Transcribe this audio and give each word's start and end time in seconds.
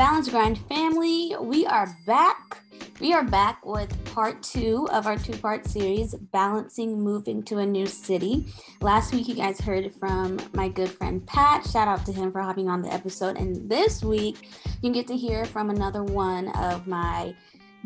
Balance 0.00 0.30
Grind 0.30 0.56
family, 0.66 1.36
we 1.42 1.66
are 1.66 1.94
back. 2.06 2.62
We 3.00 3.12
are 3.12 3.22
back 3.22 3.66
with 3.66 4.02
part 4.14 4.42
two 4.42 4.88
of 4.90 5.06
our 5.06 5.18
two 5.18 5.36
part 5.36 5.66
series, 5.66 6.14
Balancing 6.14 6.98
Moving 7.02 7.42
to 7.42 7.58
a 7.58 7.66
New 7.66 7.84
City. 7.84 8.46
Last 8.80 9.12
week, 9.12 9.28
you 9.28 9.34
guys 9.34 9.60
heard 9.60 9.94
from 9.96 10.40
my 10.54 10.70
good 10.70 10.88
friend 10.88 11.26
Pat. 11.26 11.66
Shout 11.66 11.86
out 11.86 12.06
to 12.06 12.14
him 12.14 12.32
for 12.32 12.40
hopping 12.40 12.66
on 12.66 12.80
the 12.80 12.90
episode. 12.90 13.36
And 13.36 13.68
this 13.68 14.02
week, 14.02 14.48
you 14.80 14.90
get 14.90 15.06
to 15.08 15.16
hear 15.18 15.44
from 15.44 15.68
another 15.68 16.02
one 16.02 16.48
of 16.56 16.86
my 16.86 17.34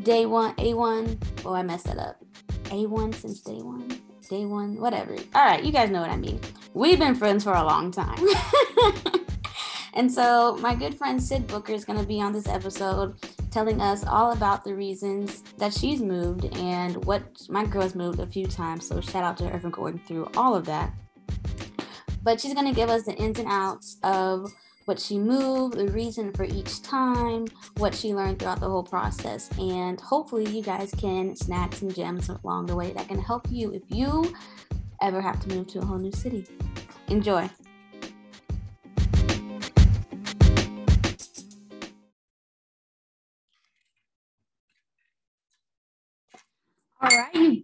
day 0.05 0.25
one, 0.25 0.55
A1. 0.55 1.21
Oh, 1.45 1.53
I 1.53 1.65
messed 1.65 1.87
that 1.87 1.99
up. 1.99 2.23
A1 2.67 3.13
since 3.17 3.41
day 3.41 3.61
one, 3.61 3.89
day 4.31 4.45
one, 4.45 4.81
whatever. 4.81 5.17
All 5.35 5.45
right, 5.45 5.65
you 5.65 5.73
guys 5.73 5.91
know 5.91 6.03
what 6.03 6.11
I 6.11 6.17
mean. 6.17 6.39
We've 6.75 7.01
been 7.01 7.17
friends 7.17 7.43
for 7.43 7.55
a 7.55 7.65
long 7.65 7.91
time. 7.91 8.25
and 9.95 10.11
so, 10.11 10.57
my 10.61 10.75
good 10.75 10.97
friend 10.99 11.23
Syd 11.23 11.47
Booker 11.47 11.73
is 11.73 11.85
going 11.85 11.99
to 11.99 12.07
be 12.07 12.21
on 12.21 12.33
this 12.33 12.49
episode 12.49 13.15
telling 13.53 13.81
us 13.81 14.05
all 14.05 14.33
about 14.33 14.65
the 14.65 14.75
reasons 14.75 15.43
that 15.59 15.73
she's 15.73 16.03
moved 16.03 16.47
and 16.57 17.05
what 17.05 17.23
my 17.49 17.65
girl's 17.65 17.95
moved 17.95 18.19
a 18.19 18.27
few 18.27 18.47
times. 18.47 18.89
So, 18.89 19.01
shout 19.01 19.23
out 19.23 19.37
to 19.39 19.49
her 19.49 19.61
for 19.61 19.71
going 19.71 20.01
through 20.01 20.29
all 20.37 20.55
of 20.55 20.67
that. 20.67 20.93
But 22.25 22.41
she's 22.41 22.55
going 22.55 22.67
to 22.67 22.75
give 22.75 22.91
us 22.91 23.05
the 23.05 23.15
ins 23.15 23.39
and 23.39 23.49
outs 23.49 23.99
of 24.03 24.53
what 24.87 24.99
she 24.99 25.19
moved, 25.19 25.77
the 25.77 25.89
reason 25.89 26.33
for 26.33 26.45
each 26.45 26.83
time, 26.83 27.47
what 27.77 27.95
she 27.95 28.15
learned 28.15 28.41
throughout 28.41 28.61
the 28.61 28.69
whole 28.69 28.83
process. 28.83 29.49
And 29.59 30.01
hopefully, 30.01 30.49
you 30.49 30.63
guys 30.63 30.91
can 30.91 31.37
snag 31.37 31.73
some 31.73 31.93
gems 31.93 32.29
along 32.29 32.67
the 32.67 32.75
way 32.75 32.93
that 32.93 33.07
can 33.07 33.21
help 33.21 33.47
you 33.49 33.73
if 33.73 33.83
you 33.89 34.35
ever 35.01 35.21
have 35.21 35.39
to 35.41 35.49
move 35.55 35.69
to 35.69 35.79
a 35.79 35.85
whole 35.85 35.99
new 35.99 36.13
city. 36.13 36.47
Enjoy. 37.09 37.49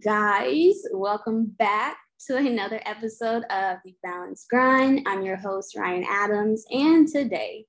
Guys, 0.03 0.81
welcome 0.93 1.45
back 1.59 1.95
to 2.25 2.35
another 2.35 2.81
episode 2.87 3.43
of 3.51 3.77
The 3.85 3.93
Balance 4.01 4.47
Grind. 4.49 5.01
I'm 5.05 5.21
your 5.21 5.35
host, 5.35 5.75
Ryan 5.77 6.03
Adams, 6.09 6.65
and 6.71 7.07
today 7.07 7.65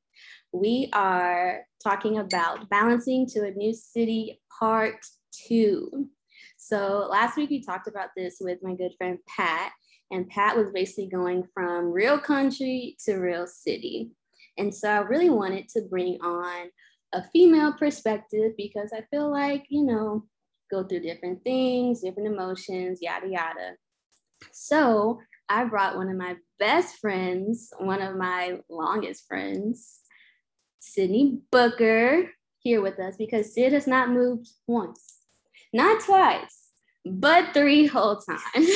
we 0.50 0.88
are 0.94 1.66
talking 1.82 2.18
about 2.18 2.70
balancing 2.70 3.26
to 3.26 3.44
a 3.44 3.50
new 3.50 3.74
city 3.74 4.40
part 4.58 5.04
two. 5.46 6.08
So, 6.56 7.06
last 7.10 7.36
week 7.36 7.50
we 7.50 7.62
talked 7.62 7.86
about 7.86 8.10
this 8.16 8.38
with 8.40 8.60
my 8.62 8.74
good 8.76 8.92
friend 8.96 9.18
Pat, 9.28 9.72
and 10.10 10.26
Pat 10.30 10.56
was 10.56 10.70
basically 10.70 11.08
going 11.08 11.44
from 11.52 11.92
real 11.92 12.18
country 12.18 12.96
to 13.04 13.16
real 13.16 13.46
city. 13.46 14.10
And 14.56 14.74
so, 14.74 14.88
I 14.88 14.98
really 15.00 15.30
wanted 15.30 15.68
to 15.70 15.82
bring 15.82 16.18
on 16.22 16.68
a 17.12 17.24
female 17.28 17.74
perspective 17.74 18.52
because 18.56 18.90
I 18.96 19.02
feel 19.10 19.30
like, 19.30 19.66
you 19.68 19.84
know, 19.84 20.24
go 20.72 20.82
through 20.82 21.00
different 21.00 21.44
things, 21.44 22.00
different 22.00 22.32
emotions, 22.32 23.00
yada, 23.02 23.28
yada. 23.28 23.76
So 24.50 25.20
I 25.48 25.64
brought 25.64 25.96
one 25.96 26.08
of 26.08 26.16
my 26.16 26.36
best 26.58 26.96
friends, 26.96 27.72
one 27.78 28.00
of 28.00 28.16
my 28.16 28.58
longest 28.70 29.28
friends, 29.28 30.00
Sydney 30.80 31.40
Booker, 31.50 32.30
here 32.58 32.80
with 32.80 32.98
us 32.98 33.16
because 33.16 33.54
Syd 33.54 33.72
has 33.72 33.86
not 33.86 34.10
moved 34.10 34.48
once, 34.66 35.18
not 35.72 36.02
twice, 36.02 36.70
but 37.04 37.52
three 37.52 37.86
whole 37.86 38.16
times. 38.16 38.70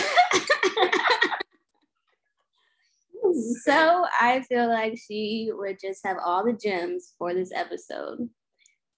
so 3.65 4.05
I 4.21 4.45
feel 4.49 4.69
like 4.69 4.99
she 4.99 5.51
would 5.53 5.79
just 5.81 6.05
have 6.05 6.19
all 6.25 6.45
the 6.45 6.53
gems 6.53 7.15
for 7.17 7.33
this 7.33 7.53
episode. 7.55 8.29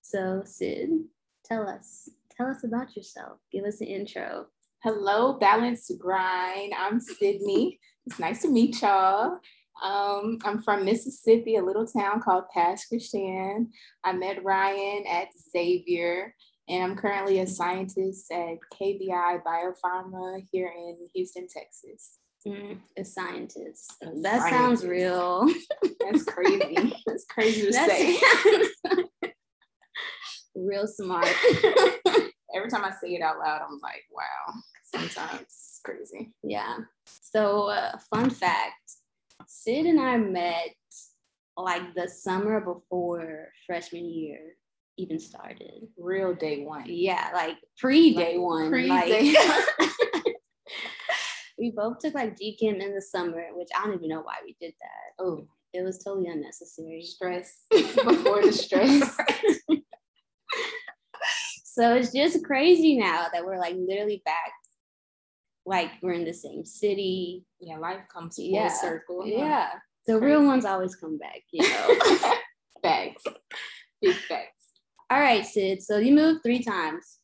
So, 0.00 0.42
Syd, 0.44 0.88
tell 1.44 1.68
us 1.68 2.08
tell 2.38 2.48
us 2.48 2.64
about 2.64 2.96
yourself. 2.96 3.38
Give 3.52 3.64
us 3.64 3.80
an 3.80 3.88
intro. 3.88 4.46
Hello, 4.82 5.34
Balance 5.34 5.90
Grind. 5.98 6.72
I'm 6.78 7.00
Sydney. 7.00 7.80
it's 8.06 8.18
nice 8.18 8.42
to 8.42 8.48
meet 8.50 8.80
y'all. 8.80 9.38
Um, 9.82 10.38
I'm 10.44 10.62
from 10.62 10.84
Mississippi, 10.84 11.56
a 11.56 11.64
little 11.64 11.86
town 11.86 12.20
called 12.20 12.44
Pass 12.54 12.86
Christian. 12.86 13.70
I 14.04 14.12
met 14.12 14.44
Ryan 14.44 15.04
at 15.08 15.28
Xavier, 15.52 16.34
and 16.68 16.82
I'm 16.84 16.96
currently 16.96 17.40
a 17.40 17.46
scientist 17.46 18.30
at 18.30 18.58
KBI 18.80 19.42
Biopharma 19.42 20.46
here 20.52 20.72
in 20.76 20.96
Houston, 21.14 21.48
Texas. 21.48 22.18
Mm, 22.46 22.78
a 22.96 23.04
scientist. 23.04 23.94
That 24.00 24.42
scientist. 24.42 24.48
sounds 24.50 24.86
real. 24.86 25.48
That's 26.00 26.22
crazy. 26.22 26.94
That's 27.04 27.24
crazy 27.24 27.66
to 27.66 27.72
That's 27.72 27.92
say. 27.92 29.04
real 30.58 30.86
smart 30.86 31.26
every 32.58 32.70
time 32.70 32.84
I 32.84 32.90
say 32.90 33.14
it 33.14 33.22
out 33.22 33.38
loud, 33.38 33.62
I'm 33.62 33.80
like, 33.82 34.04
wow, 34.10 34.54
sometimes 34.82 35.42
it's 35.42 35.80
crazy. 35.84 36.32
Yeah. 36.42 36.76
So, 37.06 37.68
uh, 37.70 37.96
fun 38.12 38.30
fact 38.30 38.74
Syd 39.46 39.86
and 39.86 40.00
I 40.00 40.16
met 40.16 40.74
like 41.56 41.94
the 41.94 42.08
summer 42.08 42.60
before 42.60 43.48
freshman 43.66 44.04
year 44.04 44.56
even 44.96 45.18
started. 45.18 45.88
Real 45.96 46.34
day 46.34 46.64
one. 46.64 46.84
Yeah, 46.86 47.30
like 47.32 47.56
pre 47.78 48.14
day 48.14 48.36
like, 48.36 48.44
one. 48.44 48.70
Pre 48.70 48.88
day 48.88 49.34
like, 49.34 49.64
we 51.58 51.72
both 51.74 51.98
took 51.98 52.14
like 52.14 52.36
GChem 52.36 52.80
in 52.80 52.94
the 52.94 53.02
summer, 53.02 53.46
which 53.54 53.68
I 53.76 53.86
don't 53.86 53.94
even 53.94 54.08
know 54.08 54.22
why 54.22 54.36
we 54.44 54.56
did 54.60 54.74
that. 54.80 55.24
Oh, 55.24 55.46
it 55.72 55.82
was 55.82 56.02
totally 56.02 56.28
unnecessary. 56.28 57.02
Stress 57.02 57.64
before 57.70 58.42
the 58.42 58.52
stress. 58.52 59.16
So 61.78 61.94
it's 61.94 62.12
just 62.12 62.44
crazy 62.44 62.96
now 62.96 63.28
that 63.32 63.44
we're 63.44 63.60
like 63.60 63.76
literally 63.78 64.20
back, 64.24 64.50
like 65.64 65.90
we're 66.02 66.14
in 66.14 66.24
the 66.24 66.32
same 66.32 66.64
city. 66.64 67.44
Yeah, 67.60 67.78
life 67.78 68.00
comes 68.12 68.34
full 68.34 68.46
yeah. 68.46 68.66
circle. 68.66 69.22
Huh? 69.22 69.28
Yeah. 69.28 69.68
The 70.08 70.18
real 70.18 70.44
ones 70.44 70.64
always 70.64 70.96
come 70.96 71.18
back, 71.18 71.42
you 71.52 71.62
know. 71.62 72.34
facts. 72.82 73.22
Big 74.02 74.16
facts. 74.16 74.72
All 75.08 75.20
right, 75.20 75.46
Syd. 75.46 75.80
So 75.80 75.98
you 75.98 76.16
moved 76.16 76.42
three 76.42 76.64
times. 76.64 77.18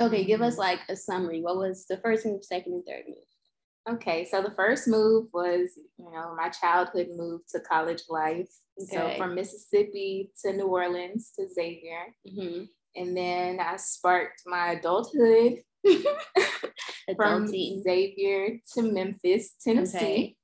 Okay, 0.00 0.24
give 0.24 0.40
us 0.40 0.56
like 0.56 0.80
a 0.88 0.96
summary. 0.96 1.42
What 1.42 1.58
was 1.58 1.84
the 1.90 1.98
first 1.98 2.24
move, 2.24 2.42
second, 2.44 2.72
and 2.72 2.84
third 2.86 3.04
move? 3.06 3.96
Okay, 3.96 4.24
so 4.24 4.40
the 4.40 4.54
first 4.56 4.88
move 4.88 5.26
was, 5.34 5.72
you 5.98 6.10
know, 6.10 6.34
my 6.34 6.48
childhood 6.48 7.08
move 7.14 7.42
to 7.50 7.60
college 7.60 8.04
life. 8.08 8.48
Okay. 8.80 8.96
So 8.96 9.14
from 9.18 9.34
Mississippi 9.34 10.30
to 10.42 10.54
New 10.54 10.68
Orleans 10.68 11.32
to 11.38 11.46
Xavier. 11.52 12.14
Mm-hmm. 12.26 12.64
And 12.96 13.16
then 13.16 13.60
I 13.60 13.76
sparked 13.76 14.42
my 14.46 14.72
adulthood 14.72 15.62
from 17.16 17.46
Xavier 17.46 18.58
to 18.74 18.82
Memphis, 18.82 19.54
Tennessee. 19.62 19.96
Okay. 19.96 20.36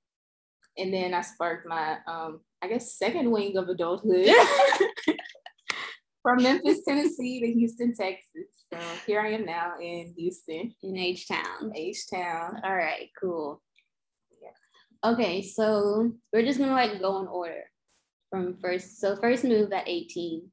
And 0.77 0.93
then 0.93 1.15
I 1.15 1.23
sparked 1.23 1.67
my, 1.67 1.99
um, 2.07 2.41
I 2.63 2.69
guess, 2.69 2.97
second 2.97 3.31
wing 3.31 3.57
of 3.57 3.69
adulthood 3.69 4.29
from 6.23 6.43
Memphis, 6.43 6.81
Tennessee 6.87 7.41
to 7.41 7.53
Houston, 7.53 7.95
Texas. 7.95 8.49
So 8.73 8.79
here 9.07 9.21
I 9.21 9.33
am 9.33 9.45
now 9.45 9.75
in 9.81 10.15
Houston. 10.17 10.75
In 10.83 10.97
H 10.97 11.29
Town. 11.29 11.73
H 11.75 12.11
Town. 12.11 12.61
All 12.65 12.75
right, 12.75 13.09
cool. 13.21 13.63
Yeah. 14.43 15.13
Okay, 15.13 15.43
so 15.43 16.13
we're 16.33 16.45
just 16.45 16.59
gonna 16.59 16.73
like 16.73 17.01
go 17.01 17.21
in 17.21 17.27
order 17.29 17.65
from 18.31 18.57
first. 18.61 19.01
So 19.01 19.17
first 19.17 19.45
move 19.45 19.73
at 19.73 19.89
18 19.89 20.51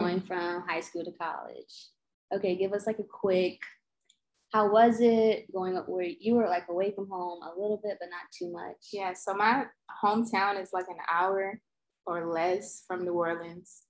going 0.00 0.20
mm. 0.20 0.26
from 0.26 0.62
high 0.68 0.80
school 0.80 1.04
to 1.04 1.12
college. 1.12 1.88
Okay, 2.34 2.56
give 2.56 2.72
us 2.72 2.86
like 2.86 2.98
a 2.98 3.04
quick 3.04 3.58
how 4.52 4.70
was 4.70 5.00
it 5.00 5.50
going 5.52 5.76
up? 5.76 5.88
Where 5.88 6.04
you 6.04 6.34
were 6.34 6.46
like 6.46 6.64
away 6.68 6.92
from 6.94 7.08
home 7.08 7.40
a 7.42 7.58
little 7.58 7.80
bit 7.82 7.96
but 7.98 8.10
not 8.10 8.30
too 8.38 8.52
much? 8.52 8.76
Yeah 8.92 9.14
so 9.14 9.34
my 9.34 9.64
hometown 10.02 10.60
is 10.60 10.70
like 10.72 10.88
an 10.88 10.98
hour 11.10 11.60
or 12.06 12.32
less 12.32 12.84
from 12.86 13.04
new 13.04 13.14
orleans. 13.14 13.82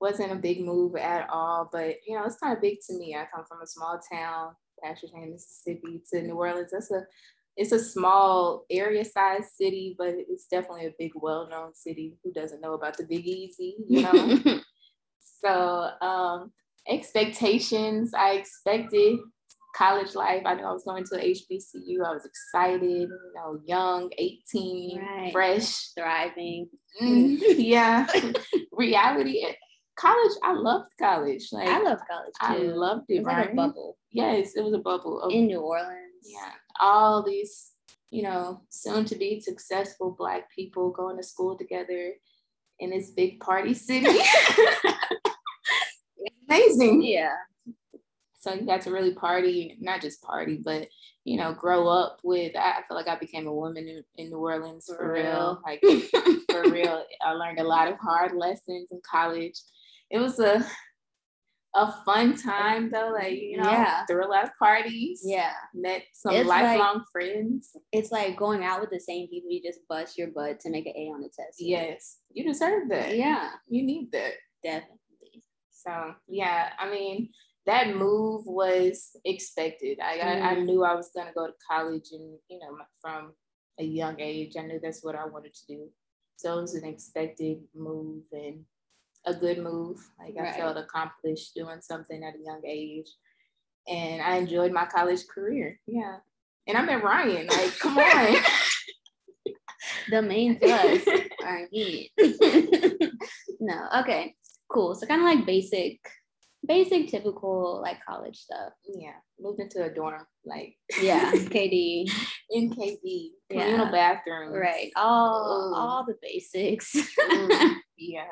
Wasn't 0.00 0.32
a 0.32 0.36
big 0.36 0.64
move 0.64 0.96
at 0.96 1.28
all 1.30 1.68
but 1.70 1.96
you 2.06 2.16
know 2.16 2.24
it's 2.24 2.36
kind 2.36 2.54
of 2.54 2.62
big 2.62 2.78
to 2.88 2.98
me. 2.98 3.14
I 3.14 3.26
come 3.34 3.44
from 3.46 3.62
a 3.62 3.66
small 3.66 4.00
town 4.10 4.54
Pastortown, 4.84 5.32
mississippi 5.32 6.02
to 6.12 6.22
new 6.22 6.34
orleans. 6.34 6.70
That's 6.72 6.90
a 6.90 7.02
it's 7.58 7.72
a 7.72 7.82
small 7.82 8.64
area 8.70 9.04
sized 9.04 9.50
city 9.54 9.96
but 9.98 10.14
it's 10.16 10.46
definitely 10.46 10.86
a 10.86 10.94
big 10.98 11.12
well-known 11.14 11.74
city. 11.74 12.16
Who 12.24 12.32
doesn't 12.32 12.62
know 12.62 12.72
about 12.72 12.96
the 12.96 13.04
big 13.04 13.26
easy 13.26 13.76
you 13.86 14.02
know 14.02 14.60
So 15.46 15.90
um, 16.00 16.52
expectations, 16.88 18.12
I 18.14 18.32
expected 18.32 19.18
college 19.76 20.14
life. 20.14 20.42
I 20.44 20.54
knew 20.54 20.64
I 20.64 20.72
was 20.72 20.84
going 20.84 21.04
to 21.04 21.14
HBCU. 21.16 22.04
I 22.04 22.12
was 22.12 22.24
excited, 22.24 22.82
you 22.82 23.32
know, 23.34 23.60
young, 23.64 24.10
18, 24.18 25.00
right. 25.00 25.32
fresh, 25.32 25.90
thriving. 25.90 26.68
Mm, 27.00 27.38
yeah. 27.58 28.06
Reality. 28.72 29.44
College, 29.96 30.36
I 30.42 30.52
loved 30.52 30.90
college. 30.98 31.48
Like 31.52 31.68
I 31.68 31.80
love 31.80 31.98
college 32.10 32.34
too. 32.40 32.68
I 32.70 32.74
loved 32.74 33.04
it. 33.08 33.16
It 33.16 33.18
was 33.20 33.26
right? 33.26 33.38
like 33.38 33.52
a 33.52 33.54
bubble. 33.54 33.96
Yes, 34.10 34.56
it 34.56 34.62
was 34.62 34.74
a 34.74 34.78
bubble. 34.78 35.22
Of, 35.22 35.32
In 35.32 35.46
New 35.46 35.60
Orleans. 35.60 36.24
Yeah. 36.24 36.50
All 36.80 37.22
these, 37.22 37.70
you 38.10 38.22
know, 38.22 38.62
soon 38.68 39.04
to 39.06 39.14
be 39.14 39.40
successful 39.40 40.14
black 40.18 40.50
people 40.54 40.90
going 40.90 41.16
to 41.16 41.22
school 41.22 41.56
together 41.56 42.12
in 42.80 42.90
this 42.90 43.10
big 43.10 43.40
party 43.40 43.74
city. 43.74 44.18
amazing. 46.48 47.02
Yeah. 47.02 47.34
So 48.38 48.54
you 48.54 48.66
got 48.66 48.82
to 48.82 48.92
really 48.92 49.14
party, 49.14 49.76
not 49.80 50.00
just 50.00 50.22
party, 50.22 50.60
but 50.62 50.88
you 51.24 51.36
know, 51.36 51.52
grow 51.52 51.88
up 51.88 52.20
with. 52.22 52.54
I 52.56 52.82
feel 52.86 52.96
like 52.96 53.08
I 53.08 53.18
became 53.18 53.48
a 53.48 53.54
woman 53.54 53.88
in, 53.88 54.04
in 54.16 54.30
New 54.30 54.38
Orleans 54.38 54.86
for, 54.86 54.96
for 54.96 55.12
real. 55.12 55.24
real. 55.24 55.62
Like 55.66 55.80
for 56.50 56.70
real, 56.70 57.02
I 57.24 57.32
learned 57.32 57.58
a 57.58 57.64
lot 57.64 57.88
of 57.88 57.98
hard 57.98 58.36
lessons 58.36 58.88
in 58.92 59.00
college. 59.10 59.60
It 60.10 60.18
was 60.18 60.38
a 60.38 60.64
a 61.76 61.92
fun 62.04 62.36
time 62.36 62.90
though. 62.90 63.12
Like 63.12 63.34
you 63.34 63.58
know, 63.58 63.70
yeah. 63.70 64.06
threw 64.06 64.24
a 64.24 64.30
lot 64.30 64.44
of 64.44 64.50
parties. 64.58 65.22
Yeah, 65.24 65.52
met 65.74 66.04
some 66.12 66.34
it's 66.34 66.48
lifelong 66.48 66.98
like, 66.98 67.06
friends. 67.12 67.76
It's 67.92 68.10
like 68.10 68.36
going 68.36 68.64
out 68.64 68.80
with 68.80 68.90
the 68.90 69.00
same 69.00 69.28
people. 69.28 69.50
You 69.50 69.62
just 69.62 69.80
bust 69.88 70.16
your 70.16 70.28
butt 70.28 70.60
to 70.60 70.70
make 70.70 70.86
an 70.86 70.94
A 70.96 71.10
on 71.12 71.20
the 71.20 71.28
test. 71.28 71.58
Yes, 71.58 72.18
you 72.32 72.44
deserve 72.44 72.88
that. 72.90 73.16
Yeah, 73.16 73.50
you 73.68 73.82
need 73.82 74.10
that. 74.12 74.32
Definitely. 74.64 74.98
So 75.86 76.14
yeah, 76.28 76.70
I 76.78 76.90
mean 76.90 77.30
that 77.66 77.96
move 77.96 78.46
was 78.46 79.16
expected. 79.24 79.98
I, 80.00 80.18
mm. 80.18 80.42
I, 80.42 80.50
I 80.50 80.54
knew 80.60 80.84
I 80.84 80.94
was 80.94 81.10
gonna 81.14 81.32
go 81.34 81.46
to 81.46 81.52
college, 81.68 82.08
and 82.12 82.38
you 82.48 82.58
know, 82.58 82.76
from 83.00 83.32
a 83.78 83.84
young 83.84 84.20
age, 84.20 84.54
I 84.58 84.62
knew 84.62 84.80
that's 84.82 85.04
what 85.04 85.16
I 85.16 85.26
wanted 85.26 85.54
to 85.54 85.66
do. 85.66 85.88
So 86.36 86.58
it 86.58 86.62
was 86.62 86.74
an 86.74 86.84
expected 86.84 87.58
move 87.74 88.22
and 88.32 88.64
a 89.24 89.34
good 89.34 89.58
move. 89.58 89.98
Like 90.18 90.34
right. 90.38 90.54
I 90.54 90.56
felt 90.56 90.76
accomplished 90.76 91.54
doing 91.54 91.80
something 91.80 92.22
at 92.24 92.34
a 92.34 92.44
young 92.44 92.62
age, 92.64 93.08
and 93.88 94.22
I 94.22 94.36
enjoyed 94.36 94.72
my 94.72 94.86
college 94.86 95.26
career. 95.26 95.80
Yeah, 95.86 96.18
and 96.66 96.76
I 96.76 96.82
met 96.82 97.02
Ryan. 97.02 97.46
Like, 97.46 97.78
come 97.78 97.98
on. 97.98 98.36
the 100.10 100.22
main 100.22 100.58
plus 100.58 101.02
are 101.44 101.68
me. 101.72 102.12
no, 103.60 103.88
okay, 104.00 104.34
cool. 104.68 104.94
So 104.94 105.06
kind 105.06 105.20
of 105.20 105.26
like 105.26 105.46
basic 105.46 106.00
basic 106.66 107.08
typical 107.08 107.80
like 107.82 107.98
college 108.04 108.36
stuff. 108.36 108.72
Yeah. 108.84 109.14
Moved 109.38 109.60
into 109.60 109.84
a 109.84 109.92
dorm, 109.92 110.26
like 110.44 110.76
yeah, 111.00 111.32
KD. 111.34 112.10
In 112.50 112.70
KD. 112.70 113.30
Communal 113.50 113.86
yeah. 113.86 113.90
bathroom. 113.90 114.52
Right. 114.52 114.90
All 114.96 115.72
Ooh. 115.72 115.76
all 115.76 116.06
the 116.06 116.14
basics. 116.22 116.94
yeah. 117.98 118.26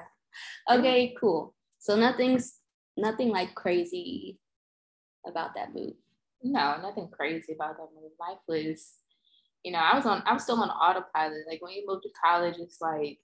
Okay, 0.71 1.15
cool. 1.21 1.55
So 1.79 1.97
nothing's 1.97 2.59
nothing 2.97 3.29
like 3.29 3.55
crazy 3.55 4.39
about 5.27 5.55
that 5.55 5.75
move. 5.75 5.95
No, 6.43 6.77
nothing 6.83 7.09
crazy 7.11 7.55
about 7.55 7.77
that 7.77 7.89
move. 7.95 8.13
Life 8.21 8.39
was, 8.49 8.95
you 9.63 9.73
know, 9.73 9.79
I 9.79 9.97
was 9.97 10.07
on 10.07 10.23
I 10.27 10.33
was 10.33 10.43
still 10.43 10.61
on 10.61 10.71
autopilot. 10.71 11.47
Like 11.49 11.63
when 11.63 11.73
you 11.73 11.85
move 11.87 12.03
to 12.03 12.09
college, 12.23 12.57
it's 12.59 12.81
like 12.81 13.19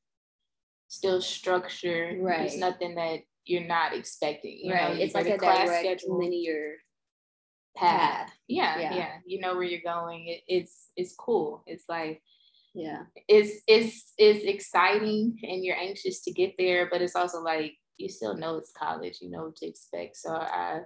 still 0.90 1.22
structure. 1.22 2.18
Right. 2.20 2.40
There's 2.40 2.58
nothing 2.58 2.96
that 2.96 3.20
you're 3.46 3.66
not 3.66 3.94
expecting. 3.94 4.68
right. 4.70 4.94
Know, 4.94 5.00
it's 5.02 5.14
like 5.14 5.26
a 5.26 5.38
direct 5.38 6.00
schedule. 6.00 6.18
linear 6.18 6.74
path. 7.76 8.26
path. 8.26 8.32
Yeah, 8.48 8.78
yeah, 8.78 8.94
yeah, 8.94 9.12
You 9.24 9.40
know 9.40 9.54
where 9.54 9.62
you're 9.62 9.80
going. 9.80 10.26
It, 10.26 10.42
it's 10.48 10.90
it's 10.96 11.14
cool. 11.14 11.62
It's 11.66 11.84
like 11.88 12.20
yeah, 12.74 13.04
it's 13.28 13.62
it's 13.66 14.12
it's 14.18 14.44
exciting 14.44 15.38
and 15.42 15.64
you're 15.64 15.76
anxious 15.76 16.22
to 16.22 16.32
get 16.32 16.54
there, 16.58 16.88
but 16.90 17.00
it's 17.00 17.16
also 17.16 17.40
like 17.40 17.74
you 17.96 18.08
still 18.08 18.36
know 18.36 18.56
it's 18.56 18.72
college. 18.72 19.18
You 19.20 19.30
know 19.30 19.44
what 19.44 19.56
to 19.56 19.66
expect. 19.66 20.16
So 20.16 20.34
I 20.34 20.80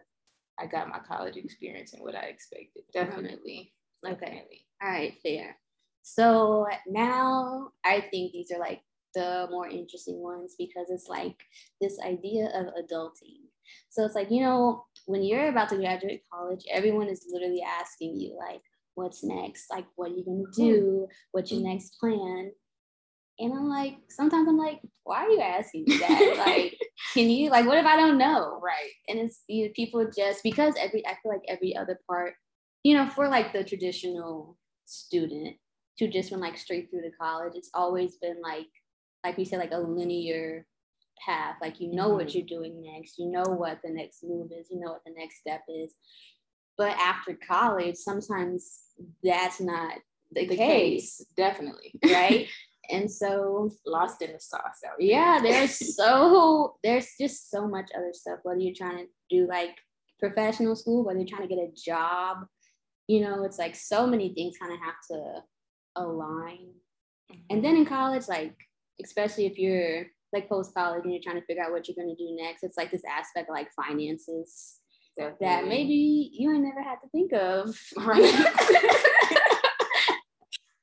I 0.58 0.66
got 0.66 0.88
my 0.88 1.00
college 1.00 1.36
experience 1.36 1.94
and 1.94 2.02
what 2.02 2.14
I 2.14 2.24
expected. 2.24 2.84
Uh-huh. 2.94 3.06
Definitely. 3.06 3.72
Okay. 4.06 4.20
Definitely. 4.20 4.66
All 4.82 4.90
right. 4.90 5.14
Fair. 5.22 5.56
So 6.02 6.66
now 6.86 7.70
I 7.82 8.02
think 8.02 8.32
these 8.32 8.52
are 8.52 8.60
like 8.60 8.82
the 9.14 9.46
more 9.50 9.68
interesting 9.68 10.20
ones 10.20 10.54
because 10.58 10.90
it's 10.90 11.08
like 11.08 11.36
this 11.80 11.98
idea 12.00 12.46
of 12.54 12.66
adulting. 12.74 13.44
So 13.90 14.04
it's 14.04 14.14
like, 14.14 14.30
you 14.30 14.42
know, 14.42 14.84
when 15.06 15.22
you're 15.22 15.48
about 15.48 15.68
to 15.70 15.76
graduate 15.76 16.22
college, 16.32 16.64
everyone 16.70 17.08
is 17.08 17.26
literally 17.30 17.62
asking 17.62 18.20
you, 18.20 18.36
like, 18.38 18.60
what's 18.94 19.24
next? 19.24 19.70
Like, 19.70 19.86
what 19.96 20.10
are 20.10 20.14
you 20.14 20.24
going 20.24 20.44
to 20.54 20.62
hmm. 20.62 20.68
do? 20.68 21.08
What's 21.32 21.52
your 21.52 21.62
next 21.62 21.98
plan? 21.98 22.52
And 23.38 23.52
I'm 23.52 23.68
like, 23.68 23.96
sometimes 24.08 24.48
I'm 24.48 24.58
like, 24.58 24.80
why 25.02 25.24
are 25.24 25.30
you 25.30 25.40
asking 25.40 25.84
me 25.86 25.98
that? 25.98 26.34
like, 26.46 26.78
can 27.14 27.28
you, 27.28 27.50
like, 27.50 27.66
what 27.66 27.78
if 27.78 27.86
I 27.86 27.96
don't 27.96 28.18
know? 28.18 28.60
Right. 28.62 28.90
And 29.08 29.18
it's, 29.18 29.42
you 29.48 29.66
know, 29.66 29.72
people 29.74 30.08
just, 30.16 30.42
because 30.42 30.74
every, 30.80 31.04
I 31.06 31.16
feel 31.22 31.32
like 31.32 31.42
every 31.48 31.76
other 31.76 31.98
part, 32.08 32.34
you 32.84 32.96
know, 32.96 33.08
for 33.08 33.28
like 33.28 33.52
the 33.52 33.64
traditional 33.64 34.56
student 34.84 35.56
who 35.98 36.08
just 36.08 36.30
went 36.30 36.42
like 36.42 36.58
straight 36.58 36.90
through 36.90 37.02
to 37.02 37.10
college, 37.20 37.54
it's 37.56 37.70
always 37.74 38.16
been 38.16 38.40
like, 38.42 38.66
like 39.24 39.36
we 39.38 39.44
said, 39.44 39.58
like 39.58 39.72
a 39.72 39.78
linear 39.78 40.66
path. 41.24 41.56
Like 41.60 41.80
you 41.80 41.92
know 41.92 42.08
mm-hmm. 42.08 42.16
what 42.16 42.34
you're 42.34 42.46
doing 42.46 42.82
next, 42.82 43.18
you 43.18 43.30
know 43.30 43.44
what 43.44 43.80
the 43.82 43.90
next 43.90 44.22
move 44.22 44.50
is, 44.52 44.68
you 44.70 44.78
know 44.78 44.92
what 44.92 45.04
the 45.04 45.14
next 45.16 45.38
step 45.40 45.62
is. 45.68 45.94
But 46.76 46.96
after 46.98 47.38
college, 47.48 47.96
sometimes 47.96 48.80
that's 49.22 49.60
not 49.60 49.94
the, 50.32 50.46
the 50.46 50.56
case. 50.56 51.18
case. 51.18 51.26
Definitely. 51.36 51.94
Right. 52.04 52.48
and 52.90 53.10
so 53.10 53.70
lost 53.86 54.20
in 54.20 54.32
the 54.32 54.40
sauce 54.40 54.82
out 54.86 54.96
there. 54.98 55.08
Yeah, 55.08 55.40
there's 55.42 55.96
so 55.96 56.76
there's 56.82 57.08
just 57.18 57.50
so 57.50 57.66
much 57.66 57.90
other 57.96 58.12
stuff. 58.12 58.40
Whether 58.42 58.60
you're 58.60 58.74
trying 58.74 58.98
to 58.98 59.06
do 59.30 59.46
like 59.48 59.76
professional 60.20 60.76
school, 60.76 61.04
whether 61.04 61.18
you're 61.18 61.28
trying 61.28 61.48
to 61.48 61.54
get 61.54 61.62
a 61.62 61.72
job, 61.74 62.46
you 63.08 63.20
know, 63.20 63.44
it's 63.44 63.58
like 63.58 63.74
so 63.74 64.06
many 64.06 64.34
things 64.34 64.56
kind 64.58 64.72
of 64.72 64.78
have 64.80 64.94
to 65.10 65.42
align. 65.96 66.72
Mm-hmm. 67.32 67.40
And 67.50 67.64
then 67.64 67.76
in 67.76 67.86
college, 67.86 68.28
like 68.28 68.54
especially 69.02 69.46
if 69.46 69.58
you're 69.58 70.06
like 70.32 70.48
post 70.48 70.74
college 70.74 71.02
and 71.04 71.12
you're 71.12 71.22
trying 71.22 71.40
to 71.40 71.46
figure 71.46 71.62
out 71.62 71.72
what 71.72 71.88
you're 71.88 71.94
going 71.94 72.14
to 72.14 72.22
do 72.22 72.36
next, 72.36 72.62
it's 72.62 72.76
like 72.76 72.90
this 72.90 73.02
aspect 73.08 73.48
of 73.48 73.54
like 73.54 73.70
finances 73.72 74.80
Definitely. 75.16 75.46
that 75.46 75.66
maybe 75.66 76.30
you 76.32 76.52
ain't 76.52 76.64
never 76.64 76.82
had 76.82 76.96
to 76.96 77.08
think 77.10 77.32
of. 77.32 77.78
Right. 77.96 78.34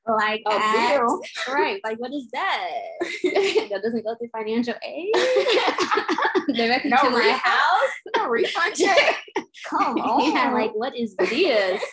like 0.07 0.41
oh, 0.45 1.21
right 1.47 1.79
like 1.83 1.99
what 1.99 2.11
is 2.11 2.27
that 2.31 2.69
that 3.23 3.81
doesn't 3.83 4.03
go 4.03 4.15
through 4.15 4.29
financial 4.35 4.73
aid 4.83 5.13
directly 6.55 6.89
no 6.89 6.97
to 6.97 7.09
refund, 7.09 7.23
my 7.23 7.31
house 7.43 7.89
no 8.17 8.27
refund 8.27 8.75
check 8.75 9.23
come 9.69 9.97
on 9.99 10.33
yeah 10.33 10.51
like 10.51 10.71
what 10.73 10.95
is 10.97 11.15
this 11.17 11.83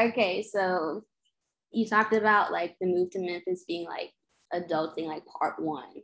okay 0.00 0.42
so 0.42 1.02
you 1.72 1.86
talked 1.86 2.14
about 2.14 2.52
like 2.52 2.76
the 2.80 2.86
move 2.86 3.10
to 3.10 3.20
Memphis 3.20 3.64
being 3.66 3.86
like 3.86 4.12
adulting, 4.52 5.06
like 5.06 5.22
part 5.26 5.60
one. 5.60 5.94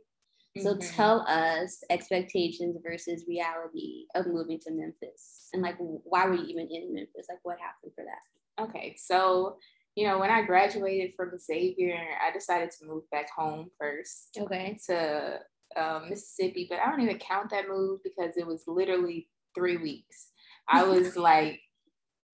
So 0.59 0.73
mm-hmm. 0.73 0.95
tell 0.95 1.21
us 1.27 1.83
expectations 1.89 2.77
versus 2.83 3.25
reality 3.27 4.05
of 4.15 4.27
moving 4.27 4.59
to 4.61 4.71
Memphis 4.71 5.49
and 5.53 5.61
like 5.61 5.75
why 5.77 6.25
were 6.25 6.35
you 6.35 6.45
even 6.45 6.67
in 6.71 6.93
Memphis? 6.93 7.27
Like 7.29 7.39
what 7.43 7.57
happened 7.59 7.91
for 7.95 8.03
that? 8.05 8.63
Okay, 8.63 8.95
so 8.97 9.57
you 9.95 10.07
know 10.07 10.19
when 10.19 10.31
I 10.31 10.41
graduated 10.43 11.11
from 11.15 11.37
Xavier, 11.37 11.99
I 12.25 12.31
decided 12.31 12.71
to 12.71 12.87
move 12.87 13.03
back 13.11 13.29
home 13.35 13.69
first. 13.77 14.37
Okay. 14.37 14.79
To 14.87 15.39
um, 15.75 16.09
Mississippi, 16.09 16.65
but 16.69 16.79
I 16.79 16.89
don't 16.89 17.01
even 17.01 17.19
count 17.19 17.51
that 17.51 17.67
move 17.67 17.99
because 18.03 18.37
it 18.37 18.47
was 18.47 18.63
literally 18.67 19.27
three 19.53 19.77
weeks. 19.77 20.29
I 20.69 20.83
was 20.87 21.15
like 21.15 21.59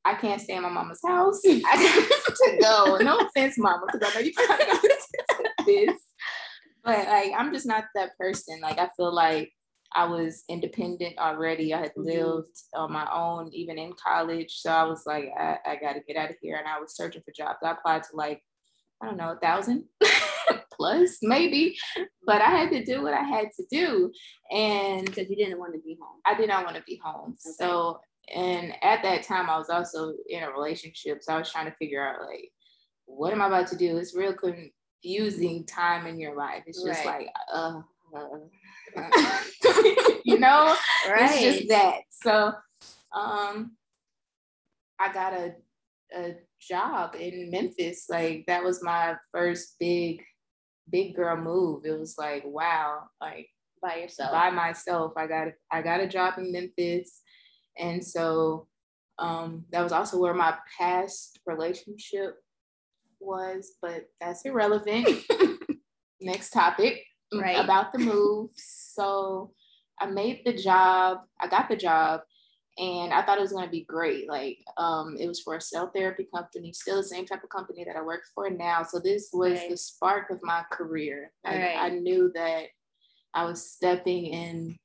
I 0.05 0.15
can't 0.15 0.41
stay 0.41 0.55
in 0.55 0.63
my 0.63 0.69
mama's 0.69 0.99
house. 1.05 1.41
I 1.45 1.59
got 1.61 2.35
to 2.35 2.57
go. 2.61 2.97
No 2.97 3.17
offense, 3.19 3.57
mama, 3.57 3.85
because 3.91 4.09
I 4.09 4.19
know 4.19 4.25
you 4.25 4.33
probably 4.33 4.65
know 4.65 4.79
this. 5.65 6.01
But 6.83 7.07
like 7.07 7.31
I'm 7.37 7.53
just 7.53 7.65
not 7.65 7.85
that 7.95 8.17
person. 8.17 8.59
Like 8.61 8.77
I 8.77 8.89
feel 8.97 9.13
like 9.13 9.53
I 9.95 10.05
was 10.05 10.43
independent 10.49 11.17
already. 11.17 11.73
I 11.73 11.81
had 11.81 11.91
mm-hmm. 11.91 12.03
lived 12.03 12.57
on 12.73 12.91
my 12.91 13.07
own 13.11 13.49
even 13.53 13.77
in 13.77 13.93
college. 13.93 14.51
So 14.59 14.71
I 14.71 14.83
was 14.83 15.03
like, 15.05 15.29
I, 15.37 15.57
I 15.65 15.75
gotta 15.77 16.01
get 16.05 16.17
out 16.17 16.29
of 16.29 16.35
here. 16.41 16.57
And 16.57 16.67
I 16.67 16.79
was 16.79 16.95
searching 16.95 17.21
for 17.23 17.31
jobs. 17.31 17.59
I 17.63 17.71
applied 17.71 18.03
to 18.03 18.15
like, 18.15 18.41
I 19.01 19.05
don't 19.05 19.17
know, 19.17 19.31
a 19.31 19.39
thousand 19.39 19.85
plus 20.73 21.19
maybe. 21.21 21.77
But 22.25 22.41
I 22.41 22.49
had 22.49 22.71
to 22.71 22.83
do 22.83 23.01
what 23.03 23.13
I 23.13 23.23
had 23.23 23.47
to 23.57 23.65
do. 23.71 24.11
And 24.51 25.05
because 25.05 25.29
you 25.29 25.35
didn't 25.35 25.59
want 25.59 25.73
to 25.73 25.79
be 25.79 25.97
home. 26.01 26.19
I 26.25 26.35
did 26.35 26.49
not 26.49 26.65
want 26.65 26.75
to 26.75 26.83
be 26.83 26.99
home. 27.03 27.31
Okay. 27.31 27.55
So 27.57 27.99
and 28.33 28.73
at 28.81 29.03
that 29.03 29.23
time 29.23 29.49
I 29.49 29.57
was 29.57 29.69
also 29.69 30.13
in 30.29 30.43
a 30.43 30.51
relationship. 30.51 31.21
So 31.21 31.33
I 31.33 31.39
was 31.39 31.51
trying 31.51 31.65
to 31.65 31.75
figure 31.77 32.05
out 32.05 32.21
like, 32.25 32.51
what 33.05 33.33
am 33.33 33.41
I 33.41 33.47
about 33.47 33.67
to 33.67 33.77
do? 33.77 33.97
It's 33.97 34.15
real 34.15 34.33
confusing 34.33 35.65
time 35.65 36.07
in 36.07 36.19
your 36.19 36.35
life. 36.35 36.63
It's 36.65 36.83
just 36.83 37.05
right. 37.05 37.27
like, 37.27 37.33
uh, 37.53 37.81
uh, 38.15 38.39
you 40.23 40.39
know, 40.39 40.75
right. 41.09 41.31
it's 41.31 41.41
just 41.41 41.69
that. 41.69 42.01
So 42.09 42.53
um 43.13 43.71
I 44.99 45.11
got 45.11 45.33
a 45.33 45.55
a 46.15 46.35
job 46.61 47.15
in 47.15 47.49
Memphis. 47.49 48.05
Like 48.09 48.45
that 48.47 48.63
was 48.63 48.83
my 48.83 49.15
first 49.31 49.75
big, 49.79 50.21
big 50.89 51.15
girl 51.15 51.37
move. 51.37 51.85
It 51.85 51.99
was 51.99 52.17
like, 52.17 52.43
wow, 52.45 53.03
like 53.19 53.49
by 53.81 53.97
yourself. 53.97 54.31
By 54.31 54.49
myself. 54.49 55.13
I 55.17 55.27
got 55.27 55.47
I 55.71 55.81
got 55.81 55.99
a 55.99 56.07
job 56.07 56.35
in 56.37 56.51
Memphis. 56.51 57.21
And 57.77 58.03
so 58.03 58.67
um, 59.19 59.65
that 59.71 59.83
was 59.83 59.91
also 59.91 60.19
where 60.19 60.33
my 60.33 60.55
past 60.77 61.39
relationship 61.45 62.35
was, 63.19 63.73
but 63.81 64.05
that's 64.19 64.45
irrelevant. 64.45 65.07
next 66.23 66.51
topic 66.51 67.03
right. 67.33 67.63
about 67.63 67.93
the 67.93 67.99
move. 67.99 68.49
so 68.55 69.51
I 69.99 70.07
made 70.07 70.41
the 70.45 70.53
job. 70.53 71.19
I 71.39 71.47
got 71.47 71.69
the 71.69 71.75
job, 71.75 72.21
and 72.77 73.13
I 73.13 73.21
thought 73.21 73.37
it 73.37 73.41
was 73.41 73.51
going 73.51 73.65
to 73.65 73.71
be 73.71 73.85
great. 73.85 74.27
Like, 74.27 74.57
um, 74.77 75.15
it 75.19 75.27
was 75.27 75.41
for 75.41 75.55
a 75.55 75.61
cell 75.61 75.91
therapy 75.93 76.27
company, 76.33 76.73
still 76.73 76.97
the 76.97 77.03
same 77.03 77.25
type 77.25 77.43
of 77.43 77.49
company 77.49 77.83
that 77.85 77.95
I 77.95 78.01
work 78.01 78.23
for 78.33 78.49
now. 78.49 78.83
So 78.83 78.99
this 78.99 79.29
was 79.31 79.59
right. 79.59 79.69
the 79.69 79.77
spark 79.77 80.31
of 80.31 80.39
my 80.41 80.63
career. 80.71 81.31
Like, 81.45 81.57
right. 81.57 81.77
I 81.77 81.89
knew 81.89 82.31
that 82.33 82.65
I 83.33 83.45
was 83.45 83.69
stepping 83.69 84.25
in 84.25 84.75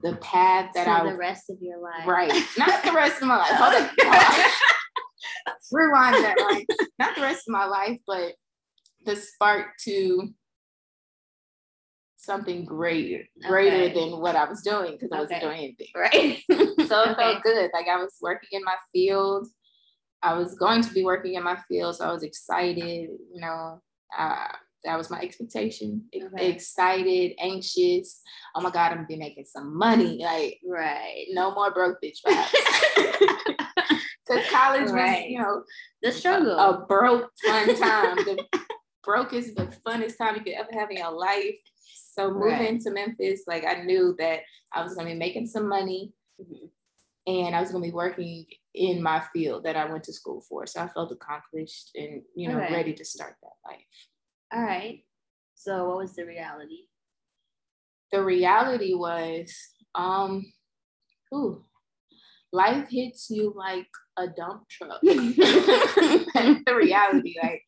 the 0.00 0.16
path 0.16 0.70
that 0.74 0.88
I 0.88 1.10
the 1.10 1.16
rest 1.16 1.50
of 1.50 1.56
your 1.60 1.80
life. 1.80 2.06
Right, 2.06 2.32
not 2.58 2.82
the 2.82 2.92
rest 2.92 3.22
of 3.22 3.28
my 3.28 3.38
life. 3.38 3.50
Hold 3.52 3.74
on. 3.74 3.90
Rewind 5.72 6.24
that. 6.24 6.36
Like, 6.38 6.66
not 6.98 7.14
the 7.14 7.22
rest 7.22 7.48
of 7.48 7.52
my 7.52 7.64
life, 7.64 7.98
but 8.06 8.34
the 9.04 9.16
spark 9.16 9.66
to 9.84 10.28
something 12.26 12.64
greater, 12.64 13.24
greater 13.46 13.76
okay. 13.76 13.94
than 13.94 14.20
what 14.20 14.36
I 14.36 14.44
was 14.44 14.62
doing 14.62 14.92
because 14.92 15.10
I 15.12 15.20
wasn't 15.20 15.40
doing 15.40 15.58
anything. 15.58 15.86
Right. 15.94 16.42
so 16.88 17.02
it 17.02 17.10
okay. 17.10 17.14
felt 17.14 17.42
good. 17.42 17.70
Like 17.72 17.86
I 17.88 17.96
was 17.96 18.14
working 18.20 18.50
in 18.52 18.64
my 18.64 18.74
field. 18.92 19.46
I 20.22 20.34
was 20.34 20.56
going 20.56 20.82
to 20.82 20.92
be 20.92 21.04
working 21.04 21.34
in 21.34 21.44
my 21.44 21.56
field, 21.68 21.96
so 21.96 22.08
I 22.08 22.12
was 22.12 22.24
excited. 22.24 23.08
You 23.32 23.40
know, 23.40 23.80
uh, 24.18 24.48
that 24.86 24.96
was 24.96 25.10
my 25.10 25.20
expectation. 25.20 26.04
Okay. 26.14 26.50
Excited, 26.50 27.32
anxious. 27.38 28.22
Oh 28.54 28.60
my 28.60 28.70
God, 28.70 28.92
I'm 28.92 28.98
gonna 28.98 29.08
be 29.08 29.16
making 29.16 29.44
some 29.44 29.76
money. 29.76 30.20
Like, 30.22 30.60
right. 30.66 31.26
No 31.30 31.52
more 31.54 31.72
broke 31.72 31.98
bitch 32.02 32.22
vibes. 32.26 33.54
Because 34.26 34.44
college 34.50 34.90
right. 34.90 35.22
was, 35.22 35.24
you 35.28 35.38
know, 35.38 35.62
the 36.02 36.10
struggle. 36.10 36.58
A, 36.58 36.70
a 36.70 36.86
broke 36.86 37.30
fun 37.46 37.66
time. 37.78 38.16
the 38.16 38.44
broke 39.04 39.32
is 39.32 39.54
the 39.54 39.72
funnest 39.86 40.18
time 40.18 40.34
you 40.34 40.42
could 40.42 40.54
ever 40.54 40.70
have 40.72 40.90
in 40.90 40.96
your 40.96 41.12
life. 41.12 41.60
So 42.12 42.32
moving 42.32 42.50
right. 42.50 42.80
to 42.80 42.90
Memphis, 42.90 43.42
like 43.46 43.64
I 43.64 43.82
knew 43.82 44.16
that 44.18 44.40
I 44.72 44.82
was 44.82 44.94
gonna 44.94 45.10
be 45.10 45.14
making 45.14 45.46
some 45.46 45.68
money 45.68 46.12
mm-hmm. 46.40 46.66
and 47.32 47.54
I 47.54 47.60
was 47.60 47.70
gonna 47.70 47.84
be 47.84 47.92
working 47.92 48.46
in 48.74 49.00
my 49.00 49.22
field 49.32 49.64
that 49.64 49.76
I 49.76 49.84
went 49.84 50.02
to 50.04 50.12
school 50.12 50.40
for. 50.48 50.66
So 50.66 50.80
I 50.80 50.88
felt 50.88 51.12
accomplished 51.12 51.92
and 51.94 52.22
you 52.34 52.48
know, 52.48 52.60
okay. 52.60 52.74
ready 52.74 52.94
to 52.94 53.04
start 53.04 53.36
that 53.42 53.70
life. 53.70 53.84
All 54.52 54.62
right. 54.62 55.02
So 55.54 55.88
what 55.88 55.98
was 55.98 56.14
the 56.14 56.24
reality? 56.24 56.86
The 58.12 58.22
reality 58.22 58.94
was, 58.94 59.52
um, 59.94 60.44
ooh, 61.34 61.64
life 62.52 62.88
hits 62.88 63.28
you 63.30 63.52
like 63.56 63.88
a 64.16 64.28
dump 64.28 64.68
truck. 64.68 65.00
That's 65.02 65.36
the 65.36 66.74
reality. 66.74 67.34
Like 67.42 67.62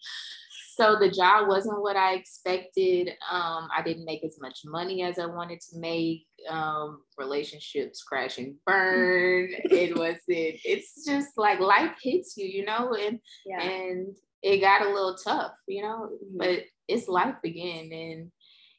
so 0.79 0.97
the 0.97 1.11
job 1.11 1.49
wasn't 1.49 1.83
what 1.83 1.97
I 1.97 2.15
expected. 2.15 3.09
Um, 3.29 3.69
I 3.77 3.83
didn't 3.85 4.05
make 4.05 4.25
as 4.25 4.39
much 4.41 4.61
money 4.65 5.03
as 5.03 5.19
I 5.19 5.27
wanted 5.27 5.61
to 5.73 5.79
make. 5.79 6.25
Um, 6.49 7.03
relationships 7.19 8.05
crash 8.05 8.39
and 8.39 8.55
burn. 8.65 9.49
it 9.65 9.99
wasn't. 9.99 10.21
It's 10.29 11.05
just 11.05 11.37
like 11.37 11.59
life 11.59 11.97
hits 12.01 12.37
you, 12.37 12.47
you 12.47 12.65
know, 12.65 12.95
and 12.95 13.19
yeah. 13.45 13.61
and 13.61 14.17
it 14.43 14.59
got 14.59 14.83
a 14.83 14.93
little 14.93 15.17
tough, 15.17 15.53
you 15.67 15.83
know. 15.83 16.11
But 16.37 16.65
it's 16.87 17.09
life 17.09 17.37
again, 17.45 17.91
and 17.93 18.33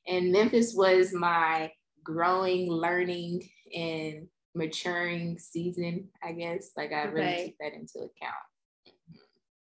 and 0.08 0.32
Memphis 0.32 0.74
was 0.76 1.14
my 1.14 1.72
growing, 2.04 2.70
learning, 2.70 3.50
and 3.76 4.28
maturing 4.56 5.38
season. 5.38 6.10
I 6.24 6.32
guess 6.34 6.72
like 6.76 6.92
I 6.92 7.04
really 7.04 7.28
okay. 7.28 7.46
took 7.48 7.58
that 7.60 7.74
into 7.74 8.00
account. 8.00 8.36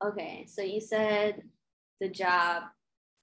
Okay, 0.04 0.46
so 0.48 0.62
you 0.62 0.82
said 0.82 1.42
the 2.00 2.10
job 2.10 2.64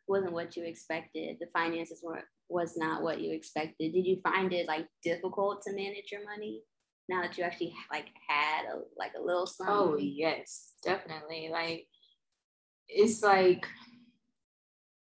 wasn't 0.06 0.32
what 0.32 0.56
you 0.56 0.64
expected 0.64 1.36
the 1.38 1.46
finances 1.52 2.00
were 2.02 2.22
was 2.48 2.78
not 2.78 3.02
what 3.02 3.20
you 3.20 3.32
expected 3.32 3.92
did 3.92 4.06
you 4.06 4.18
find 4.22 4.54
it 4.54 4.66
like 4.66 4.86
difficult 5.02 5.60
to 5.60 5.72
manage 5.72 6.10
your 6.10 6.24
money 6.24 6.62
now 7.10 7.20
that 7.20 7.36
you 7.36 7.44
actually 7.44 7.74
like 7.92 8.06
had 8.26 8.64
a 8.72 8.78
like 8.96 9.12
a 9.18 9.22
little 9.22 9.42
oh, 9.42 9.44
something 9.44 9.74
oh 9.74 9.96
yes 9.98 10.72
definitely 10.82 11.50
like 11.52 11.86
it's 12.88 13.22
like 13.22 13.66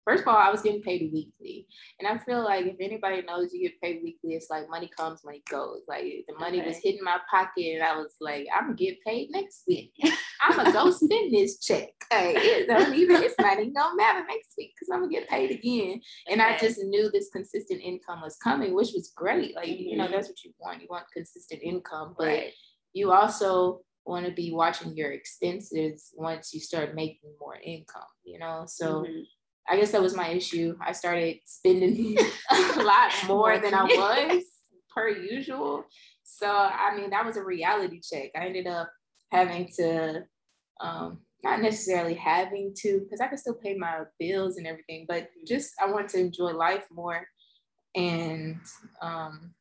First 0.03 0.23
of 0.23 0.29
all, 0.29 0.38
I 0.38 0.50
was 0.50 0.63
getting 0.63 0.81
paid 0.81 1.11
weekly. 1.13 1.67
And 2.00 2.07
I 2.07 2.17
feel 2.23 2.43
like 2.43 2.65
if 2.65 2.75
anybody 2.79 3.21
knows 3.21 3.53
you 3.53 3.69
get 3.69 3.79
paid 3.81 4.01
weekly, 4.03 4.33
it's 4.33 4.50
like 4.50 4.67
money 4.67 4.89
comes, 4.97 5.23
money 5.23 5.43
goes. 5.50 5.81
Like 5.88 6.25
the 6.27 6.33
money 6.39 6.59
okay. 6.59 6.69
was 6.69 6.77
hitting 6.77 7.03
my 7.03 7.17
pocket 7.29 7.75
and 7.75 7.83
I 7.83 7.95
was 7.95 8.15
like, 8.19 8.47
I'm 8.53 8.63
gonna 8.63 8.75
get 8.75 8.97
paid 9.05 9.29
next 9.29 9.63
week. 9.67 9.93
I'm 10.41 10.55
gonna 10.55 10.71
go 10.71 10.89
spend 10.89 11.31
this 11.31 11.59
check. 11.59 11.89
Hey, 12.09 12.33
it 12.35 12.67
don't 12.67 12.95
even 12.95 13.21
it's 13.21 13.35
not 13.39 13.59
even 13.59 13.73
gonna 13.73 13.95
matter 13.95 14.25
next 14.27 14.53
week 14.57 14.73
because 14.75 14.89
I'm 14.91 15.01
gonna 15.01 15.11
get 15.11 15.29
paid 15.29 15.51
again. 15.51 16.01
And 16.27 16.41
okay. 16.41 16.55
I 16.55 16.57
just 16.57 16.79
knew 16.79 17.11
this 17.11 17.29
consistent 17.29 17.81
income 17.81 18.21
was 18.21 18.38
coming, 18.38 18.73
which 18.73 18.93
was 18.95 19.13
great. 19.15 19.55
Like, 19.55 19.67
mm-hmm. 19.67 19.83
you 19.83 19.97
know, 19.97 20.05
mm-hmm. 20.05 20.13
that's 20.13 20.29
what 20.29 20.43
you 20.43 20.51
want. 20.59 20.81
You 20.81 20.88
want 20.89 21.05
consistent 21.13 21.61
income, 21.61 22.15
but 22.17 22.27
right. 22.27 22.53
you 22.93 23.11
also 23.11 23.81
want 24.05 24.25
to 24.25 24.31
be 24.31 24.51
watching 24.51 24.96
your 24.96 25.12
expenses 25.12 26.12
once 26.15 26.53
you 26.53 26.60
start 26.60 26.96
making 26.96 27.31
more 27.39 27.58
income, 27.63 28.01
you 28.24 28.39
know? 28.39 28.63
So 28.67 29.03
mm-hmm 29.03 29.22
I 29.72 29.77
guess 29.77 29.91
that 29.91 30.01
was 30.01 30.15
my 30.15 30.29
issue. 30.29 30.75
I 30.81 30.91
started 30.91 31.39
spending 31.46 32.17
a 32.51 32.84
lot 32.84 33.12
more 33.27 33.58
than 33.60 33.74
I 33.74 33.84
was 33.84 34.43
per 34.93 35.08
usual. 35.08 35.86
So 36.24 36.48
I 36.48 36.96
mean, 36.96 37.10
that 37.12 37.25
was 37.25 37.38
a 37.38 37.43
reality 37.43 38.01
check. 38.01 38.31
I 38.36 38.46
ended 38.46 38.67
up 38.67 38.91
having 39.31 39.70
to, 39.77 40.24
um, 40.81 41.20
not 41.43 41.62
necessarily 41.62 42.15
having 42.15 42.74
to, 42.79 43.00
because 43.00 43.22
I 43.22 43.27
could 43.27 43.39
still 43.39 43.55
pay 43.55 43.75
my 43.75 44.01
bills 44.20 44.58
and 44.58 44.67
everything, 44.67 45.05
but 45.08 45.29
just 45.48 45.74
I 45.81 45.89
wanted 45.89 46.10
to 46.10 46.20
enjoy 46.20 46.51
life 46.51 46.86
more. 46.91 47.25
And 47.96 48.60
um, 49.01 49.51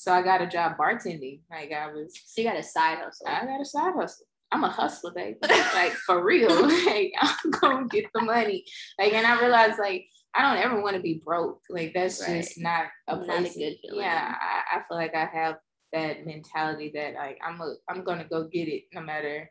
so 0.00 0.14
I 0.14 0.22
got 0.22 0.40
a 0.40 0.46
job 0.46 0.78
bartending. 0.78 1.40
Like 1.50 1.72
I 1.72 1.92
was. 1.92 2.18
So 2.24 2.40
you 2.40 2.48
got 2.48 2.56
a 2.56 2.62
side 2.62 3.00
hustle. 3.00 3.26
I 3.28 3.44
got 3.44 3.60
a 3.60 3.66
side 3.66 3.92
hustle. 3.94 4.24
I'm 4.50 4.64
a 4.64 4.70
hustler, 4.70 5.12
baby. 5.14 5.36
like 5.42 5.92
for 5.92 6.24
real. 6.24 6.48
like 6.86 7.12
I'm 7.20 7.50
gonna 7.50 7.86
get 7.86 8.06
the 8.14 8.22
money. 8.22 8.64
Like, 8.98 9.12
and 9.12 9.26
I 9.26 9.38
realized 9.38 9.78
like 9.78 10.06
I 10.34 10.40
don't 10.40 10.64
ever 10.64 10.80
want 10.80 10.96
to 10.96 11.02
be 11.02 11.20
broke. 11.22 11.60
Like 11.68 11.92
that's 11.92 12.26
right. 12.26 12.40
just 12.40 12.58
not 12.58 12.86
a 13.08 13.18
place. 13.18 13.28
Not 13.28 13.40
a 13.40 13.58
good 13.58 13.76
feeling. 13.82 14.00
Yeah, 14.00 14.34
I, 14.40 14.78
I 14.78 14.82
feel 14.88 14.96
like 14.96 15.14
I 15.14 15.26
have 15.26 15.56
that 15.92 16.24
mentality 16.24 16.92
that 16.94 17.12
like 17.12 17.38
I'm 17.46 17.60
a 17.60 17.74
I'm 17.86 18.02
gonna 18.02 18.24
go 18.24 18.44
get 18.44 18.68
it 18.68 18.84
no 18.94 19.02
matter 19.02 19.50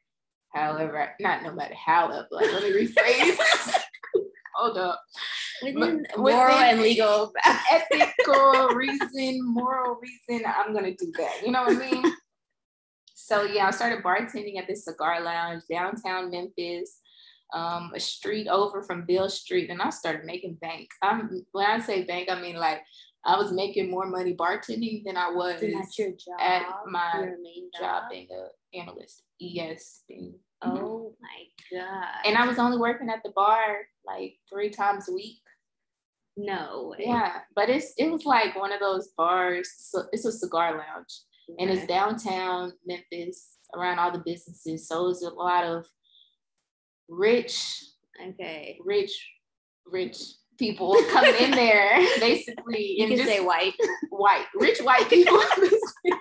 however 0.52 1.10
not 1.20 1.44
no 1.44 1.54
matter 1.54 1.76
how 1.76 2.10
like 2.32 2.52
let 2.52 2.64
me 2.64 2.88
rephrase. 2.88 3.38
Hold 4.60 4.78
up. 4.78 5.02
Within 5.64 6.06
moral 6.18 6.58
and 6.58 6.82
legal 6.82 7.32
ethical 7.72 8.70
reason, 8.70 9.40
moral 9.44 10.00
reason, 10.02 10.46
I'm 10.46 10.74
gonna 10.74 10.96
do 10.96 11.12
that. 11.18 11.42
You 11.46 11.52
know 11.52 11.64
what 11.64 11.78
I 11.78 11.92
mean? 11.92 12.04
So 13.30 13.44
yeah, 13.44 13.68
I 13.68 13.72
started 13.72 14.04
bartending 14.04 14.58
at 14.58 14.66
this 14.66 14.86
cigar 14.86 15.22
lounge 15.22 15.62
downtown 15.70 16.32
Memphis, 16.32 17.00
um, 17.54 17.92
a 17.94 18.00
street 18.00 18.48
over 18.48 18.82
from 18.82 19.06
Beale 19.06 19.30
Street, 19.30 19.70
and 19.70 19.84
I 19.84 19.92
started 19.92 20.26
making 20.26 20.56
bank. 20.56 20.88
I'm 21.04 21.30
when 21.52 21.68
I 21.68 21.80
say 21.80 22.06
bank, 22.06 22.30
I 22.32 22.42
mean 22.42 22.56
like 22.56 22.82
I 23.24 23.38
was 23.38 23.52
making 23.52 23.92
more 23.92 24.08
money 24.08 24.36
bartending 24.36 25.04
than 25.06 25.16
I 25.16 25.30
was 25.30 25.62
at 26.40 26.64
my 26.88 27.26
main 27.42 27.70
job, 27.78 27.82
job 27.82 28.04
being 28.10 28.28
an 28.32 28.82
analyst. 28.82 29.22
Yes. 29.38 30.02
Being. 30.08 30.40
Oh 30.62 31.16
my 31.22 31.78
god! 31.78 32.26
And 32.26 32.38
I 32.38 32.48
was 32.48 32.60
only 32.60 32.78
working 32.78 33.10
at 33.10 33.22
the 33.24 33.32
bar 33.32 33.80
like 34.06 34.36
three 34.52 34.70
times 34.70 35.10
a 35.10 35.14
week. 35.14 35.42
No. 36.38 36.94
Way. 36.98 37.06
Yeah, 37.06 37.40
but 37.56 37.70
it's 37.70 37.94
it 37.98 38.10
was 38.10 38.26
like 38.26 38.56
one 38.56 38.72
of 38.72 38.80
those 38.80 39.10
bars. 39.18 39.70
So 39.78 40.04
it's 40.12 40.26
a 40.26 40.32
cigar 40.32 40.72
lounge 40.72 41.14
and 41.58 41.70
it's 41.70 41.88
downtown 41.88 42.74
Memphis 42.86 43.58
around 43.76 44.00
all 44.00 44.12
the 44.12 44.24
businesses. 44.26 44.88
So 44.88 45.10
it's 45.10 45.24
a 45.24 45.30
lot 45.30 45.64
of 45.64 45.86
rich, 47.08 47.84
okay, 48.28 48.78
rich, 48.86 49.12
rich 49.86 50.18
people 50.58 50.96
coming 51.12 51.36
in 51.40 51.52
there, 51.56 52.00
basically. 52.20 52.96
You 52.98 53.08
can 53.08 53.18
just 53.18 53.30
say 53.30 53.40
white, 53.40 53.74
white, 54.10 54.46
rich 54.56 54.80
white 54.80 55.10
people. 55.10 55.42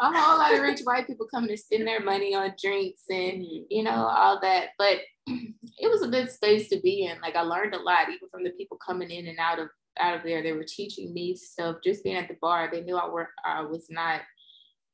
a 0.00 0.12
whole 0.12 0.38
lot 0.38 0.54
of 0.54 0.60
rich 0.60 0.80
white 0.84 1.06
people 1.06 1.26
coming 1.32 1.50
to 1.50 1.56
spend 1.56 1.86
their 1.86 2.00
money 2.00 2.34
on 2.34 2.54
drinks 2.62 3.02
and 3.08 3.42
mm-hmm. 3.42 3.64
you 3.70 3.82
know 3.82 4.06
all 4.06 4.40
that. 4.40 4.68
But 4.78 5.00
it 5.26 5.90
was 5.90 6.02
a 6.02 6.08
good 6.08 6.30
space 6.30 6.68
to 6.70 6.80
be 6.80 7.06
in. 7.06 7.20
Like 7.20 7.36
I 7.36 7.42
learned 7.42 7.74
a 7.74 7.80
lot, 7.80 8.08
even 8.08 8.28
from 8.30 8.44
the 8.44 8.50
people 8.50 8.78
coming 8.84 9.10
in 9.10 9.26
and 9.26 9.38
out 9.38 9.58
of 9.58 9.68
out 10.00 10.16
of 10.16 10.22
there. 10.22 10.42
They 10.42 10.52
were 10.52 10.64
teaching 10.66 11.12
me 11.12 11.36
stuff. 11.36 11.76
Just 11.84 12.04
being 12.04 12.16
at 12.16 12.28
the 12.28 12.36
bar, 12.40 12.68
they 12.70 12.82
knew 12.82 12.96
I 12.96 13.08
were 13.08 13.28
I 13.44 13.62
was 13.62 13.86
not 13.90 14.22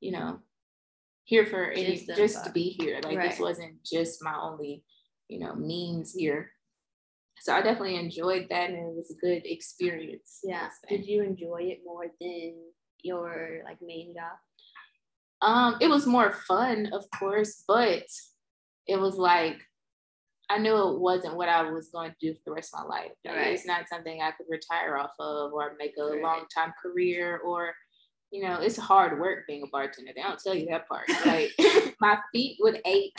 you 0.04 0.12
know, 0.12 0.38
here 1.24 1.46
for 1.46 1.70
any 1.70 1.96
just, 1.96 2.18
just 2.18 2.44
to 2.44 2.52
be 2.52 2.76
here. 2.78 3.00
Like 3.02 3.16
right. 3.16 3.30
this 3.30 3.40
wasn't 3.40 3.82
just 3.82 4.22
my 4.22 4.34
only, 4.38 4.84
you 5.28 5.38
know, 5.38 5.54
means 5.54 6.12
here. 6.12 6.50
So 7.40 7.54
I 7.54 7.62
definitely 7.62 7.96
enjoyed 7.96 8.46
that 8.50 8.68
and 8.68 8.78
it 8.78 8.94
was 8.94 9.10
a 9.10 9.26
good 9.26 9.42
experience. 9.46 10.40
Yeah. 10.44 10.68
Did 10.88 11.06
you 11.06 11.22
enjoy 11.22 11.62
it 11.62 11.80
more 11.84 12.04
than 12.20 12.54
your 13.02 13.62
like 13.64 13.78
main 13.82 14.14
job? 14.14 14.36
Um, 15.44 15.76
it 15.80 15.88
was 15.88 16.06
more 16.06 16.32
fun, 16.32 16.88
of 16.92 17.04
course, 17.18 17.64
but 17.68 18.04
it 18.86 18.98
was 18.98 19.16
like 19.16 19.60
I 20.50 20.58
knew 20.58 20.76
it 20.76 21.00
wasn't 21.00 21.36
what 21.36 21.48
I 21.48 21.70
was 21.70 21.88
going 21.88 22.10
to 22.10 22.16
do 22.20 22.34
for 22.34 22.40
the 22.46 22.52
rest 22.52 22.74
of 22.74 22.80
my 22.86 22.96
life. 22.96 23.12
Like, 23.24 23.34
Right. 23.36 23.54
It's 23.54 23.66
not 23.66 23.88
something 23.88 24.20
I 24.20 24.30
could 24.32 24.46
retire 24.48 24.98
off 24.98 25.12
of 25.18 25.52
or 25.52 25.74
make 25.78 25.94
a 25.98 26.04
Right. 26.04 26.22
long 26.22 26.44
time 26.54 26.72
career 26.82 27.38
or, 27.38 27.74
you 28.30 28.42
know, 28.46 28.60
it's 28.60 28.76
hard 28.76 29.18
work 29.20 29.46
being 29.46 29.62
a 29.62 29.66
bartender. 29.68 30.12
They 30.14 30.20
don't 30.22 30.38
tell 30.38 30.54
you 30.54 30.66
that 30.70 30.86
part. 30.88 31.06
Like 31.26 31.50
my 32.00 32.18
feet 32.32 32.58
would 32.60 32.80
ache 32.84 33.18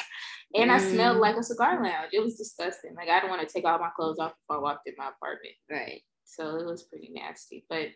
and 0.53 0.71
I 0.71 0.77
smelled 0.77 1.17
Mm. 1.17 1.21
like 1.21 1.35
a 1.37 1.43
cigar 1.43 1.81
lounge. 1.83 2.09
It 2.13 2.21
was 2.23 2.35
disgusting. 2.35 2.93
Like 2.95 3.09
I 3.09 3.19
don't 3.19 3.29
want 3.31 3.41
to 3.47 3.51
take 3.51 3.65
all 3.65 3.79
my 3.79 3.89
clothes 3.95 4.19
off 4.19 4.33
before 4.41 4.57
I 4.57 4.63
walked 4.67 4.87
in 4.87 4.93
my 4.97 5.09
apartment. 5.09 5.55
Right. 5.69 6.01
So 6.25 6.57
it 6.57 6.65
was 6.65 6.83
pretty 6.83 7.09
nasty. 7.11 7.65
But 7.69 7.89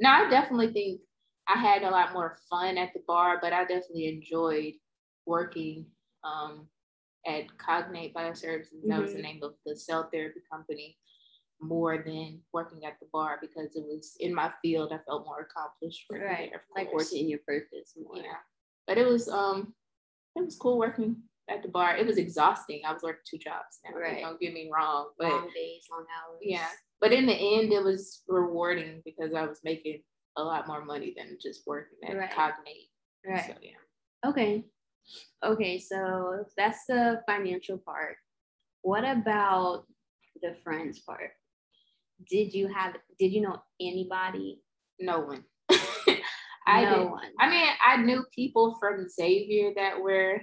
no, 0.00 0.10
I 0.10 0.28
definitely 0.28 0.72
think 0.72 1.00
I 1.48 1.58
had 1.58 1.82
a 1.82 1.90
lot 1.90 2.12
more 2.12 2.38
fun 2.48 2.78
at 2.78 2.92
the 2.94 3.00
bar, 3.06 3.38
but 3.40 3.52
I 3.52 3.62
definitely 3.64 4.08
enjoyed 4.08 4.74
working 5.26 5.86
um, 6.22 6.66
at 7.26 7.44
Cognate 7.58 8.14
Bioservices. 8.14 8.80
That 8.86 9.00
was 9.02 9.12
the 9.12 9.18
Mhm. 9.18 9.22
name 9.22 9.42
of 9.42 9.54
the 9.66 9.76
cell 9.76 10.08
therapy 10.10 10.40
company 10.50 10.98
more 11.60 11.98
than 11.98 12.42
working 12.52 12.84
at 12.84 12.98
the 13.00 13.06
bar 13.12 13.38
because 13.40 13.74
it 13.76 13.84
was 13.84 14.16
in 14.20 14.34
my 14.34 14.52
field. 14.62 14.92
I 14.92 14.98
felt 14.98 15.24
more 15.26 15.40
accomplished 15.40 16.06
Right. 16.10 16.50
there. 16.50 16.58
of 16.58 16.64
Like 16.74 16.92
working 16.92 17.24
in 17.24 17.28
your 17.28 17.40
purpose 17.40 17.94
more. 17.96 18.16
Yeah. 18.16 18.40
But 18.86 18.98
it 18.98 19.06
was 19.06 19.28
um 19.28 19.74
it 20.36 20.42
was 20.44 20.56
cool 20.56 20.78
working 20.78 21.22
at 21.48 21.62
the 21.62 21.68
bar. 21.68 21.96
It 21.96 22.06
was 22.06 22.18
exhausting. 22.18 22.84
I 22.84 22.92
was 22.92 23.02
working 23.02 23.22
two 23.24 23.38
jobs 23.38 23.80
now. 23.84 23.92
Right. 23.96 24.20
Don't 24.22 24.40
get 24.40 24.52
me 24.52 24.70
wrong. 24.70 25.12
But 25.18 25.30
long 25.30 25.50
days, 25.54 25.86
long 25.90 26.06
hours. 26.10 26.40
yeah. 26.42 26.70
But 27.00 27.12
in 27.12 27.26
the 27.26 27.34
end, 27.34 27.72
it 27.72 27.82
was 27.84 28.22
rewarding 28.28 29.00
because 29.04 29.32
I 29.34 29.46
was 29.46 29.62
making 29.62 30.02
a 30.36 30.42
lot 30.42 30.66
more 30.66 30.84
money 30.84 31.14
than 31.16 31.38
just 31.40 31.62
working 31.66 31.98
at 32.08 32.16
Right. 32.16 32.30
Cognate. 32.30 32.90
Right. 33.26 33.46
So 33.46 33.54
yeah. 33.62 34.28
Okay. 34.30 34.64
Okay, 35.44 35.78
so 35.78 36.44
that's 36.56 36.86
the 36.86 37.20
financial 37.26 37.78
part. 37.78 38.16
What 38.82 39.04
about 39.04 39.84
the 40.42 40.56
friends 40.64 41.00
part? 41.00 41.30
Did 42.30 42.54
you 42.54 42.68
have 42.68 42.94
did 43.18 43.32
you 43.32 43.42
know 43.42 43.62
anybody? 43.80 44.60
No 45.00 45.20
one. 45.20 45.44
I 46.66 46.84
no 46.84 46.98
did. 46.98 47.10
one. 47.10 47.30
I 47.38 47.50
mean, 47.50 47.68
I 47.86 47.96
knew 47.98 48.24
people 48.34 48.76
from 48.80 49.08
Xavier 49.08 49.72
that 49.76 50.00
were, 50.00 50.40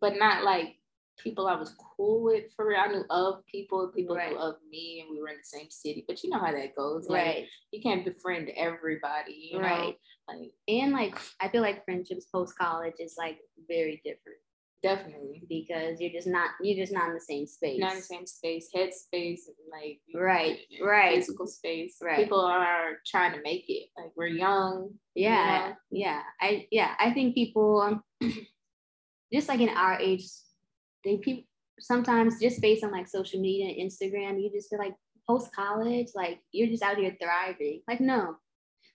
but 0.00 0.14
not 0.18 0.44
like 0.44 0.76
people 1.22 1.46
I 1.46 1.54
was 1.54 1.74
cool 1.96 2.22
with 2.22 2.52
for 2.54 2.66
real. 2.66 2.80
I 2.80 2.88
knew 2.88 3.04
of 3.10 3.44
people, 3.46 3.90
people 3.94 4.16
Right. 4.16 4.30
knew 4.30 4.38
of 4.38 4.56
me, 4.70 5.00
and 5.00 5.10
we 5.10 5.20
were 5.20 5.28
in 5.28 5.36
the 5.38 5.44
same 5.58 5.70
city. 5.70 6.04
But 6.06 6.22
you 6.22 6.30
know 6.30 6.38
how 6.38 6.52
that 6.52 6.74
goes. 6.76 7.08
Like, 7.08 7.24
right. 7.24 7.46
You 7.72 7.80
can't 7.82 8.04
befriend 8.04 8.50
everybody. 8.56 9.50
You 9.52 9.58
know? 9.58 9.64
Right. 9.68 9.94
Like 10.28 10.52
And 10.68 10.92
like 10.92 11.16
I 11.40 11.48
feel 11.48 11.62
like 11.62 11.84
friendships 11.84 12.26
post 12.26 12.56
college 12.56 12.94
is 13.00 13.16
like 13.18 13.38
very 13.68 14.00
different 14.04 14.38
definitely 14.82 15.42
because 15.46 16.00
you're 16.00 16.10
just 16.12 16.26
not 16.26 16.48
you're 16.62 16.82
just 16.82 16.92
not 16.92 17.08
in 17.08 17.14
the 17.14 17.20
same 17.20 17.46
space. 17.46 17.78
not 17.78 17.90
in 17.92 17.98
the 17.98 18.02
same 18.02 18.26
space, 18.26 18.70
head 18.74 18.94
space, 18.94 19.46
like 19.70 20.00
Right, 20.14 20.60
right. 20.82 21.16
physical 21.16 21.46
space. 21.46 21.96
Right. 22.02 22.16
People 22.16 22.40
are 22.40 22.92
trying 23.06 23.32
to 23.34 23.42
make 23.42 23.64
it. 23.68 23.88
Like 23.96 24.12
we're 24.16 24.28
young. 24.28 24.94
yeah 25.14 25.70
know? 25.70 25.74
yeah 25.90 26.22
i 26.40 26.66
yeah 26.70 26.94
i 26.98 27.12
think 27.12 27.34
people 27.34 27.80
um, 27.82 28.02
just 29.32 29.48
like 29.48 29.60
in 29.60 29.68
our 29.68 29.98
age 29.98 30.24
they 31.04 31.16
people 31.18 31.44
sometimes 31.80 32.38
just 32.40 32.60
based 32.60 32.84
on 32.84 32.92
like 32.92 33.08
social 33.08 33.40
media 33.40 33.66
and 33.68 33.90
instagram 33.90 34.40
you 34.42 34.50
just 34.52 34.68
feel 34.68 34.78
like 34.78 34.94
post 35.26 35.50
college 35.54 36.08
like 36.14 36.38
you're 36.52 36.68
just 36.68 36.82
out 36.82 36.96
here 36.98 37.16
thriving 37.22 37.80
like 37.88 38.00
no 38.00 38.36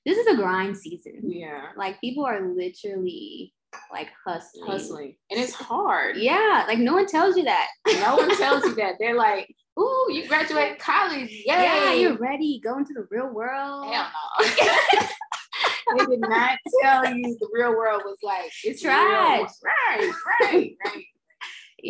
this 0.05 0.17
is 0.19 0.27
a 0.27 0.35
grind 0.35 0.77
season 0.77 1.21
Yeah. 1.23 1.67
like 1.77 1.99
people 1.99 2.25
are 2.25 2.53
literally 2.55 3.53
like 3.91 4.09
hustling 4.25 4.65
Hustling. 4.67 5.15
And 5.31 5.39
it's 5.39 5.53
hard. 5.53 6.17
yeah 6.17 6.63
like 6.67 6.79
no 6.79 6.93
one 6.93 7.07
tells 7.07 7.35
you 7.35 7.43
that 7.45 7.67
No 7.87 8.15
one 8.15 8.37
tells 8.37 8.63
you 8.63 8.75
that. 8.75 8.93
They're 8.99 9.15
like, 9.15 9.53
ooh, 9.79 10.07
you 10.11 10.27
graduate 10.27 10.77
college. 10.79 11.29
Yay. 11.29 11.43
yeah 11.47 11.93
you're 11.93 12.17
ready 12.17 12.61
go 12.63 12.77
into 12.77 12.93
the 12.93 13.05
real 13.09 13.27
world 13.33 13.91
Hell 13.91 14.07
no. 14.39 14.45
they 15.97 16.05
did 16.05 16.19
not 16.21 16.57
tell 16.81 17.05
you 17.13 17.35
the 17.39 17.49
real 17.51 17.71
world 17.71 18.03
was 18.05 18.17
like 18.23 18.51
it's. 18.63 18.81
Trash. 18.81 19.49
Right, 19.63 20.11
right, 20.41 20.71
right. 20.85 21.03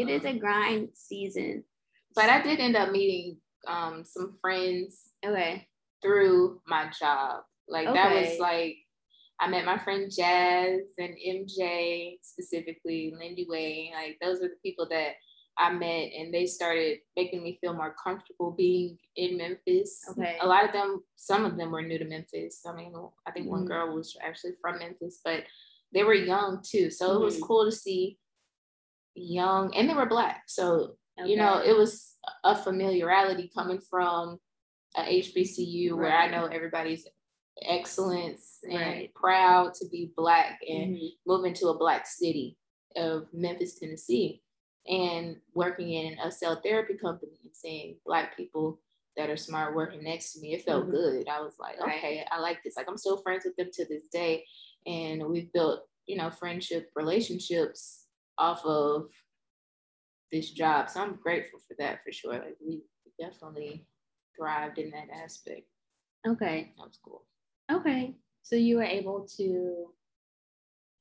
It 0.01 0.09
is 0.09 0.25
a 0.25 0.33
grind 0.33 0.89
season 0.93 1.63
But 2.15 2.29
I 2.29 2.41
did 2.41 2.59
end 2.59 2.75
up 2.75 2.91
meeting 2.91 3.37
um 3.67 4.03
some 4.05 4.37
friends 4.41 5.09
okay 5.25 5.67
through 6.01 6.61
my 6.67 6.89
job. 6.99 7.43
Like 7.67 7.87
that 7.93 8.13
was 8.13 8.39
like 8.39 8.77
I 9.39 9.47
met 9.49 9.65
my 9.65 9.77
friend 9.77 10.09
Jazz 10.09 10.81
and 10.97 11.15
MJ 11.17 12.19
specifically, 12.21 13.13
Lindy 13.19 13.45
Way. 13.49 13.91
Like 13.93 14.17
those 14.21 14.37
are 14.41 14.47
the 14.49 14.55
people 14.63 14.87
that 14.89 15.13
I 15.57 15.71
met 15.71 16.11
and 16.17 16.33
they 16.33 16.45
started 16.45 16.99
making 17.15 17.41
me 17.43 17.57
feel 17.61 17.73
more 17.73 17.95
comfortable 18.01 18.51
being 18.51 18.97
in 19.15 19.37
Memphis. 19.37 20.01
Okay. 20.11 20.37
A 20.41 20.47
lot 20.47 20.65
of 20.65 20.73
them, 20.73 21.01
some 21.15 21.45
of 21.45 21.57
them 21.57 21.71
were 21.71 21.81
new 21.81 21.97
to 21.97 22.05
Memphis. 22.05 22.61
I 22.67 22.73
mean, 22.75 22.93
I 23.25 23.31
think 23.31 23.49
one 23.49 23.63
Mhm. 23.63 23.67
girl 23.67 23.95
was 23.95 24.15
actually 24.21 24.53
from 24.61 24.79
Memphis, 24.79 25.21
but 25.23 25.43
they 25.93 26.03
were 26.03 26.13
young 26.13 26.61
too. 26.61 26.89
So 26.89 27.13
it 27.15 27.23
was 27.23 27.37
Mhm. 27.37 27.47
cool 27.47 27.65
to 27.65 27.71
see 27.71 28.19
young 29.15 29.73
and 29.75 29.89
they 29.89 29.93
were 29.93 30.05
black. 30.05 30.43
So 30.47 30.97
you 31.25 31.37
know, 31.37 31.61
it 31.63 31.75
was 31.75 32.17
a 32.43 32.55
familiarity 32.55 33.49
coming 33.55 33.79
from 33.79 34.37
a 34.97 35.01
HBCU 35.01 35.95
where 35.95 36.13
I 36.15 36.29
know 36.29 36.45
everybody's 36.47 37.07
excellence 37.61 38.59
and 38.63 38.73
Right. 38.75 39.13
proud 39.13 39.73
to 39.75 39.87
be 39.87 40.11
black 40.15 40.59
and 40.67 40.95
Mhm. 40.97 41.17
moving 41.25 41.53
to 41.55 41.69
a 41.69 41.77
black 41.77 42.05
city 42.05 42.57
of 42.95 43.33
Memphis, 43.33 43.79
Tennessee, 43.79 44.43
and 44.87 45.39
working 45.53 45.91
in 45.93 46.19
a 46.19 46.31
cell 46.31 46.61
therapy 46.61 46.95
company 46.95 47.39
and 47.43 47.55
seeing 47.55 47.99
black 48.05 48.35
people 48.35 48.81
that 49.15 49.29
are 49.29 49.37
smart 49.37 49.73
working 49.73 50.03
next 50.03 50.33
to 50.33 50.41
me. 50.41 50.53
It 50.53 50.63
felt 50.63 50.87
Mhm. 50.87 50.91
good. 50.91 51.27
I 51.29 51.39
was 51.39 51.57
like, 51.59 51.79
Right. 51.79 51.97
okay, 51.97 52.25
I 52.29 52.39
like 52.39 52.61
this. 52.63 52.75
Like 52.75 52.89
I'm 52.89 52.97
still 52.97 53.17
friends 53.21 53.45
with 53.45 53.55
them 53.55 53.71
to 53.71 53.85
this 53.85 54.07
day. 54.09 54.45
And 54.85 55.27
we've 55.29 55.51
built, 55.53 55.87
you 56.05 56.17
know, 56.17 56.29
friendship 56.29 56.91
relationships 56.95 58.04
off 58.37 58.65
of 58.65 59.09
this 60.31 60.51
job. 60.51 60.89
So 60.89 61.01
I'm 61.01 61.13
grateful 61.13 61.59
for 61.67 61.75
that 61.79 61.99
for 62.03 62.11
sure. 62.11 62.33
Like 62.33 62.57
we 62.65 62.81
definitely 63.19 63.85
thrived 64.37 64.77
in 64.77 64.91
that 64.91 65.07
aspect. 65.23 65.67
Okay. 66.27 66.73
That 66.77 66.83
was 66.83 66.99
cool. 67.03 67.25
Okay. 67.71 68.15
So 68.43 68.55
you 68.55 68.77
were 68.77 68.83
able 68.83 69.27
to 69.37 69.87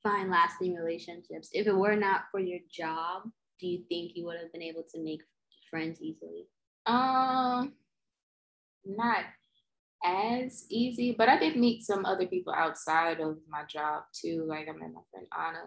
find 0.03 0.31
lasting 0.31 0.75
relationships. 0.75 1.49
If 1.53 1.67
it 1.67 1.75
were 1.75 1.97
not 1.97 2.23
for 2.31 2.41
your 2.41 2.61
job, 2.71 3.23
do 3.61 3.67
you 3.67 3.83
think 3.89 4.13
you 4.15 4.25
would 4.27 4.39
have 4.39 4.53
been 4.53 4.63
able 4.63 4.85
to 4.95 5.03
make 5.03 5.23
friends 5.71 6.01
easily? 6.01 6.47
Um, 6.87 7.73
not 8.85 9.25
as 10.05 10.67
easy, 10.69 11.15
but 11.17 11.29
I 11.29 11.39
did 11.39 11.57
meet 11.57 11.83
some 11.83 12.05
other 12.05 12.27
people 12.27 12.53
outside 12.53 13.21
of 13.21 13.39
my 13.49 13.63
job 13.69 14.05
too. 14.13 14.45
Like 14.47 14.69
I 14.69 14.73
met 14.73 14.93
my 14.93 15.01
friend 15.11 15.27
Anna, 15.37 15.65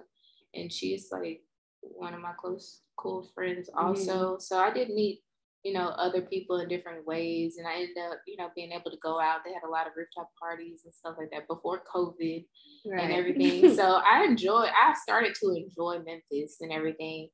and 0.54 0.72
she's 0.72 1.10
like 1.12 1.42
one 1.82 2.14
of 2.14 2.22
my 2.22 2.34
close, 2.38 2.82
cool 2.98 3.28
friends 3.34 3.70
mm-hmm. 3.70 3.86
also. 3.88 4.38
So 4.40 4.58
I 4.58 4.72
did 4.72 4.90
meet, 4.90 5.22
you 5.64 5.74
know, 5.74 5.88
other 5.90 6.22
people 6.22 6.60
in 6.60 6.70
different 6.70 7.06
ways, 7.06 7.58
and 7.58 7.68
I 7.68 7.76
ended 7.76 7.98
up, 8.10 8.20
you 8.28 8.38
know, 8.38 8.50
being 8.56 8.72
able 8.72 8.92
to 8.92 8.98
go 9.02 9.20
out. 9.20 9.40
They 9.46 9.54
had 9.54 9.68
a 9.68 9.72
lot 9.72 9.88
of 9.88 9.94
rooftop 9.96 10.30
parties 10.40 10.82
and 10.86 10.94
stuff 10.94 11.16
like 11.18 11.32
that 11.32 11.48
before 11.48 11.84
COVID 11.94 12.46
and 12.86 13.12
everything. 13.12 13.76
so 13.76 14.02
I 14.06 14.24
enjoy. 14.24 14.66
I 14.66 14.94
started 15.02 15.36
to 15.36 15.50
enjoy 15.56 16.00
Memphis 16.06 16.58
and 16.62 16.72
everything. 16.72 17.30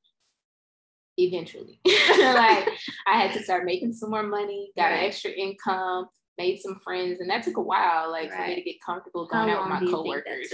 Eventually, 1.16 1.80
like 1.86 2.68
I 3.06 3.20
had 3.20 3.34
to 3.34 3.44
start 3.44 3.66
making 3.66 3.94
some 3.94 4.10
more 4.10 4.24
money, 4.24 4.72
got 4.76 4.92
an 4.92 4.98
extra 4.98 5.30
income, 5.30 6.08
made 6.40 6.60
some 6.60 6.80
friends, 6.84 7.20
and 7.20 7.30
that 7.30 7.44
took 7.44 7.58
a 7.58 7.62
while, 7.62 8.12
like 8.12 8.32
for 8.32 8.48
me 8.48 8.56
to 8.56 8.62
get 8.62 8.78
comfortable 8.84 9.30
How 9.32 9.46
going 9.46 9.54
out 9.54 9.62
with 9.62 9.70
my 9.70 9.80
do 9.80 9.86
you 9.86 9.92
think 9.92 10.04
that 10.04 10.24
coworkers. 10.26 10.54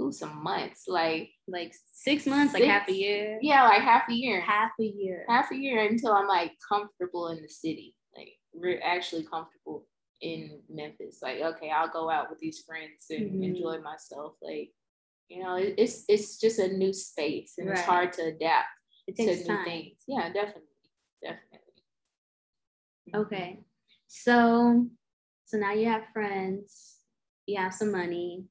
Ooh, 0.00 0.12
some 0.12 0.42
months, 0.42 0.84
like 0.86 1.30
like 1.48 1.74
six 1.92 2.26
months, 2.26 2.54
like 2.54 2.62
half 2.64 2.88
a 2.88 2.92
year. 2.92 3.38
yeah, 3.42 3.64
like 3.64 3.82
half 3.82 4.08
a 4.08 4.12
year, 4.14 4.40
Half 4.40 4.70
a 4.80 4.84
year. 4.84 5.24
half 5.28 5.50
a 5.50 5.56
year 5.56 5.86
until 5.88 6.12
I'm 6.12 6.28
like 6.28 6.52
comfortable 6.68 7.28
in 7.28 7.42
the 7.42 7.48
city, 7.48 7.96
like 8.16 8.28
we're 8.52 8.80
actually 8.82 9.24
comfortable 9.24 9.86
in 10.20 10.60
Memphis. 10.68 11.18
Like, 11.22 11.40
okay, 11.40 11.70
I'll 11.70 11.88
go 11.90 12.10
out 12.10 12.30
with 12.30 12.38
these 12.38 12.60
friends 12.66 13.06
and 13.10 13.40
Mhm. 13.40 13.44
enjoy 13.44 13.80
myself. 13.80 14.34
Like, 14.40 14.72
you 15.28 15.42
know, 15.42 15.56
it, 15.56 15.74
it's 15.78 16.04
it's 16.08 16.38
just 16.38 16.58
a 16.60 16.68
new 16.68 16.92
space 16.92 17.54
and 17.58 17.68
it's 17.68 17.82
hard 17.82 18.12
to 18.14 18.22
adapt 18.26 18.68
it 19.08 19.16
to 19.16 19.24
new 19.26 19.44
time. 19.44 19.64
things. 19.64 20.02
Yeah, 20.06 20.32
definitely, 20.32 20.62
definitely. 21.22 21.82
Okay. 23.14 23.64
So 24.06 24.86
so 25.44 25.56
now 25.58 25.72
you 25.72 25.86
have 25.88 26.04
friends, 26.12 26.98
you 27.46 27.58
have 27.58 27.74
some 27.74 27.90
money. 27.90 28.44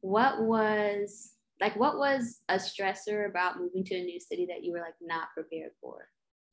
What 0.00 0.42
was 0.42 1.32
like 1.60 1.74
what 1.76 1.98
was 1.98 2.40
a 2.48 2.54
stressor 2.54 3.28
about 3.28 3.58
moving 3.58 3.84
to 3.84 3.96
a 3.96 4.04
new 4.04 4.20
city 4.20 4.46
that 4.48 4.62
you 4.62 4.72
were 4.72 4.80
like 4.80 4.94
not 5.00 5.28
prepared 5.34 5.72
for? 5.80 6.08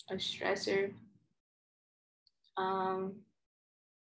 a 0.09 0.15
stressor. 0.15 0.93
Um, 2.57 3.15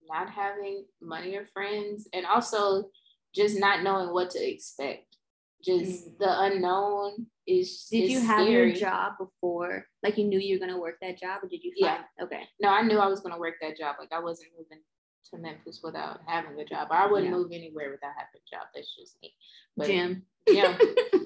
not 0.08 0.30
having 0.30 0.86
money 1.02 1.36
or 1.36 1.46
friends, 1.54 2.08
and 2.13 2.26
also 2.26 2.89
just 3.34 3.58
not 3.60 3.84
knowing 3.84 4.12
what 4.12 4.32
to 4.32 4.39
expect. 4.39 5.17
Just 5.63 6.10
Mm. 6.10 6.17
the 6.17 6.41
unknown 6.41 7.28
is 7.48 7.88
Did 7.89 8.04
is 8.06 8.12
you 8.12 8.19
have 8.22 8.41
scary. 8.41 8.52
your 8.69 8.72
job 8.76 9.13
before? 9.17 9.88
Like 10.02 10.17
you 10.17 10.26
knew 10.26 10.39
you 10.39 10.56
were 10.60 10.65
gonna 10.65 10.80
work 10.80 10.98
that 11.02 11.17
job, 11.19 11.43
or 11.43 11.48
did 11.48 11.63
you? 11.63 11.72
Yeah. 11.76 12.04
Okay. 12.22 12.43
No, 12.60 12.69
I 12.69 12.82
knew 12.82 12.98
I 12.98 13.08
was 13.08 13.22
gonna 13.22 13.39
work 13.39 13.56
that 13.62 13.78
job. 13.78 13.96
Like 14.00 14.12
I 14.12 14.19
wasn't 14.19 14.52
moving 14.58 14.84
to 15.31 15.38
Memphis 15.38 15.81
without 15.83 16.21
having 16.25 16.59
a 16.59 16.65
job. 16.65 16.88
I 16.91 17.07
wouldn't 17.07 17.31
Yeah. 17.31 17.38
move 17.38 17.51
anywhere 17.51 17.91
without 17.91 18.13
having 18.17 18.41
a 18.41 18.55
job. 18.55 18.67
That's 18.73 18.95
just 18.95 19.17
me. 19.21 19.33
But 19.77 19.88
Jim. 19.88 20.23
yeah, 20.47 20.77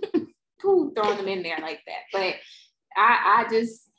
who 0.61 0.93
throwing 0.93 1.17
them 1.17 1.27
in 1.27 1.43
there 1.43 1.59
like 1.61 1.81
that? 1.87 2.03
But 2.13 2.35
I, 2.95 3.43
I 3.45 3.47
just, 3.49 3.89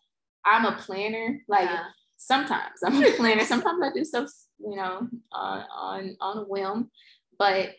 I'm 0.45 0.65
a 0.65 0.73
planner. 0.73 1.41
Like 1.49 1.69
Yeah. 1.69 1.85
sometimes 2.17 2.83
I'm 2.85 3.03
a 3.03 3.13
planner. 3.13 3.45
Sometimes 3.45 3.83
I 3.83 3.91
do 3.93 4.05
stuff, 4.05 4.31
you 4.59 4.77
know, 4.77 5.09
on 5.33 5.65
on 5.75 6.17
on 6.21 6.39
a 6.39 6.43
whim. 6.45 6.91
But 7.39 7.71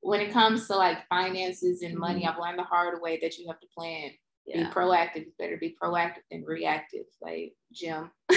when 0.00 0.20
it 0.20 0.32
comes 0.32 0.66
to 0.68 0.76
like 0.76 1.06
finances 1.08 1.82
and 1.82 1.96
money, 1.96 2.22
Mhm. 2.24 2.28
I've 2.32 2.38
learned 2.38 2.58
the 2.58 2.64
hard 2.64 3.00
way 3.00 3.18
that 3.22 3.38
you 3.38 3.46
have 3.48 3.60
to 3.60 3.66
plan. 3.76 4.10
Be 4.46 4.62
proactive. 4.64 5.22
It's 5.26 5.34
better 5.38 5.56
be 5.56 5.74
proactive 5.82 6.22
than 6.30 6.44
reactive, 6.44 7.06
like 7.22 7.54
Jim. 7.72 8.10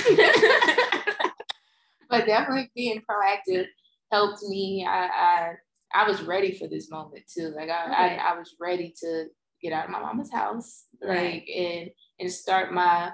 but 2.10 2.26
definitely 2.26 2.72
being 2.76 3.02
proactive 3.10 3.66
helped 4.12 4.44
me. 4.44 4.86
I, 4.88 5.08
I 5.08 5.54
I 5.94 6.08
was 6.08 6.22
ready 6.22 6.58
for 6.58 6.68
this 6.68 6.90
moment 6.92 7.24
too. 7.34 7.54
Like 7.56 7.70
I, 7.70 7.86
Okay. 7.86 8.18
I 8.20 8.34
I 8.34 8.38
was 8.38 8.56
ready 8.60 8.94
to 9.02 9.26
get 9.62 9.74
out 9.74 9.86
of 9.86 9.92
my 9.92 10.00
mama's 10.00 10.32
house, 10.32 10.86
Right. 11.02 11.44
like 11.44 11.50
and 11.56 11.90
and 12.20 12.32
start 12.32 12.74
my 12.74 13.12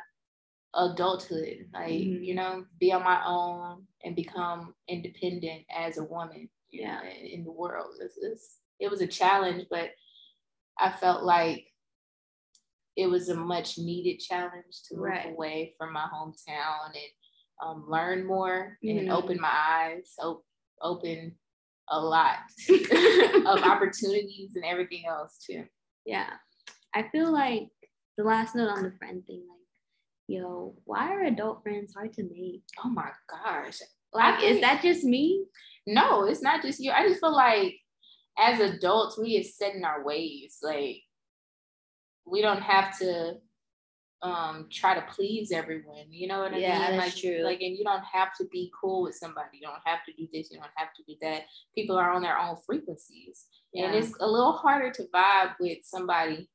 adulthood. 0.75 1.69
Like 1.73 1.91
Mhm. 1.91 2.25
you 2.25 2.35
know, 2.35 2.65
be 2.79 2.91
on 2.91 3.03
my 3.03 3.23
own 3.25 3.87
and 4.03 4.15
become 4.15 4.73
independent 4.87 5.63
as 5.75 5.97
a 5.97 6.03
woman. 6.03 6.49
Yeah. 6.71 7.01
know, 7.01 7.09
in, 7.09 7.25
in 7.27 7.43
the 7.43 7.51
world. 7.51 7.93
It's, 8.01 8.17
it's, 8.17 8.57
it 8.79 8.89
was 8.89 9.01
a 9.01 9.07
challenge, 9.07 9.67
but 9.69 9.91
I 10.79 10.89
felt 10.91 11.23
like 11.23 11.67
it 12.95 13.07
was 13.07 13.29
a 13.29 13.35
much 13.35 13.77
needed 13.77 14.19
challenge 14.19 14.81
to 14.87 14.95
move 14.95 15.03
Right. 15.05 15.25
away 15.33 15.75
from 15.77 15.93
my 15.93 16.07
hometown 16.13 16.87
and 16.87 17.11
um, 17.63 17.85
learn 17.87 18.25
more 18.25 18.77
and 18.83 19.07
Mhm. 19.07 19.11
open 19.11 19.39
my 19.39 19.51
eyes, 19.51 20.13
op- 20.19 20.45
open 20.81 21.37
a 21.89 21.99
lot 21.99 22.39
of 23.45 23.63
opportunities 23.63 24.55
and 24.55 24.65
everything 24.65 25.05
else 25.05 25.37
too. 25.45 25.65
Yeah. 26.05 26.29
I 26.93 27.03
feel 27.09 27.31
like 27.31 27.69
the 28.17 28.23
last 28.23 28.55
note 28.55 28.69
on 28.69 28.83
the 28.83 28.91
friend 28.91 29.25
thing, 29.25 29.45
like, 29.49 29.67
yo, 30.27 30.75
why 30.85 31.09
are 31.11 31.23
adult 31.23 31.63
friends 31.63 31.93
hard 31.93 32.13
to 32.13 32.23
make? 32.23 32.63
Oh 32.83 32.89
my 32.89 33.09
gosh. 33.29 33.79
Like, 34.13 34.39
I 34.39 34.45
is 34.45 34.61
that 34.61 34.81
just 34.81 35.03
me? 35.03 35.45
No, 35.87 36.25
it's 36.25 36.41
not 36.41 36.61
just 36.61 36.79
you. 36.79 36.91
I 36.91 37.07
just 37.07 37.19
feel 37.19 37.33
like 37.35 37.75
as 38.37 38.59
adults, 38.59 39.17
we 39.17 39.31
get 39.37 39.45
set 39.45 39.75
in 39.75 39.83
our 39.85 40.03
ways. 40.03 40.59
Like 40.61 40.97
we 42.25 42.41
don't 42.41 42.61
have 42.61 42.97
to 42.99 43.33
um 44.23 44.67
try 44.71 44.95
to 44.95 45.01
please 45.13 45.51
everyone. 45.51 46.05
You 46.09 46.27
know 46.29 46.39
what 46.39 46.53
I 46.53 46.57
Yeah, 46.57 46.79
mean? 46.89 46.97
that's 46.97 47.13
like, 47.15 47.21
true. 47.21 47.43
like 47.43 47.61
and 47.61 47.77
you 47.77 47.83
don't 47.83 48.03
have 48.05 48.29
to 48.37 48.45
be 48.51 48.71
cool 48.79 49.03
with 49.03 49.15
somebody. 49.15 49.49
You 49.59 49.67
don't 49.67 49.81
have 49.85 49.99
to 50.05 50.13
do 50.13 50.27
this, 50.33 50.49
you 50.49 50.57
don't 50.59 50.71
have 50.75 50.93
to 50.95 51.03
do 51.07 51.15
that. 51.21 51.41
People 51.75 51.97
are 51.97 52.11
on 52.11 52.21
their 52.21 52.39
own 52.39 52.55
frequencies. 52.65 53.47
And 53.75 53.93
it's 53.95 54.13
a 54.19 54.27
little 54.27 54.53
harder 54.53 54.91
to 54.91 55.03
vibe 55.13 55.55
with 55.59 55.79
somebody 55.83 56.47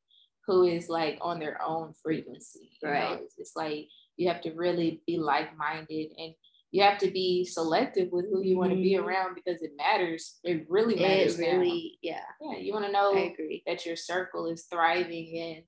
who 0.46 0.62
is 0.64 0.88
like 0.88 1.18
on 1.20 1.38
their 1.40 1.61
own 1.62 1.92
frequency. 2.02 2.70
Right. 2.83 3.18
It's, 3.22 3.35
it's 3.38 3.57
like 3.57 3.88
you 4.16 4.28
have 4.28 4.40
to 4.42 4.52
really 4.52 5.02
be 5.07 5.18
like-minded 5.18 6.11
and 6.16 6.33
you 6.70 6.83
have 6.83 6.98
to 6.98 7.11
be 7.11 7.44
selective 7.44 8.11
with 8.12 8.26
who 8.31 8.42
you 8.42 8.57
want 8.59 8.70
to 8.70 8.76
be 8.76 8.92
Mhm. 8.92 9.02
around 9.04 9.35
because 9.35 9.62
it 9.62 9.72
matters. 9.76 10.38
It 10.44 10.64
really 10.70 10.96
matters. 10.96 11.38
it 11.38 11.52
now. 11.57 11.62
yeah, 12.02 12.20
Yeah, 12.40 12.59
you 12.59 12.72
want 12.72 12.85
to 12.87 12.92
know 12.92 13.14
I 13.14 13.20
agree. 13.33 13.62
that 13.66 13.85
your 13.87 13.96
circle 13.96 14.46
is 14.46 14.64
thriving 14.64 15.38
and 15.38 15.64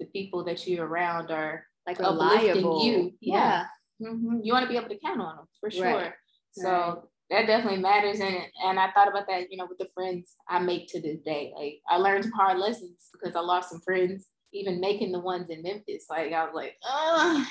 the 0.00 0.06
people 0.06 0.44
that 0.44 0.66
you're 0.66 0.86
around 0.86 1.30
are. 1.30 1.64
Like 1.86 2.00
uplifting 2.00 2.48
reliable. 2.56 2.84
you. 2.84 3.12
Yeah. 3.20 3.66
mhm, 4.02 4.40
You 4.42 4.52
want 4.52 4.64
to 4.64 4.68
be 4.68 4.76
able 4.76 4.88
to 4.88 4.98
count 4.98 5.20
on 5.20 5.36
them 5.36 5.46
for 5.60 5.70
sure. 5.70 5.84
Right. 5.84 6.12
So 6.50 6.68
Right. 6.68 6.98
that 7.30 7.46
definitely 7.46 7.78
matters, 7.80 8.18
and 8.18 8.36
and 8.64 8.80
I 8.80 8.90
thought 8.90 9.06
about 9.08 9.28
that, 9.28 9.52
you 9.52 9.56
know, 9.56 9.66
with 9.66 9.78
the 9.78 9.86
friends 9.94 10.34
I 10.48 10.58
make 10.58 10.88
to 10.88 11.00
this 11.00 11.20
day. 11.20 11.52
Like 11.56 11.80
I 11.88 11.98
learned 11.98 12.24
some 12.24 12.32
hard 12.32 12.58
lessons 12.58 13.08
because 13.12 13.36
I 13.36 13.40
lost 13.40 13.70
some 13.70 13.80
friends, 13.82 14.26
even 14.52 14.80
making 14.80 15.12
the 15.12 15.20
ones 15.20 15.48
in 15.48 15.62
Memphis. 15.62 16.06
Like 16.10 16.32
I 16.32 16.44
was 16.44 16.54
like, 16.56 16.76
oh, 16.84 17.46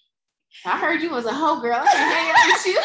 I 0.64 0.78
heard 0.80 1.02
you 1.02 1.10
was 1.10 1.26
a 1.26 1.34
hoe 1.34 1.60
girl. 1.60 1.82
I 1.86 1.86
hang 1.86 2.30
out 2.30 2.56
with 2.56 2.66
you. 2.66 2.80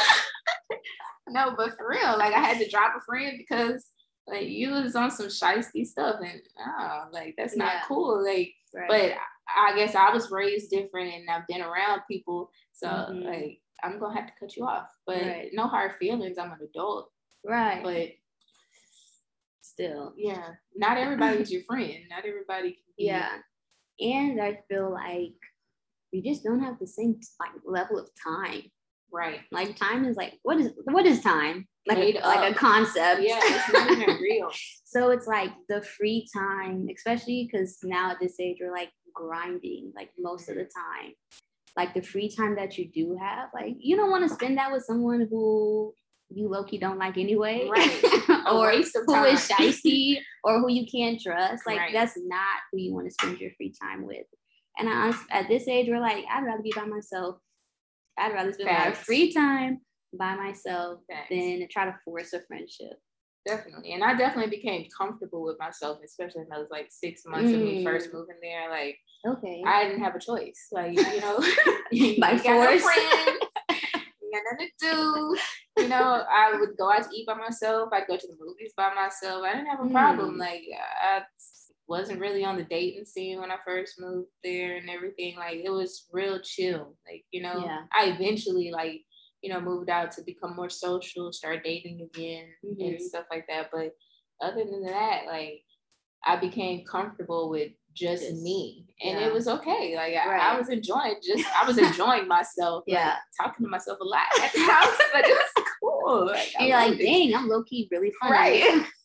no, 1.30 1.54
but 1.56 1.78
for 1.78 1.88
real, 1.90 2.18
like 2.18 2.34
I 2.34 2.40
had 2.40 2.60
to 2.60 2.70
drop 2.70 2.94
a 2.98 3.02
friend 3.06 3.38
because 3.38 3.86
like 4.28 4.48
you 4.50 4.72
was 4.72 4.96
on 4.98 5.10
some 5.10 5.28
shisty 5.28 5.86
stuff, 5.86 6.18
and 6.22 6.42
oh, 6.60 7.06
like 7.14 7.36
that's 7.38 7.56
not 7.56 7.74
Yeah. 7.76 7.82
cool. 7.88 8.22
Like, 8.24 8.54
Right. 8.74 8.88
but 8.90 9.18
I 9.54 9.76
guess 9.76 9.96
I 9.96 10.12
was 10.14 10.32
raised 10.32 10.70
different, 10.70 11.14
and 11.14 11.30
I've 11.30 11.48
been 11.48 11.62
around 11.62 12.02
people, 12.10 12.52
so 12.72 12.88
Mhm. 12.88 13.24
like 13.26 13.62
I'm 13.84 14.00
gonna 14.00 14.16
have 14.16 14.28
to 14.28 14.34
cut 14.40 14.56
you 14.56 14.66
off. 14.66 14.90
But 15.06 15.22
Right. 15.22 15.50
no 15.54 15.68
hard 15.68 15.96
feelings. 15.98 16.38
I'm 16.38 16.52
an 16.52 16.60
adult, 16.62 17.12
right. 17.44 17.84
but 17.84 18.10
Still. 19.62 20.14
yeah, 20.18 20.56
not 20.76 20.98
everybody's 20.98 21.52
your 21.52 21.64
friend. 21.64 22.04
Not 22.10 22.26
everybody 22.26 22.74
can 22.74 22.84
be. 22.98 23.06
Yeah. 23.06 23.42
And 24.00 24.42
I 24.42 24.62
feel 24.68 24.92
like 24.92 25.34
we 26.14 26.22
just 26.22 26.44
don't 26.44 26.62
have 26.62 26.80
the 26.80 26.88
same 26.88 27.20
like 27.40 27.52
level 27.66 27.98
of 28.00 28.10
time. 28.22 28.72
Right. 29.12 29.40
Like 29.52 29.76
time 29.76 30.06
is 30.06 30.18
like 30.18 30.34
what 30.44 30.58
is 30.60 30.72
what 30.86 31.06
is 31.06 31.22
time? 31.22 31.68
Like 31.88 31.98
Made 31.98 32.18
a, 32.18 32.28
like 32.28 32.52
a 32.52 32.56
concept. 32.56 33.22
Yeah, 33.22 33.40
it's 33.42 33.74
not 33.74 33.92
even 33.92 34.16
real. 34.22 34.50
So 34.86 35.10
it's 35.12 35.26
like 35.26 35.52
the 35.70 35.82
free 35.82 36.28
time, 36.36 36.90
especially 36.94 37.50
because 37.50 37.78
now 37.82 38.12
at 38.12 38.20
this 38.20 38.38
age 38.42 38.58
we're 38.60 38.74
like 38.74 38.90
grinding 39.14 39.94
like 39.96 40.10
most 40.20 40.50
of 40.50 40.56
the 40.56 40.64
time. 40.66 41.14
Like 41.78 41.94
the 41.94 42.02
free 42.02 42.28
time 42.30 42.56
that 42.58 42.78
you 42.78 42.90
do 42.92 43.16
have, 43.16 43.48
like 43.54 43.76
you 43.80 43.96
don't 43.96 44.12
want 44.12 44.28
to 44.28 44.36
spend 44.36 44.58
that 44.58 44.70
with 44.70 44.84
someone 44.84 45.28
who 45.32 45.94
you 46.30 46.50
low 46.50 46.64
key 46.66 46.78
don't 46.78 46.98
like 46.98 47.18
anyway, 47.18 47.70
Right. 47.72 48.04
Or 48.52 48.72
who 48.72 49.26
is 49.26 49.48
shisty, 49.48 50.18
or 50.44 50.60
who 50.60 50.70
you 50.70 50.86
can't 50.86 51.22
trust. 51.22 51.66
Like 51.66 51.78
Right. 51.78 51.94
that's 51.94 52.18
not 52.18 52.58
who 52.72 52.80
you 52.80 52.94
want 52.94 53.08
to 53.08 53.14
spend 53.14 53.40
your 53.40 53.52
free 53.58 53.74
time 53.82 54.06
with. 54.06 54.26
And 54.78 54.90
I, 54.90 55.14
at 55.30 55.48
this 55.48 55.68
age, 55.68 55.88
we're 55.90 56.00
like, 56.00 56.24
I'd 56.30 56.44
rather 56.44 56.64
be 56.64 56.74
by 56.76 56.86
myself. 56.86 57.38
I'd 58.22 58.34
rather 58.34 58.54
spend 58.54 58.70
my 58.70 58.92
free 58.94 59.34
time 59.34 59.82
by 60.18 60.36
myself 60.36 61.00
Facts. 61.10 61.28
than 61.30 61.68
try 61.72 61.86
to 61.86 61.96
force 62.06 62.34
a 62.34 62.42
friendship. 62.42 62.94
Definitely. 63.46 63.94
And 63.94 64.04
I 64.04 64.14
definitely 64.16 64.56
became 64.56 64.88
comfortable 64.96 65.44
with 65.44 65.58
myself, 65.60 65.98
especially 66.06 66.42
in 66.44 66.50
those 66.50 66.68
like 66.70 66.88
six 66.92 67.24
months 67.26 67.52
of 67.52 67.60
me 67.60 67.82
Mm. 67.82 67.84
first 67.84 68.14
moving 68.14 68.36
there. 68.42 68.70
Like 68.70 69.00
Okay. 69.26 69.64
I 69.66 69.86
didn't 69.86 70.02
have 70.04 70.16
a 70.16 70.20
choice. 70.20 70.68
Like, 70.72 70.94
you 70.94 71.22
know, 71.22 71.38
By 72.20 72.34
no 72.34 72.38
force. 72.38 72.84
friends, 72.84 73.40
got 73.70 74.44
nothing 74.52 74.70
to 74.80 74.92
do. 74.92 75.38
You 75.84 75.88
know, 75.90 76.24
I 76.30 76.56
would 76.60 76.78
go 76.78 76.92
out 76.92 77.04
to 77.04 77.10
eat 77.16 77.26
by 77.28 77.34
myself. 77.34 77.90
I'd 77.94 78.08
go 78.08 78.18
to 78.18 78.28
the 78.28 78.36
movies 78.40 78.74
by 78.78 78.94
myself. 78.94 79.44
I 79.44 79.54
didn't 79.54 79.68
have 79.68 79.84
a 79.86 79.90
problem. 79.90 80.36
Mm. 80.36 80.40
Like 80.40 80.62
I 81.04 81.22
wasn't 81.92 82.20
really 82.20 82.44
on 82.44 82.58
the 82.58 82.64
dating 82.64 83.06
scene 83.06 83.40
when 83.40 83.52
I 83.52 83.58
first 83.66 84.00
moved 84.00 84.30
there 84.44 84.78
and 84.78 84.90
everything. 84.90 85.36
Like 85.38 85.58
it 85.64 85.70
was 85.70 86.08
real 86.12 86.40
chill. 86.42 86.96
Like, 87.08 87.24
you 87.32 87.42
know, 87.44 87.64
Yeah. 87.66 87.82
I 87.92 88.06
eventually 88.08 88.72
like, 88.72 89.02
you 89.42 89.52
know, 89.52 89.60
moved 89.62 89.90
out 89.90 90.12
to 90.14 90.22
become 90.24 90.56
more 90.56 90.70
social, 90.70 91.32
start 91.34 91.64
dating 91.64 92.02
again 92.02 92.48
Mhm. 92.66 92.88
and 92.88 93.02
stuff 93.02 93.26
like 93.30 93.46
that. 93.50 93.70
But 93.72 93.92
other 94.42 94.64
than 94.66 94.84
that, 94.86 95.26
like 95.28 95.64
I 96.24 96.36
became 96.38 96.86
comfortable 96.86 97.50
with 97.50 97.72
just 97.94 98.24
Just- 98.24 98.42
me. 98.42 98.86
And 99.04 99.20
yeah. 99.20 99.28
it 99.28 99.34
was 99.34 99.48
okay. 99.48 99.96
Like 99.96 100.16
I, 100.16 100.54
I 100.54 100.58
was 100.58 100.70
enjoying 100.70 101.16
just 101.24 101.46
I 101.62 101.66
was 101.68 101.78
enjoying 101.78 102.28
myself. 102.28 102.84
like, 102.88 102.94
Yeah. 102.96 103.18
talking 103.40 103.66
to 103.66 103.70
myself 103.70 104.00
a 104.00 104.04
lot 104.06 104.28
at 104.42 104.54
the 104.54 104.60
house, 104.64 104.98
but 105.14 105.26
it 105.28 105.38
was 105.42 105.66
cool. 105.82 106.26
Like, 106.28 106.54
You're 106.60 106.70
like, 106.78 107.00
it. 107.00 107.04
dang, 107.06 107.36
I'm 107.36 107.50
low 107.50 107.64
key 107.64 107.88
really 107.92 108.12
funny. 108.22 108.32
Right. 108.34 108.86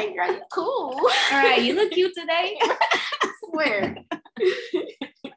Dang, 0.00 0.16
girl, 0.16 0.32
you 0.32 0.40
cool. 0.52 0.92
All 0.94 1.10
right, 1.32 1.62
you 1.62 1.74
look 1.74 1.90
cute 1.92 2.14
today. 2.16 2.58
I 2.62 3.32
swear. 3.44 3.96
yeah. 4.40 4.80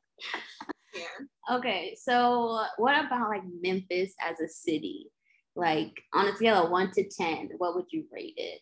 Okay, 1.51 1.93
so 2.01 2.63
what 2.77 2.93
about 3.05 3.27
like 3.27 3.41
Memphis 3.61 4.13
as 4.21 4.39
a 4.39 4.47
city? 4.47 5.07
Like 5.57 5.91
on 6.13 6.27
a 6.27 6.35
scale 6.37 6.63
of 6.63 6.71
one 6.71 6.91
to 6.91 7.03
ten, 7.09 7.49
what 7.57 7.75
would 7.75 7.87
you 7.91 8.05
rate 8.13 8.35
it? 8.37 8.61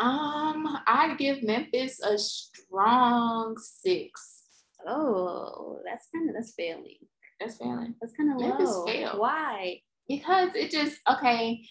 Um, 0.00 0.66
I'd 0.88 1.16
give 1.18 1.44
Memphis 1.44 2.00
a 2.00 2.18
strong 2.18 3.56
six. 3.56 4.42
Oh, 4.84 5.78
that's 5.84 6.08
kind 6.12 6.28
of 6.28 6.34
that's 6.34 6.54
failing. 6.54 6.98
That's 7.38 7.56
failing. 7.56 7.94
That's 8.00 8.14
kind 8.14 8.32
of 8.32 8.40
Memphis 8.40 8.70
low. 8.70 8.86
failed. 8.86 9.20
Why? 9.20 9.82
because 10.08 10.50
it 10.54 10.70
just 10.70 10.98
okay 11.08 11.64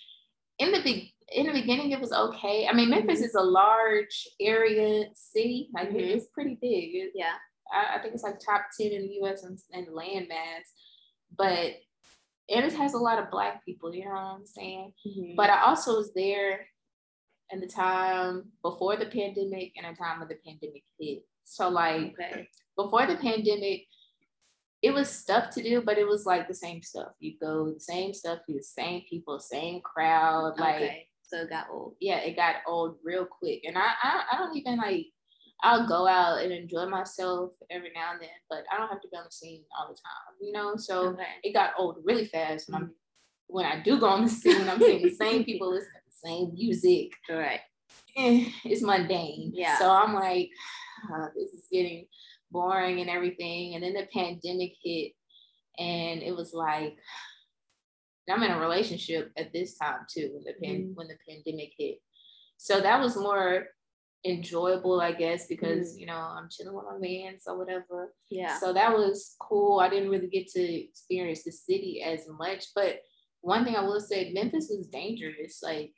in 0.59 0.71
the 0.71 0.81
big 0.81 1.09
in 1.33 1.45
the 1.47 1.53
beginning 1.53 1.91
it 1.91 1.99
was 1.99 2.11
okay 2.11 2.67
i 2.67 2.73
mean 2.73 2.89
memphis 2.89 3.21
Mhm. 3.21 3.25
is 3.25 3.35
a 3.35 3.41
large 3.41 4.27
area 4.39 5.05
city 5.15 5.69
like 5.73 5.89
Mhm. 5.89 5.99
it's 6.15 6.27
pretty 6.27 6.55
big 6.61 6.95
It- 6.95 7.11
Yeah. 7.15 7.35
I, 7.73 7.95
I 7.95 8.01
think 8.01 8.13
it's 8.13 8.23
like 8.23 8.39
top 8.39 8.63
10 8.77 8.91
in 8.91 9.07
the 9.07 9.15
us 9.27 9.43
and, 9.43 9.57
and 9.71 9.93
land 9.95 10.27
mass 10.27 10.65
but 11.37 11.75
and 12.49 12.65
it 12.65 12.73
has 12.73 12.93
a 12.93 12.97
lot 12.97 13.17
of 13.19 13.31
black 13.31 13.63
people 13.63 13.95
you 13.95 14.03
know 14.05 14.11
what 14.11 14.35
i'm 14.39 14.45
saying 14.45 14.93
Mhm. 15.07 15.35
but 15.37 15.49
i 15.49 15.61
also 15.63 15.95
was 15.97 16.13
there 16.13 16.67
in 17.51 17.59
the 17.61 17.67
time 17.67 18.51
before 18.61 18.95
the 18.97 19.05
pandemic 19.05 19.71
and 19.77 19.85
the 19.85 19.97
time 19.97 20.19
when 20.19 20.27
the 20.27 20.39
pandemic 20.45 20.83
hit 20.99 21.19
So 21.43 21.69
like 21.69 22.13
okay. 22.13 22.47
before 22.77 23.05
the 23.07 23.17
pandemic, 23.17 23.87
it 24.81 24.93
was 24.93 25.09
stuff 25.09 25.51
to 25.51 25.63
do, 25.63 25.81
but 25.81 25.97
it 25.97 26.07
was 26.07 26.25
like 26.25 26.47
the 26.47 26.53
same 26.53 26.81
stuff. 26.81 27.11
You 27.19 27.35
go 27.39 27.71
the 27.71 27.79
same 27.79 28.13
stuff, 28.13 28.39
you 28.47 28.57
the 28.57 28.63
same 28.63 29.03
people, 29.09 29.39
same 29.39 29.81
crowd. 29.81 30.59
Like 30.59 30.75
okay. 30.75 31.07
so 31.21 31.41
it 31.41 31.49
got 31.49 31.67
old. 31.71 31.95
Yeah, 31.99 32.17
it 32.17 32.35
got 32.35 32.55
old 32.67 32.95
real 33.03 33.25
quick. 33.25 33.61
And 33.65 33.77
I, 33.77 33.91
I 34.01 34.23
I 34.31 34.37
don't 34.37 34.57
even 34.57 34.77
like 34.77 35.07
I'll 35.63 35.87
go 35.87 36.07
out 36.07 36.41
and 36.41 36.51
enjoy 36.51 36.87
myself 36.87 37.51
every 37.69 37.91
now 37.93 38.13
and 38.13 38.21
then, 38.21 38.29
but 38.49 38.63
I 38.71 38.77
don't 38.77 38.89
have 38.89 39.01
to 39.01 39.07
be 39.07 39.17
on 39.17 39.25
the 39.25 39.31
scene 39.31 39.63
all 39.77 39.87
the 39.87 39.93
time, 39.93 40.35
you 40.41 40.51
know? 40.51 40.75
So 40.75 41.09
okay. 41.09 41.23
it 41.43 41.53
got 41.53 41.73
old 41.77 41.97
really 42.03 42.25
fast 42.25 42.67
when 42.67 42.81
I'm 42.81 42.91
when 43.47 43.65
I 43.65 43.81
do 43.83 43.99
go 43.99 44.07
on 44.07 44.23
the 44.23 44.29
scene, 44.29 44.67
I'm 44.67 44.79
seeing 44.79 45.03
the 45.03 45.13
same 45.13 45.43
people 45.43 45.71
listen 45.71 45.91
to 45.93 45.99
the 46.07 46.29
same 46.29 46.53
music. 46.53 47.11
Right. 47.29 47.59
Eh, 48.17 48.49
it's 48.65 48.81
mundane. 48.81 49.51
Yeah. 49.53 49.77
So 49.77 49.91
I'm 49.91 50.15
like, 50.15 50.49
oh, 51.11 51.27
this 51.35 51.51
is 51.51 51.67
getting 51.71 52.07
boring 52.51 52.99
and 52.99 53.09
everything. 53.09 53.75
And 53.75 53.83
then 53.83 53.93
the 53.93 54.07
pandemic 54.13 54.73
hit, 54.83 55.13
and 55.77 56.21
it 56.21 56.35
was 56.35 56.53
like, 56.53 56.97
I'm 58.29 58.43
in 58.43 58.51
a 58.51 58.59
relationship 58.59 59.31
at 59.35 59.51
this 59.51 59.77
time 59.77 60.05
too 60.09 60.29
when 60.33 60.43
the 60.45 60.65
pan- 60.65 60.83
mm 60.83 60.95
when 60.95 61.07
the 61.07 61.17
pandemic 61.27 61.73
hit. 61.77 61.97
So 62.57 62.79
that 62.79 63.01
was 63.01 63.17
more 63.17 63.65
enjoyable, 64.23 65.01
I 65.01 65.11
guess, 65.11 65.47
because 65.47 65.95
mm 65.95 65.99
you 65.99 66.05
know 66.05 66.15
I'm 66.15 66.47
chilling 66.49 66.75
with 66.75 66.85
my 66.85 66.97
man, 66.97 67.39
so 67.39 67.55
whatever. 67.55 68.13
Yeah. 68.29 68.57
So 68.59 68.71
that 68.73 68.93
was 68.93 69.35
cool. 69.41 69.79
I 69.79 69.89
didn't 69.89 70.09
really 70.09 70.29
get 70.29 70.47
to 70.49 70.61
experience 70.61 71.43
the 71.43 71.51
city 71.51 72.01
as 72.05 72.25
much, 72.29 72.67
but 72.73 73.01
one 73.41 73.65
thing 73.65 73.75
I 73.75 73.81
will 73.81 73.99
say, 73.99 74.31
Memphis 74.33 74.71
was 74.71 74.87
dangerous. 74.87 75.61
Like 75.63 75.93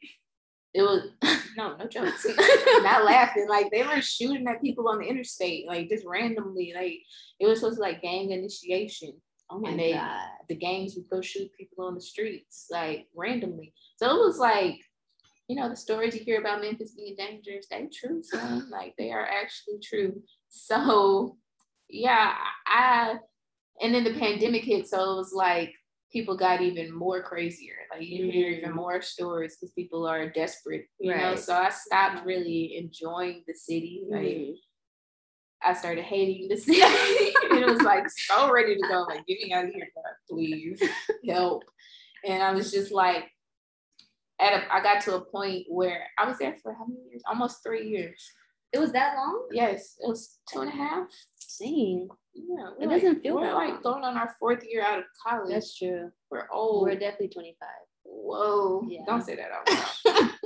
it 0.74 0.82
was 0.82 1.10
no, 1.58 1.76
no 1.78 1.88
jokes. 1.88 2.26
Not 2.82 3.06
laughing. 3.06 3.48
Like 3.48 3.70
they 3.72 3.84
were 3.84 4.02
shooting 4.02 4.48
at 4.48 4.62
people 4.62 4.88
on 4.90 5.00
the 5.00 5.06
interstate, 5.06 5.68
like 5.68 5.90
just 5.90 6.06
randomly. 6.06 6.74
Like 6.76 7.02
it 7.40 7.48
was 7.48 7.60
supposed 7.60 7.78
to 7.78 7.82
like 7.82 8.02
gang 8.02 8.32
initiation. 8.32 9.14
Oh 9.50 9.60
my 9.60 9.70
and 9.70 9.80
they, 9.80 9.94
god. 9.94 10.28
The 10.50 10.56
gangs 10.56 10.96
would 10.96 11.10
go 11.10 11.22
shoot 11.22 11.52
people 11.58 11.86
on 11.86 11.96
the 11.96 12.02
streets, 12.02 12.68
like 12.72 13.08
randomly. 13.16 13.74
So 13.98 14.10
it 14.10 14.26
was 14.26 14.40
like, 14.40 14.80
you 15.48 15.56
know, 15.56 15.70
the 15.70 15.76
stories 15.76 16.16
you 16.16 16.24
hear 16.24 16.40
about 16.40 16.62
Memphis 16.62 16.96
being 16.96 17.16
dangerous, 17.18 17.68
they 17.70 17.88
true, 17.94 18.24
son. 18.24 18.70
like 18.72 18.96
they 18.98 19.12
are 19.12 19.26
actually 19.26 19.80
true. 19.84 20.22
So 20.50 21.38
yeah, 21.90 22.34
I 22.66 23.18
and 23.82 23.94
then 23.94 24.04
the 24.04 24.14
pandemic 24.14 24.64
hit. 24.64 24.88
So 24.88 24.98
it 24.98 25.16
was 25.18 25.34
like 25.34 25.74
people 26.14 26.38
got 26.38 26.62
even 26.62 26.94
more 26.94 27.22
crazier. 27.24 27.76
Like 27.92 28.08
you 28.08 28.32
hear 28.32 28.50
even 28.50 28.70
mm-hmm. 28.70 28.78
more 28.78 29.02
stories 29.02 29.58
because 29.58 29.74
people 29.74 30.08
are 30.08 30.30
desperate, 30.30 30.86
you 31.00 31.12
right. 31.12 31.22
know. 31.22 31.36
So 31.36 31.56
I 31.56 31.70
stopped 31.70 32.26
really 32.26 32.78
enjoying 32.78 33.44
the 33.48 33.56
city. 33.56 34.04
Like 34.08 34.22
mm-hmm. 34.22 34.52
I 35.64 35.74
started 35.74 36.04
hating 36.04 36.50
the 36.50 36.58
city. 36.58 36.78
it 36.82 37.66
was 37.66 37.82
like 37.82 38.08
so 38.10 38.52
ready 38.52 38.76
to 38.76 38.88
go. 38.88 39.06
Like, 39.10 39.26
get 39.26 39.42
me 39.42 39.52
out 39.52 39.66
of 39.66 39.72
here, 39.72 39.88
God, 39.96 40.14
please 40.30 40.82
help. 41.28 41.64
And 42.26 42.44
I 42.44 42.54
was 42.54 42.72
just 42.72 42.92
like, 42.92 43.26
at 44.40 44.54
a, 44.54 44.74
I 44.74 44.82
got 44.82 45.02
to 45.04 45.16
a 45.16 45.26
point 45.26 45.66
where 45.70 46.04
I 46.18 46.28
was 46.28 46.38
there 46.38 46.56
for 46.62 46.74
how 46.74 46.86
many 46.86 47.02
years? 47.10 47.24
Almost 47.28 47.64
three 47.64 47.88
years. 47.90 48.32
It 48.74 48.80
was 48.80 48.92
that 48.94 49.16
long? 49.16 49.48
Yes, 49.52 49.96
it 50.00 50.08
was 50.08 50.40
two 50.52 50.62
and 50.62 50.70
a 50.70 50.76
half. 50.76 51.08
Seeing. 51.38 52.08
Yeah, 52.34 52.70
it 52.80 52.88
like, 52.88 53.02
doesn't 53.02 53.22
feel 53.22 53.36
we're 53.36 53.54
like 53.54 53.84
going 53.84 54.04
on 54.04 54.18
our 54.18 54.36
fourth 54.40 54.64
year 54.68 54.82
out 54.82 55.00
of 55.00 55.06
college. 55.26 55.54
That's 55.54 55.78
true. 55.78 56.12
We're 56.32 56.48
old. 56.52 56.88
We're 56.88 56.96
definitely 56.96 57.30
25. 57.30 57.68
Whoa. 58.04 58.84
Yeah. 58.90 59.02
Don't 59.06 59.24
say 59.24 59.36
that 59.36 59.52
out 59.52 59.70
loud. 59.70 60.32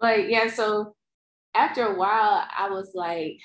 Like, 0.00 0.26
yeah, 0.28 0.48
so 0.48 0.94
after 1.54 1.84
a 1.84 1.98
while, 1.98 2.46
I 2.56 2.70
was 2.70 2.92
like 2.94 3.38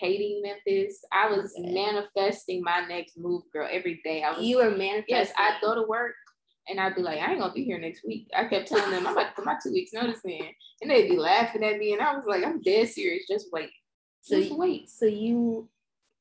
hating 0.00 0.42
Memphis. 0.42 1.04
I 1.12 1.28
was 1.28 1.54
okay. 1.58 1.72
manifesting 1.72 2.62
my 2.62 2.86
next 2.88 3.18
move, 3.18 3.42
girl, 3.52 3.68
every 3.70 4.00
day. 4.02 4.22
I 4.22 4.32
was 4.32 4.42
You 4.42 4.58
were 4.58 4.70
manifesting. 4.70 5.04
Yes, 5.08 5.32
I'd 5.36 5.58
go 5.60 5.74
to 5.74 5.82
work 5.82 6.14
and 6.68 6.78
I'd 6.80 6.94
be 6.94 7.02
like, 7.02 7.20
I 7.20 7.30
ain't 7.30 7.40
gonna 7.40 7.52
be 7.52 7.64
here 7.64 7.78
next 7.78 8.04
week. 8.06 8.28
I 8.36 8.44
kept 8.44 8.68
telling 8.68 8.90
them 8.90 9.06
I'm 9.06 9.12
about 9.12 9.28
to 9.28 9.34
put 9.34 9.44
my 9.44 9.56
two 9.62 9.72
weeks 9.72 9.92
notice 9.92 10.20
in. 10.24 10.40
And 10.82 10.90
they'd 10.90 11.08
be 11.08 11.16
laughing 11.16 11.64
at 11.64 11.78
me. 11.78 11.92
And 11.92 12.02
I 12.02 12.14
was 12.14 12.24
like, 12.26 12.44
I'm 12.44 12.60
dead 12.60 12.88
serious. 12.88 13.26
Just 13.28 13.46
wait. 13.52 13.70
So 14.20 14.40
Just 14.40 14.56
wait. 14.56 14.90
So 14.90 15.06
you 15.06 15.68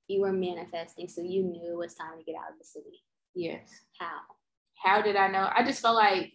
you 0.07 0.21
were 0.21 0.31
manifesting, 0.31 1.09
so 1.09 1.21
you 1.21 1.43
knew 1.43 1.73
it 1.73 1.77
was 1.77 1.95
time 1.95 2.17
to 2.17 2.23
get 2.23 2.35
out 2.35 2.53
of 2.53 2.57
the 2.57 2.65
city. 2.65 3.03
Yes. 3.35 3.69
How? 3.99 4.19
How 4.81 5.01
did 5.01 5.15
I 5.15 5.27
know? 5.27 5.49
I 5.53 5.63
just 5.63 5.81
felt 5.81 5.95
like 5.95 6.31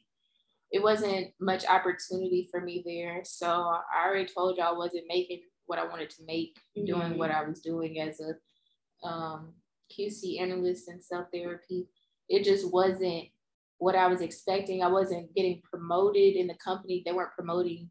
it 0.71 0.83
wasn't 0.83 1.29
much 1.41 1.65
opportunity 1.67 2.49
for 2.51 2.61
me 2.61 2.83
there. 2.85 3.21
So 3.25 3.47
I 3.47 4.07
already 4.07 4.27
told 4.27 4.59
y'all, 4.59 4.75
I 4.75 4.79
wasn't 4.79 5.05
making 5.09 5.43
what 5.67 5.79
I 5.79 5.87
wanted 5.87 6.11
to 6.11 6.25
make, 6.27 6.59
mm-hmm. 6.77 6.87
doing 6.87 7.19
what 7.19 7.31
I 7.31 7.45
was 7.45 7.61
doing 7.61 8.01
as 8.01 8.21
a 8.21 9.07
um, 9.07 9.55
QC 9.91 10.41
analyst 10.41 10.89
and 10.89 11.03
cell 11.03 11.29
therapy. 11.33 11.89
It 12.29 12.45
just 12.45 12.71
wasn't 12.71 13.29
what 13.83 13.97
I 13.97 14.07
was 14.07 14.21
expecting. 14.21 14.83
I 14.83 14.89
wasn't 14.89 15.35
getting 15.35 15.61
promoted 15.69 16.37
in 16.37 16.47
the 16.47 16.55
company. 16.55 17.03
They 17.05 17.13
weren't 17.13 17.35
promoting 17.35 17.91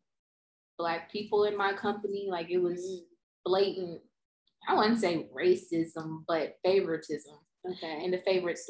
black 0.77 1.11
people 1.11 1.43
in 1.43 1.57
my 1.57 1.73
company. 1.73 2.27
Like 2.29 2.49
it 2.49 2.59
was 2.59 2.79
mm-hmm. 2.79 3.03
blatant 3.45 4.01
I 4.67 4.75
wouldn't 4.75 4.99
say 4.99 5.27
racism, 5.35 6.23
but 6.27 6.55
favoritism. 6.63 7.33
Okay. 7.67 8.03
And 8.03 8.13
the 8.13 8.19
favorites 8.19 8.69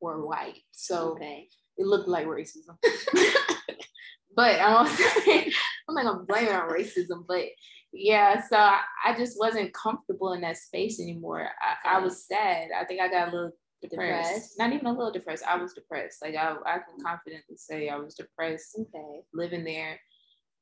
were 0.00 0.26
white. 0.26 0.58
So 0.72 1.12
okay. 1.12 1.48
it 1.76 1.86
looked 1.86 2.08
like 2.08 2.26
racism. 2.26 2.76
but 4.36 4.60
I'm, 4.60 4.86
I'm 5.88 5.94
not 5.94 6.04
gonna 6.04 6.24
blame 6.24 6.48
it 6.48 6.54
on 6.54 6.68
racism, 6.68 7.24
but 7.26 7.44
yeah, 7.92 8.42
so 8.46 8.56
I, 8.56 8.80
I 9.06 9.16
just 9.16 9.38
wasn't 9.38 9.72
comfortable 9.72 10.32
in 10.34 10.42
that 10.42 10.58
space 10.58 11.00
anymore. 11.00 11.48
I, 11.60 11.96
I 11.96 12.00
was 12.00 12.26
sad. 12.26 12.68
I 12.78 12.84
think 12.84 13.00
I 13.00 13.08
got 13.08 13.28
a 13.28 13.32
little 13.32 13.52
depressed. 13.82 14.28
depressed. 14.30 14.58
Not 14.58 14.72
even 14.72 14.86
a 14.86 14.92
little 14.92 15.12
depressed. 15.12 15.44
I 15.46 15.56
was 15.56 15.74
depressed. 15.74 16.22
Like 16.22 16.34
I, 16.34 16.56
I 16.66 16.78
can 16.78 17.04
confidently 17.04 17.56
say 17.56 17.88
I 17.88 17.96
was 17.96 18.14
depressed. 18.14 18.78
Okay. 18.78 19.20
Living 19.32 19.64
there 19.64 19.98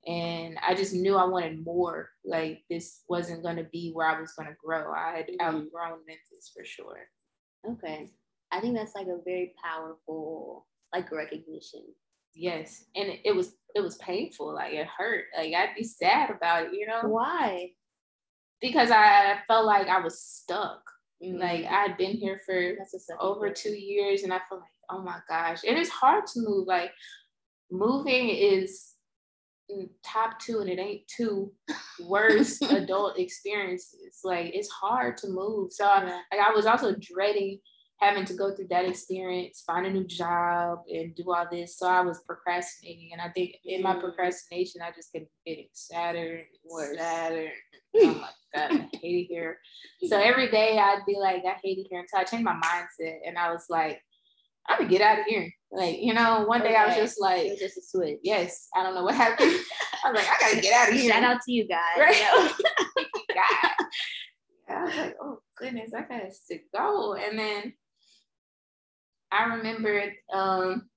and 0.06 0.56
I 0.66 0.74
just 0.74 0.94
knew 0.94 1.16
I 1.16 1.24
wanted 1.24 1.64
more. 1.64 2.10
Like 2.24 2.62
this 2.70 3.02
wasn't 3.08 3.42
going 3.42 3.56
to 3.56 3.64
be 3.64 3.90
where 3.92 4.08
I 4.08 4.20
was 4.20 4.32
going 4.32 4.48
to 4.48 4.56
grow. 4.62 4.92
I 4.92 5.16
had 5.16 5.26
mm-hmm. 5.26 5.40
outgrown 5.40 5.98
Memphis 6.06 6.52
for 6.54 6.64
sure. 6.64 7.00
Okay, 7.68 8.08
I 8.52 8.60
think 8.60 8.76
that's 8.76 8.94
like 8.94 9.08
a 9.08 9.18
very 9.24 9.52
powerful 9.62 10.66
like 10.94 11.10
recognition. 11.10 11.82
Yes, 12.34 12.84
and 12.94 13.08
it, 13.08 13.20
it 13.24 13.34
was 13.34 13.54
it 13.74 13.80
was 13.80 13.96
painful. 13.96 14.54
Like 14.54 14.74
it 14.74 14.86
hurt. 14.86 15.24
Like 15.36 15.52
I'd 15.54 15.74
be 15.76 15.84
sad 15.84 16.30
about 16.30 16.66
it. 16.66 16.72
You 16.72 16.86
know 16.86 17.08
why? 17.08 17.70
Because 18.60 18.90
I 18.90 19.38
felt 19.48 19.66
like 19.66 19.88
I 19.88 20.00
was 20.00 20.22
stuck. 20.22 20.82
Mm-hmm. 21.22 21.40
Like 21.40 21.64
I'd 21.66 21.96
been 21.96 22.12
here 22.12 22.40
for 22.44 22.74
over 23.20 23.50
two 23.50 23.74
years, 23.74 24.22
and 24.22 24.32
I 24.32 24.40
feel 24.48 24.58
like, 24.58 24.68
oh 24.90 25.02
my 25.02 25.18
gosh, 25.28 25.60
it 25.64 25.76
is 25.76 25.88
hard 25.88 26.26
to 26.28 26.40
move. 26.40 26.66
Like 26.66 26.92
moving 27.70 28.28
is 28.28 28.92
top 30.04 30.38
two 30.38 30.60
and 30.60 30.70
it 30.70 30.78
ain't 30.78 31.06
two 31.08 31.52
worst 32.06 32.62
adult 32.62 33.18
experiences. 33.18 34.20
Like 34.24 34.54
it's 34.54 34.70
hard 34.70 35.16
to 35.18 35.28
move. 35.28 35.72
So 35.72 35.84
I, 35.84 36.04
like, 36.04 36.40
I 36.40 36.52
was 36.54 36.66
also 36.66 36.94
dreading 37.00 37.58
having 37.98 38.24
to 38.26 38.34
go 38.34 38.54
through 38.54 38.68
that 38.68 38.84
experience, 38.84 39.62
find 39.66 39.86
a 39.86 39.90
new 39.90 40.04
job 40.04 40.80
and 40.92 41.14
do 41.14 41.32
all 41.32 41.46
this. 41.50 41.78
So 41.78 41.88
I 41.88 42.02
was 42.02 42.20
procrastinating. 42.26 43.10
And 43.12 43.20
I 43.20 43.30
think 43.30 43.56
in 43.64 43.82
my 43.82 43.94
mm. 43.94 44.00
procrastination, 44.00 44.82
I 44.82 44.90
just 44.94 45.12
kept 45.12 45.26
getting 45.46 45.68
sadder 45.72 46.40
and 46.40 46.98
sadder. 46.98 47.48
Oh 47.98 48.12
my 48.12 48.28
God, 48.54 48.72
I 48.72 48.88
hate 49.00 49.24
it 49.24 49.26
here. 49.30 49.58
So 50.08 50.20
every 50.20 50.50
day 50.50 50.78
I'd 50.78 51.06
be 51.06 51.16
like, 51.18 51.44
I 51.46 51.56
hate 51.64 51.78
it 51.78 51.86
here 51.88 52.00
until 52.00 52.18
I 52.18 52.24
changed 52.24 52.44
my 52.44 52.52
mindset. 52.52 53.20
And 53.26 53.38
I 53.38 53.50
was 53.50 53.64
like, 53.70 54.02
I'm 54.68 54.78
gonna 54.78 54.90
get 54.90 55.00
out 55.00 55.20
of 55.20 55.24
here. 55.24 55.50
Like, 55.72 55.96
you 56.00 56.12
know, 56.12 56.44
one 56.46 56.60
day 56.60 56.70
okay. 56.70 56.76
I 56.76 56.86
was 56.88 56.96
just 56.96 57.18
like, 57.18 57.48
was 57.48 57.58
just 57.58 57.78
a 57.78 57.82
switch. 57.82 58.18
Yes, 58.22 58.68
I 58.76 58.82
don't 58.82 58.94
know 58.94 59.04
what 59.04 59.14
happened. 59.14 59.50
I 60.04 60.10
was 60.10 60.20
like, 60.20 60.28
I 60.28 60.36
gotta 60.40 60.60
get 60.60 60.74
out 60.74 60.88
of 60.92 61.00
here. 61.00 61.10
Shout 61.10 61.22
out 61.24 61.40
to 61.40 61.52
you 61.52 61.66
guys. 61.66 61.98
Right? 61.98 62.16
You 62.16 62.22
know? 62.22 62.50
God. 63.34 63.86
Yeah, 64.68 64.78
I 64.78 64.84
was 64.84 64.96
like, 64.96 65.16
oh 65.22 65.38
goodness, 65.56 65.92
I 65.94 66.00
got 66.02 66.30
to 66.48 66.58
go. 66.74 67.14
And 67.14 67.38
then 67.38 67.72
I 69.36 69.54
remembered 69.56 70.12
um, 70.32 70.88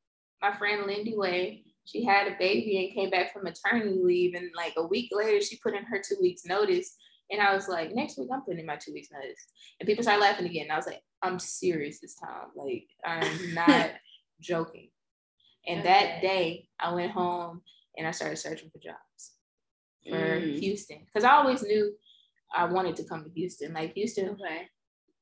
my 0.41 0.53
friend 0.53 0.85
Lindy 0.85 1.15
Way. 1.17 1.63
She 1.85 2.05
had 2.05 2.27
a 2.27 2.37
baby 2.37 2.85
and 2.85 2.95
came 2.95 3.09
back 3.09 3.33
from 3.33 3.43
maternity 3.43 3.99
leave, 4.01 4.35
and 4.35 4.49
like 4.55 4.73
a 4.77 4.85
week 4.85 5.09
later, 5.11 5.41
she 5.41 5.57
put 5.57 5.73
in 5.73 5.83
her 5.83 6.01
two 6.07 6.17
weeks 6.21 6.45
notice. 6.45 6.95
And 7.31 7.41
I 7.41 7.53
was 7.53 7.67
like, 7.67 7.93
next 7.93 8.17
week 8.17 8.29
I'm 8.33 8.41
putting 8.41 8.59
in 8.59 8.65
my 8.65 8.75
two 8.75 8.93
weeks 8.93 9.09
notice. 9.11 9.39
And 9.79 9.87
people 9.87 10.03
started 10.03 10.21
laughing 10.21 10.47
again. 10.47 10.63
And 10.63 10.71
I 10.71 10.77
was 10.77 10.87
like, 10.87 11.01
I'm 11.21 11.37
serious 11.37 11.99
this 11.99 12.15
time. 12.15 12.49
Like 12.55 12.85
I'm 13.05 13.53
not 13.53 13.91
joking. 14.39 14.89
And 15.67 15.81
okay. 15.81 15.89
that 15.89 16.21
day 16.21 16.69
I 16.79 16.93
went 16.93 17.11
home 17.11 17.61
and 17.97 18.07
I 18.07 18.11
started 18.11 18.37
searching 18.37 18.71
for 18.71 18.79
jobs 18.79 19.33
for 20.07 20.39
mm. 20.41 20.59
Houston. 20.59 21.05
Because 21.05 21.23
I 21.23 21.33
always 21.33 21.61
knew 21.61 21.93
I 22.55 22.65
wanted 22.65 22.95
to 22.95 23.03
come 23.03 23.23
to 23.23 23.29
Houston. 23.29 23.73
Like 23.73 23.93
Houston, 23.93 24.29
okay. 24.29 24.67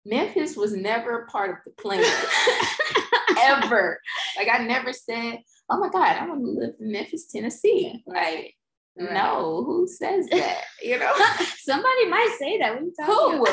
Memphis 0.07 0.55
was 0.55 0.73
never 0.73 1.21
a 1.21 1.27
part 1.27 1.51
of 1.51 1.57
the 1.65 1.71
plan. 1.81 2.03
Ever. 3.39 3.99
Like 4.37 4.47
I 4.51 4.63
never 4.65 4.93
said, 4.93 5.39
oh 5.69 5.79
my 5.79 5.89
God, 5.89 6.15
I 6.17 6.25
want 6.27 6.41
to 6.41 6.51
live 6.51 6.75
in 6.79 6.91
Memphis, 6.91 7.27
Tennessee. 7.31 8.03
Like, 8.07 8.55
Right. 8.99 9.13
No, 9.13 9.63
who 9.63 9.87
says 9.87 10.27
that? 10.31 10.63
You 10.81 10.99
know, 10.99 11.13
somebody 11.59 12.05
might 12.07 12.35
say 12.39 12.57
that. 12.57 12.79
Who? 12.79 13.45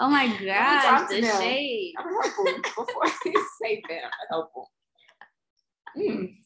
oh 0.00 0.08
my 0.08 0.28
god, 0.28 1.08
the 1.08 1.20
them. 1.20 1.40
shade. 1.40 1.94
I'm 1.98 2.12
helpful 2.12 2.44
before 2.84 3.06
they 3.24 3.34
say 3.62 3.82
that. 3.88 4.04
I'm 4.04 4.10
helpful. 4.30 4.70
Mm. 5.96 6.36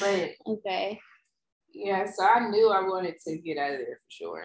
But 0.00 0.30
okay, 0.46 0.98
yeah. 1.74 2.06
So 2.10 2.24
I 2.24 2.48
knew 2.48 2.70
I 2.70 2.82
wanted 2.82 3.16
to 3.26 3.36
get 3.38 3.58
out 3.58 3.72
of 3.72 3.78
there 3.78 4.00
for 4.02 4.10
sure. 4.10 4.44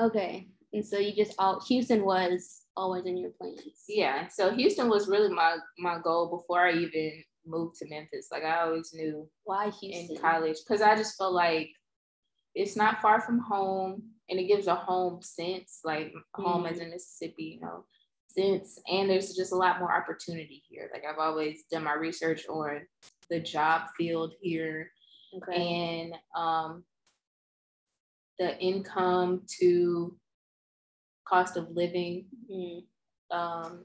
Okay, 0.00 0.48
and 0.72 0.84
so 0.84 0.98
you 0.98 1.14
just 1.14 1.34
all 1.38 1.60
Houston 1.68 2.04
was 2.04 2.62
always 2.76 3.06
in 3.06 3.16
your 3.16 3.30
plans. 3.30 3.60
Yeah. 3.88 4.28
So 4.28 4.54
Houston 4.54 4.88
was 4.88 5.08
really 5.08 5.32
my 5.32 5.56
my 5.78 5.98
goal 6.02 6.28
before 6.28 6.66
I 6.66 6.72
even 6.72 7.22
moved 7.46 7.76
to 7.76 7.88
Memphis. 7.88 8.28
Like 8.30 8.44
I 8.44 8.62
always 8.62 8.92
knew 8.92 9.28
why 9.44 9.70
Houston 9.70 10.16
in 10.16 10.20
college 10.22 10.58
because 10.66 10.82
I 10.82 10.94
just 10.94 11.16
felt 11.16 11.32
like 11.32 11.70
it's 12.54 12.76
not 12.76 13.00
far 13.00 13.20
from 13.20 13.38
home 13.38 14.02
and 14.28 14.38
it 14.38 14.46
gives 14.46 14.66
a 14.66 14.74
home 14.74 15.22
sense, 15.22 15.80
like 15.84 16.12
home 16.34 16.64
mm-hmm. 16.64 16.74
as 16.74 16.80
in 16.80 16.90
Mississippi, 16.90 17.58
you 17.58 17.60
know, 17.60 17.84
sense. 18.28 18.78
And 18.90 19.08
there's 19.08 19.34
just 19.34 19.52
a 19.52 19.56
lot 19.56 19.78
more 19.78 19.94
opportunity 19.94 20.62
here. 20.68 20.90
Like 20.92 21.04
I've 21.08 21.18
always 21.18 21.64
done 21.70 21.84
my 21.84 21.94
research 21.94 22.46
on 22.48 22.82
the 23.30 23.40
job 23.40 23.82
field 23.96 24.34
here 24.40 24.90
okay. 25.36 25.56
and 25.56 26.14
um, 26.36 26.84
the 28.38 28.58
income 28.58 29.42
to 29.60 30.14
cost 31.28 31.56
of 31.56 31.70
living. 31.70 32.26
Mm-hmm. 32.50 33.36
Um, 33.36 33.84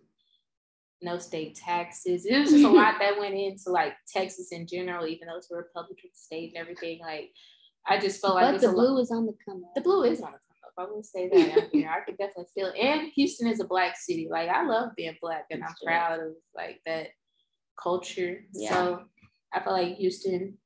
no 1.02 1.18
state 1.18 1.56
taxes. 1.56 2.26
It 2.26 2.40
was 2.40 2.52
just 2.52 2.64
a 2.64 2.70
lot 2.70 2.96
that 3.00 3.20
went 3.20 3.36
into 3.36 3.70
like 3.70 3.94
Texas 4.08 4.52
in 4.52 4.66
general, 4.66 5.06
even 5.06 5.28
though 5.28 5.38
it's 5.38 5.52
a 5.52 5.56
Republican 5.56 6.10
state 6.14 6.54
and 6.56 6.62
everything. 6.62 7.00
Like 7.02 7.32
I 7.86 8.00
just 8.00 8.22
felt 8.22 8.36
like 8.36 8.54
but 8.54 8.62
the 8.62 8.72
blue 8.72 8.98
is 9.00 9.12
on 9.12 9.26
the 9.26 9.34
come 9.46 9.64
up. 9.66 9.76
The 9.76 9.82
blue 9.82 10.04
is 10.04 10.22
on 10.22 10.32
the 10.32 10.38
come 10.38 10.58
up. 10.66 10.74
I 10.78 10.92
will 10.92 11.04
say 11.04 11.30
that 11.30 11.58
out 11.58 11.70
here. 11.72 11.90
I 11.90 12.04
could 12.06 12.18
definitely 12.18 12.46
feel. 12.56 12.72
And 12.80 13.12
Houston 13.16 13.48
is 13.48 13.60
a 13.60 13.66
black 13.66 13.98
city. 13.98 14.28
Like 14.32 14.50
I 14.50 14.66
love 14.66 14.92
being 14.96 15.18
black 15.22 15.46
and 15.52 15.64
I'm 15.64 15.76
proud 15.84 16.20
of 16.20 16.34
like 16.56 16.80
that 16.86 17.08
culture. 17.82 18.46
Yeah. 18.54 18.70
So 18.70 19.04
I 19.54 19.62
feel 19.62 19.74
like 19.74 19.98
Houston 19.98 20.58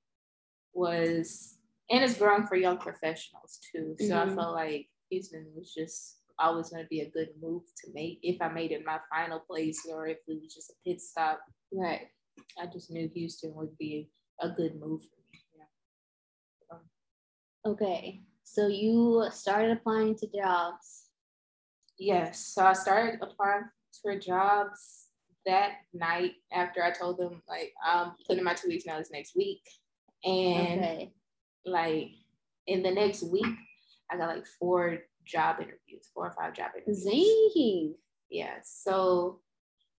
was 0.73 1.55
and 1.89 2.03
it's 2.03 2.17
growing 2.17 2.45
for 2.45 2.55
young 2.55 2.77
professionals 2.77 3.59
too. 3.71 3.95
So 3.99 4.05
mm-hmm. 4.05 4.31
I 4.31 4.35
felt 4.35 4.53
like 4.53 4.87
Houston 5.09 5.47
was 5.55 5.73
just 5.73 6.17
always 6.39 6.69
going 6.69 6.83
to 6.83 6.89
be 6.89 7.01
a 7.01 7.09
good 7.09 7.29
move 7.41 7.63
to 7.83 7.91
make 7.93 8.19
if 8.21 8.41
I 8.41 8.49
made 8.49 8.71
it 8.71 8.85
my 8.85 8.99
final 9.09 9.39
place 9.39 9.79
or 9.89 10.07
if 10.07 10.17
it 10.27 10.41
was 10.41 10.53
just 10.53 10.71
a 10.71 10.73
pit 10.85 11.01
stop. 11.01 11.39
Right. 11.71 12.07
I 12.61 12.67
just 12.67 12.91
knew 12.91 13.09
Houston 13.13 13.53
would 13.55 13.77
be 13.77 14.09
a 14.41 14.49
good 14.49 14.79
move 14.79 15.01
for 15.01 15.19
me. 15.31 15.41
Yeah. 15.57 16.75
Um, 16.75 17.73
okay. 17.73 18.21
So 18.43 18.67
you 18.67 19.27
started 19.31 19.71
applying 19.71 20.15
to 20.15 20.27
jobs. 20.27 21.07
Yes. 21.99 22.45
So 22.53 22.65
I 22.65 22.73
started 22.73 23.19
applying 23.21 23.63
for 24.01 24.17
jobs 24.17 25.07
that 25.45 25.71
night 25.93 26.33
after 26.53 26.83
I 26.83 26.91
told 26.91 27.17
them 27.17 27.41
like 27.47 27.73
I'm 27.83 28.11
putting 28.27 28.43
my 28.43 28.53
two 28.53 28.67
weeks 28.67 28.85
notice 28.85 29.09
next 29.11 29.35
week. 29.35 29.61
And 30.23 30.81
okay. 30.81 31.11
like 31.65 32.09
in 32.67 32.83
the 32.83 32.91
next 32.91 33.23
week, 33.23 33.45
I 34.11 34.17
got 34.17 34.27
like 34.27 34.45
four 34.59 34.99
job 35.27 35.57
interviews, 35.59 36.09
four 36.13 36.27
or 36.27 36.33
five 36.33 36.53
job 36.53 36.71
interviews. 36.75 37.03
Zing. 37.03 37.95
Yeah. 38.29 38.55
So 38.63 39.39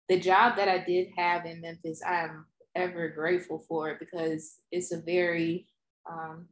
the 0.09 0.19
job 0.19 0.57
that 0.57 0.69
I 0.69 0.79
did 0.79 1.09
have 1.17 1.47
in 1.47 1.61
Memphis, 1.61 2.03
I'm 2.07 2.47
ever 2.75 3.09
grateful 3.09 3.65
for 3.69 3.91
it 3.91 3.99
because 3.99 4.61
it's 4.73 4.93
a 4.93 5.01
very 5.01 5.67
um, 6.11 6.47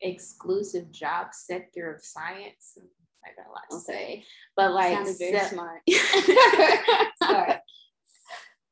exclusive 0.00 0.90
job 0.92 1.28
sector 1.32 1.92
of 1.92 2.04
science. 2.04 2.78
I 3.24 3.30
got 3.36 3.46
a 3.46 3.52
lot 3.52 3.62
to 3.70 3.76
okay. 3.76 3.84
say, 3.84 4.24
but 4.56 4.72
like, 4.72 4.94
sounded 4.94 5.16
very 5.18 5.48
smart. 5.48 5.80
Sorry. 7.22 7.54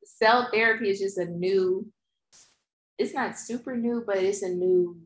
Cell 0.04 0.48
therapy 0.52 0.90
is 0.90 1.00
just 1.00 1.18
a 1.18 1.24
new. 1.24 1.90
It's 2.98 3.14
not 3.14 3.38
super 3.38 3.76
new, 3.76 4.02
but 4.06 4.18
it's 4.18 4.42
a 4.42 4.48
new 4.48 5.00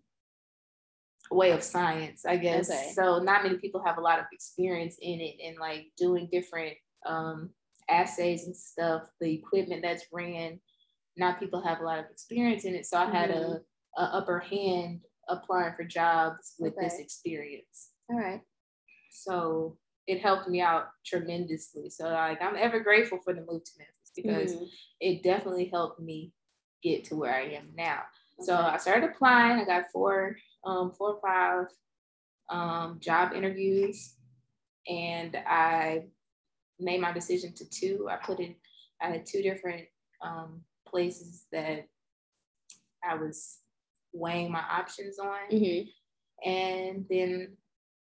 way 1.30 1.50
of 1.52 1.62
science, 1.62 2.24
I 2.26 2.36
guess. 2.36 2.70
Okay. 2.70 2.92
So 2.94 3.18
not 3.18 3.42
many 3.42 3.56
people 3.56 3.82
have 3.84 3.98
a 3.98 4.02
lot 4.02 4.18
of 4.18 4.26
experience 4.32 4.96
in 5.00 5.20
it 5.20 5.36
and 5.44 5.56
like 5.58 5.86
doing 5.96 6.28
different 6.30 6.74
um, 7.06 7.50
assays 7.88 8.46
and 8.46 8.56
stuff. 8.56 9.02
The 9.20 9.32
equipment 9.32 9.82
that's 9.82 10.04
ran, 10.12 10.60
not 11.16 11.40
people 11.40 11.62
have 11.62 11.80
a 11.80 11.84
lot 11.84 11.98
of 11.98 12.06
experience 12.10 12.64
in 12.64 12.74
it. 12.74 12.86
So 12.86 12.98
I 12.98 13.10
had 13.10 13.30
mm-hmm. 13.30 13.52
a, 13.98 14.02
a, 14.02 14.04
upper 14.16 14.40
hand 14.40 15.00
applying 15.28 15.74
for 15.74 15.84
jobs 15.84 16.54
with 16.58 16.74
okay. 16.74 16.86
this 16.86 16.98
experience. 16.98 17.90
All 18.10 18.18
right. 18.18 18.40
So 19.10 19.78
it 20.06 20.20
helped 20.20 20.48
me 20.48 20.60
out 20.60 20.88
tremendously. 21.06 21.88
So 21.90 22.04
like 22.04 22.42
I'm 22.42 22.56
ever 22.56 22.80
grateful 22.80 23.18
for 23.24 23.32
the 23.32 23.40
move 23.40 23.64
to 23.64 23.70
Memphis 23.78 24.12
because 24.14 24.54
mm-hmm. 24.54 24.64
it 25.00 25.22
definitely 25.22 25.70
helped 25.72 26.00
me 26.00 26.32
get 26.82 27.04
to 27.04 27.16
where 27.16 27.34
I 27.34 27.54
am 27.54 27.70
now. 27.74 28.00
Okay. 28.38 28.46
So 28.46 28.56
I 28.56 28.76
started 28.76 29.10
applying. 29.10 29.58
I 29.58 29.64
got 29.64 29.84
four 29.92 30.36
um, 30.64 30.92
four 30.92 31.14
or 31.14 31.20
five 31.20 31.66
um, 32.50 32.98
job 33.00 33.32
interviews, 33.32 34.14
and 34.88 35.36
I 35.46 36.04
made 36.78 37.00
my 37.00 37.12
decision 37.12 37.52
to 37.54 37.68
two. 37.68 38.08
I 38.10 38.16
put 38.16 38.40
in, 38.40 38.54
I 39.00 39.08
had 39.08 39.26
two 39.26 39.42
different 39.42 39.84
um, 40.22 40.62
places 40.86 41.46
that 41.52 41.86
I 43.08 43.14
was 43.16 43.58
weighing 44.12 44.50
my 44.50 44.62
options 44.70 45.18
on, 45.18 45.38
mm-hmm. 45.50 46.48
and 46.48 47.04
then 47.08 47.56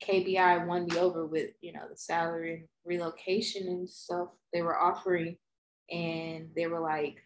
KBI 0.07 0.67
won 0.67 0.85
me 0.85 0.97
over 0.97 1.25
with 1.25 1.51
you 1.61 1.73
know 1.73 1.87
the 1.89 1.97
salary 1.97 2.53
and 2.53 2.67
relocation 2.85 3.67
and 3.67 3.89
stuff 3.89 4.29
they 4.53 4.61
were 4.61 4.77
offering, 4.77 5.37
and 5.89 6.49
they 6.55 6.67
were 6.67 6.81
like, 6.81 7.17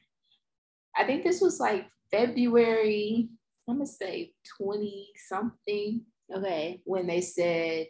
I 0.96 1.04
think 1.04 1.24
this 1.24 1.42
was 1.42 1.60
like 1.60 1.86
February 2.12 3.30
I'm 3.68 3.76
gonna 3.76 3.86
say 3.86 4.34
20 4.62 5.10
something. 5.28 6.02
Okay. 6.34 6.82
When 6.86 7.08
they 7.08 7.22
said, 7.22 7.88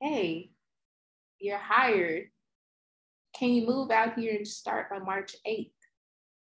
Hey, 0.00 0.50
you're 1.38 1.58
hired. 1.58 2.28
Can 3.34 3.50
you 3.50 3.66
move 3.66 3.90
out 3.90 4.18
here 4.18 4.34
and 4.34 4.46
start 4.46 4.90
by 4.90 4.98
March 4.98 5.36
8th? 5.46 5.70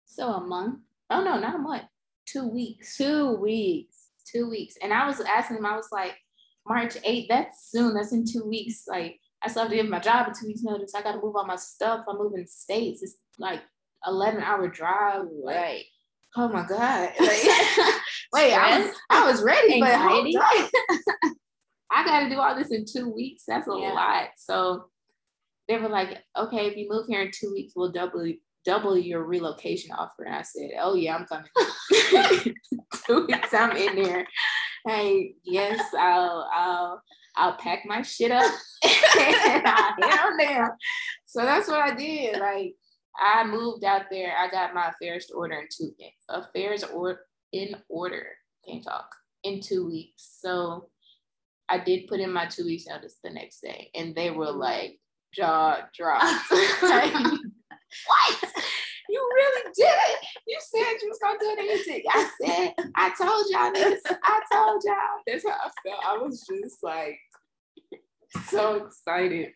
So 0.06 0.28
a 0.34 0.42
month? 0.42 0.80
Oh 1.10 1.24
no, 1.24 1.40
not 1.40 1.56
a 1.56 1.60
month. 1.60 1.84
Two 2.26 2.48
weeks. 2.48 2.98
Two 2.98 3.36
weeks. 3.36 4.10
Two 4.32 4.50
weeks. 4.50 4.76
And 4.82 4.94
I 4.94 5.08
was 5.08 5.22
asking 5.22 5.58
them, 5.58 5.66
I 5.66 5.76
was 5.76 5.90
like, 5.92 6.16
March 6.68 6.96
8th, 6.96 7.28
that's 7.30 7.70
soon. 7.70 7.94
That's 7.94 8.14
in 8.14 8.26
two 8.26 8.46
weeks. 8.46 8.84
Like 8.88 9.20
I 9.44 9.48
still 9.48 9.64
have 9.64 9.72
to 9.72 9.78
give 9.78 9.88
my 9.88 10.00
job 10.00 10.28
a 10.28 10.34
two 10.34 10.48
weeks 10.48 10.64
notice. 10.64 10.96
I 10.96 11.02
gotta 11.02 11.22
move 11.22 11.36
all 11.36 11.46
my 11.46 11.56
stuff. 11.56 12.06
I'm 12.10 12.18
moving 12.18 12.48
states. 12.48 13.04
It's 13.04 13.18
like 13.38 13.62
11 14.08 14.42
hour 14.42 14.68
drive. 14.68 15.26
Like, 15.44 15.56
right. 15.56 15.86
Oh 16.36 16.50
my 16.50 16.66
God. 16.66 17.12
Like, 17.20 17.96
Wait, 18.34 18.54
I 18.54 18.80
was, 18.80 18.96
I 19.10 19.32
was 19.32 19.44
ready, 19.44 19.80
but 19.80 19.94
I 21.92 22.04
got 22.06 22.20
to 22.24 22.30
do 22.30 22.40
all 22.40 22.56
this 22.56 22.72
in 22.72 22.86
two 22.86 23.10
weeks. 23.10 23.44
That's 23.48 23.68
a 23.68 23.72
yeah. 23.72 23.94
lot. 23.94 24.30
So 24.38 24.86
they 25.68 25.78
were 25.78 25.90
like, 25.90 26.24
okay, 26.38 26.68
if 26.68 26.78
you 26.78 26.88
move 26.90 27.08
here 27.08 27.22
in 27.22 27.32
two 27.32 27.52
weeks, 27.52 27.74
we'll 27.76 27.92
double 27.92 28.32
double 28.66 28.98
your 28.98 29.24
relocation 29.24 29.92
offer. 29.92 30.24
And 30.24 30.36
I 30.36 30.42
said, 30.42 30.72
oh 30.80 30.96
yeah, 30.96 31.16
I'm 31.16 31.26
coming. 31.26 31.48
two 33.06 33.26
weeks, 33.28 33.54
I'm 33.54 33.78
in 33.78 34.04
there. 34.04 34.28
Hey, 34.88 35.36
yes, 35.44 35.82
I'll 35.98 36.50
I'll 36.54 37.02
I'll 37.36 37.58
pack 37.58 37.84
my 37.86 38.02
shit 38.02 38.32
up 38.32 38.52
and 38.84 39.68
I'll 39.68 39.94
head 40.02 40.20
on 40.26 40.38
down. 40.38 40.70
So 41.26 41.42
that's 41.42 41.68
what 41.68 41.80
I 41.80 41.96
did. 41.96 42.40
Like 42.40 42.76
I 43.20 43.46
moved 43.46 43.84
out 43.84 44.04
there. 44.12 44.36
I 44.38 44.50
got 44.50 44.74
my 44.74 44.90
affairs 44.90 45.32
order 45.34 45.56
in 45.56 45.68
two 45.76 45.92
affairs 46.30 46.84
or 46.84 47.20
in 47.56 47.76
order. 47.90 48.28
Can't 48.68 48.84
talk 48.84 49.08
in 49.44 49.62
two 49.62 49.88
weeks. 49.88 50.38
So 50.42 50.90
I 51.70 51.80
did 51.80 52.08
put 52.08 52.20
in 52.20 52.32
my 52.32 52.46
two 52.46 52.66
weeks 52.66 52.88
notice 52.88 53.18
the 53.24 53.30
next 53.30 53.62
day, 53.62 53.90
and 53.96 54.14
they 54.14 54.30
were 54.30 54.48
mm-hmm. 54.48 54.60
like 54.60 55.00
jaw 55.34 55.78
dropped. 55.96 56.52
like, 56.84 57.14
what? 57.14 58.54
You 59.08 59.30
really 59.36 59.72
did 59.76 59.86
it. 59.86 60.28
You 60.48 60.58
said 60.60 60.98
you 61.02 61.10
was 61.10 61.20
gonna 61.22 61.40
do 61.40 61.56
anything. 61.60 62.04
I 62.10 62.30
said, 62.42 62.74
I 62.96 63.12
told 63.18 63.46
y'all 63.50 63.72
this. 63.72 64.02
I 64.24 64.42
told 64.52 64.82
y'all. 64.84 64.96
That's 65.26 65.48
how 65.48 65.54
I 65.54 65.70
felt. 65.84 66.06
I 66.06 66.18
was 66.18 66.46
just 66.48 66.84
like 66.84 67.18
so 68.50 68.86
excited. 68.86 69.52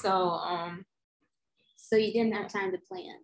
So 0.00 0.10
um 0.10 0.84
so 1.76 1.96
you 1.96 2.12
didn't 2.12 2.34
have 2.34 2.50
time 2.50 2.72
to 2.72 2.78
plan. 2.88 3.16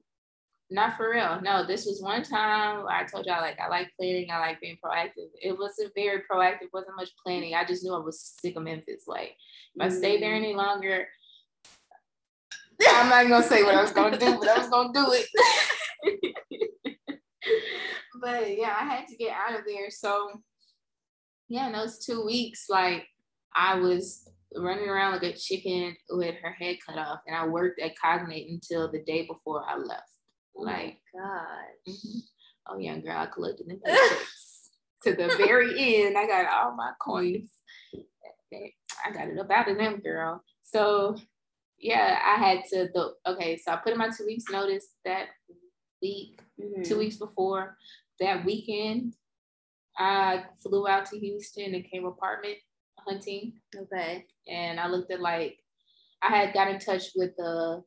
Not 0.72 0.96
for 0.96 1.10
real. 1.10 1.40
No, 1.42 1.66
this 1.66 1.84
was 1.84 2.00
one 2.00 2.22
time 2.22 2.86
I 2.88 3.04
told 3.04 3.26
y'all 3.26 3.40
like 3.40 3.58
I 3.58 3.68
like 3.68 3.90
planning, 3.98 4.30
I 4.30 4.38
like 4.38 4.60
being 4.60 4.78
proactive. 4.82 5.28
It 5.42 5.58
wasn't 5.58 5.92
very 5.96 6.22
proactive, 6.30 6.68
wasn't 6.72 6.96
much 6.96 7.10
planning. 7.24 7.54
I 7.54 7.64
just 7.64 7.82
knew 7.82 7.92
I 7.92 7.98
was 7.98 8.36
sick 8.40 8.54
of 8.56 8.62
Memphis. 8.62 9.04
Like 9.08 9.34
if 9.74 9.82
I 9.82 9.88
stayed 9.88 10.22
there 10.22 10.34
any 10.34 10.54
longer, 10.54 11.08
I'm 12.88 13.08
not 13.08 13.28
gonna 13.28 13.42
say 13.42 13.64
what 13.64 13.74
I 13.74 13.82
was 13.82 13.90
gonna 13.90 14.16
do, 14.16 14.38
but 14.38 14.48
I 14.48 14.58
was 14.58 14.68
gonna 14.68 14.92
do 14.92 15.12
it. 15.12 15.26
but 18.22 18.56
yeah, 18.56 18.76
I 18.80 18.84
had 18.84 19.08
to 19.08 19.16
get 19.16 19.32
out 19.34 19.58
of 19.58 19.64
there. 19.66 19.90
So 19.90 20.40
yeah, 21.48 21.66
in 21.66 21.72
those 21.72 22.04
two 22.04 22.24
weeks, 22.24 22.66
like 22.68 23.08
I 23.56 23.74
was 23.74 24.28
running 24.54 24.88
around 24.88 25.14
like 25.14 25.24
a 25.24 25.36
chicken 25.36 25.96
with 26.10 26.36
her 26.42 26.52
head 26.52 26.76
cut 26.86 26.96
off, 26.96 27.22
and 27.26 27.36
I 27.36 27.48
worked 27.48 27.80
at 27.80 27.98
Cognate 28.00 28.50
until 28.50 28.90
the 28.90 29.02
day 29.02 29.26
before 29.26 29.64
I 29.68 29.76
left. 29.76 30.19
Oh 30.56 30.62
Like, 30.62 30.98
God. 31.14 31.66
mhm. 31.88 32.20
oh 32.68 32.78
yeah, 32.78 32.98
girl, 32.98 33.16
I 33.18 33.26
collected 33.26 33.68
them 33.68 33.80
to 35.04 35.12
the 35.14 35.34
very 35.36 35.72
end. 36.04 36.16
I 36.18 36.26
got 36.26 36.50
all 36.52 36.74
my 36.76 36.92
coins. 37.00 37.50
I 38.52 39.12
got 39.12 39.28
it 39.28 39.38
up 39.38 39.50
out 39.50 39.68
of 39.70 39.76
them, 39.78 40.00
girl. 40.00 40.42
So 40.62 41.16
yeah, 41.78 42.18
I 42.24 42.34
had 42.36 42.64
to. 42.72 42.88
The, 42.92 43.14
okay, 43.26 43.56
so 43.56 43.72
I 43.72 43.76
put 43.76 43.92
in 43.92 43.98
my 43.98 44.10
two 44.10 44.26
weeks 44.26 44.44
notice 44.50 44.88
that 45.04 45.28
week 46.02 46.40
Mhm. 46.60 46.84
two 46.84 46.98
weeks 46.98 47.16
before 47.16 47.76
that 48.20 48.44
weekend, 48.44 49.14
I 49.96 50.44
flew 50.62 50.86
out 50.88 51.06
to 51.06 51.18
Houston 51.18 51.74
and 51.74 51.84
came 51.90 52.04
apartment 52.04 52.56
hunting. 52.98 53.54
Okay. 53.74 54.26
And 54.46 54.78
I 54.78 54.88
looked 54.88 55.10
at 55.10 55.20
like, 55.22 55.58
I 56.22 56.28
had 56.36 56.52
got 56.52 56.68
in 56.68 56.78
touch 56.78 57.12
with 57.16 57.30
a 57.38 57.82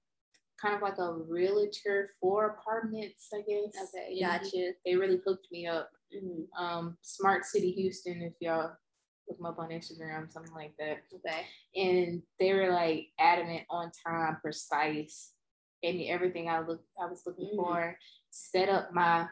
kind 0.61 0.75
of 0.75 0.81
like 0.81 0.97
a 0.97 1.13
realtor 1.13 2.09
for 2.21 2.45
apartments, 2.47 3.29
I 3.33 3.39
guess. 3.41 3.89
Okay. 3.95 4.19
Gotcha. 4.19 4.71
They 4.85 4.95
really 4.95 5.19
hooked 5.25 5.47
me 5.51 5.67
up. 5.67 5.89
Mhm. 6.15 6.47
Um, 6.57 6.97
Smart 7.01 7.45
City 7.45 7.71
Houston, 7.71 8.21
if 8.21 8.33
y'all 8.39 8.71
look 9.27 9.37
them 9.37 9.45
up 9.45 9.59
on 9.59 9.69
Instagram, 9.69 10.31
something 10.31 10.53
like 10.53 10.75
that. 10.77 11.03
Okay. 11.13 11.45
And 11.75 12.21
they 12.39 12.53
were 12.53 12.71
like 12.71 13.07
adamant 13.19 13.63
on 13.69 13.91
time, 14.05 14.37
precise, 14.41 15.33
gave 15.81 15.95
me 15.95 16.09
everything 16.09 16.49
I 16.49 16.59
looked 16.59 16.87
I 17.01 17.05
was 17.07 17.25
looking 17.25 17.49
Mm. 17.53 17.55
for, 17.55 17.97
set 18.29 18.69
up 18.69 18.93
my 18.93 19.27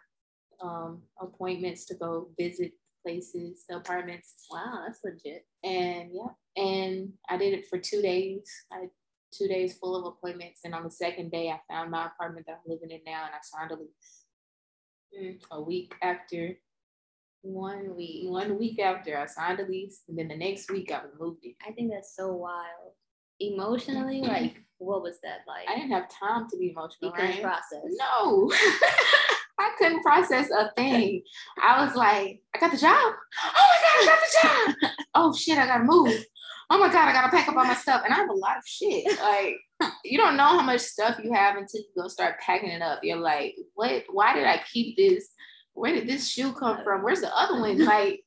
um 0.61 1.01
appointments 1.19 1.85
to 1.85 1.95
go 1.95 2.31
visit 2.37 2.73
places, 3.03 3.65
the 3.67 3.77
apartments. 3.77 4.45
Wow, 4.51 4.83
that's 4.85 5.03
legit. 5.03 5.45
And 5.63 6.11
yeah, 6.13 6.33
and 6.63 7.13
I 7.29 7.37
did 7.37 7.53
it 7.53 7.67
for 7.67 7.79
two 7.79 8.01
days. 8.01 8.49
I 8.71 8.89
two 9.31 9.47
days 9.47 9.77
full 9.77 9.95
of 9.95 10.05
appointments. 10.05 10.61
And 10.63 10.73
on 10.73 10.83
the 10.83 10.91
second 10.91 11.31
day 11.31 11.49
I 11.49 11.59
found 11.71 11.91
my 11.91 12.07
apartment 12.07 12.45
that 12.47 12.59
I'm 12.63 12.71
living 12.71 12.91
in 12.91 13.01
now 13.05 13.25
and 13.25 13.33
I 13.35 13.39
signed 13.41 13.71
a 13.71 13.75
lease. 13.75 14.25
Mm. 15.19 15.41
A 15.51 15.61
week 15.61 15.93
after 16.01 16.55
One 17.43 17.95
week. 17.95 18.29
one 18.29 18.57
week 18.59 18.79
after 18.79 19.17
I 19.17 19.25
signed 19.25 19.59
a 19.59 19.65
lease, 19.65 20.03
and 20.07 20.17
then 20.17 20.27
the 20.29 20.37
next 20.37 20.71
week 20.71 20.91
I 20.93 21.01
moved 21.19 21.43
it. 21.43 21.55
I 21.67 21.71
think 21.71 21.91
that's 21.91 22.15
so 22.15 22.31
wild. 22.33 22.93
Emotionally, 23.39 24.21
like, 24.21 24.61
what 24.77 25.01
was 25.01 25.19
that 25.23 25.39
like? 25.47 25.67
I 25.67 25.75
didn't 25.75 25.91
have 25.91 26.07
time 26.09 26.47
to 26.49 26.57
be 26.57 26.69
emotional. 26.69 27.09
you 27.09 27.11
couldn't 27.11 27.31
right? 27.31 27.41
process. 27.43 27.83
No, 27.97 28.51
I 29.59 29.71
couldn't 29.77 30.03
process 30.03 30.49
a 30.51 30.71
thing. 30.75 31.23
I 31.61 31.83
was 31.83 31.95
like, 31.95 32.41
I 32.55 32.59
got 32.59 32.71
the 32.71 32.77
job. 32.77 33.13
Oh 33.43 33.65
my 33.71 33.77
God, 33.83 33.97
I 34.01 34.05
got 34.05 34.19
the 34.21 34.75
job. 34.83 34.91
oh 35.15 35.33
shit, 35.35 35.57
I 35.57 35.65
gotta 35.65 35.83
move. 35.83 36.13
Oh 36.73 36.79
my 36.79 36.87
God, 36.87 37.09
I 37.09 37.11
gotta 37.11 37.29
pack 37.29 37.49
up 37.49 37.57
all 37.57 37.65
my 37.65 37.73
stuff. 37.73 38.03
And 38.05 38.13
I 38.13 38.17
have 38.17 38.29
a 38.29 38.33
lot 38.33 38.57
of 38.57 38.63
shit. 38.65 39.05
Like, 39.19 39.55
you 40.05 40.17
don't 40.17 40.37
know 40.37 40.45
how 40.45 40.61
much 40.61 40.79
stuff 40.79 41.19
you 41.21 41.33
have 41.33 41.57
until 41.57 41.81
you 41.81 41.87
go 42.01 42.07
start 42.07 42.39
packing 42.39 42.69
it 42.69 42.81
up. 42.81 43.01
You're 43.03 43.17
like, 43.17 43.55
what? 43.73 44.05
Why 44.09 44.33
did 44.33 44.45
I 44.47 44.61
keep 44.71 44.95
this? 44.95 45.29
Where 45.73 45.93
did 45.93 46.07
this 46.07 46.29
shoe 46.29 46.53
come 46.53 46.81
from? 46.83 47.03
Where's 47.03 47.19
the 47.21 47.35
other 47.37 47.59
one? 47.59 47.77
Like, 47.85 48.21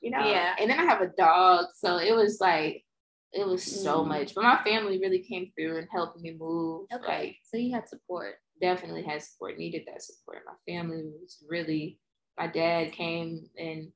you 0.00 0.10
know? 0.12 0.24
Yeah. 0.24 0.54
And 0.60 0.70
then 0.70 0.78
I 0.78 0.84
have 0.84 1.00
a 1.00 1.08
dog. 1.08 1.66
So 1.76 1.98
it 1.98 2.14
was 2.14 2.38
like, 2.40 2.84
it 3.32 3.46
was 3.46 3.62
so 3.64 4.04
Mm. 4.04 4.08
much. 4.08 4.34
But 4.34 4.44
my 4.44 4.62
family 4.62 4.98
really 5.00 5.20
came 5.20 5.50
through 5.56 5.78
and 5.78 5.88
helped 5.90 6.20
me 6.20 6.36
move. 6.38 6.86
Okay. 6.92 7.06
Like, 7.06 7.36
so 7.42 7.56
you 7.56 7.74
had 7.74 7.88
support. 7.88 8.36
definitely 8.60 9.02
had 9.02 9.22
support, 9.22 9.58
needed 9.58 9.82
that 9.86 10.02
support. 10.02 10.42
My 10.46 10.72
family 10.72 11.02
was 11.20 11.38
really, 11.48 11.98
my 12.38 12.46
dad 12.46 12.92
came 12.92 13.48
and 13.58 13.92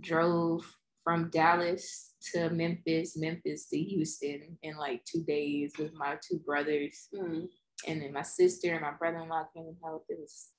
drove 0.00 0.64
from 1.04 1.30
Dallas 1.30 2.11
to 2.32 2.50
Memphis, 2.50 3.16
Memphis 3.16 3.66
to 3.68 3.78
Houston 3.78 4.56
in 4.62 4.76
like 4.76 5.04
two 5.04 5.22
days 5.24 5.72
with 5.78 5.92
my 5.94 6.16
two 6.26 6.38
brothers. 6.38 7.08
Mm. 7.14 7.48
And 7.86 8.02
then 8.02 8.12
my 8.12 8.22
sister 8.22 8.72
and 8.72 8.82
my 8.82 8.92
brother 8.92 9.18
in 9.18 9.28
law 9.28 9.44
came 9.54 9.66
and 9.66 9.76
helped. 9.82 10.10
It 10.10 10.18
was 10.20 10.50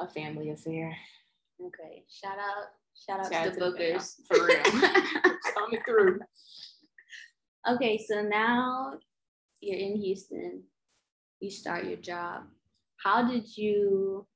a 0.00 0.08
family 0.08 0.50
affair. 0.50 0.96
Okay. 1.60 2.04
Shout 2.08 2.38
out. 2.38 2.66
Shout 3.06 3.20
out 3.20 3.32
Shout 3.32 3.54
to 3.54 3.58
the 3.58 3.66
Bookers. 3.66 4.14
for 4.26 4.46
real. 4.46 4.62
Coming 5.54 5.80
through. 5.84 6.20
okay, 7.68 7.98
so 7.98 8.22
now 8.22 8.94
you're 9.60 9.78
in 9.78 9.96
Houston. 9.96 10.62
You 11.40 11.50
start 11.50 11.84
your 11.84 11.96
job. 11.96 12.44
How 13.02 13.28
did 13.28 13.56
you 13.56 14.26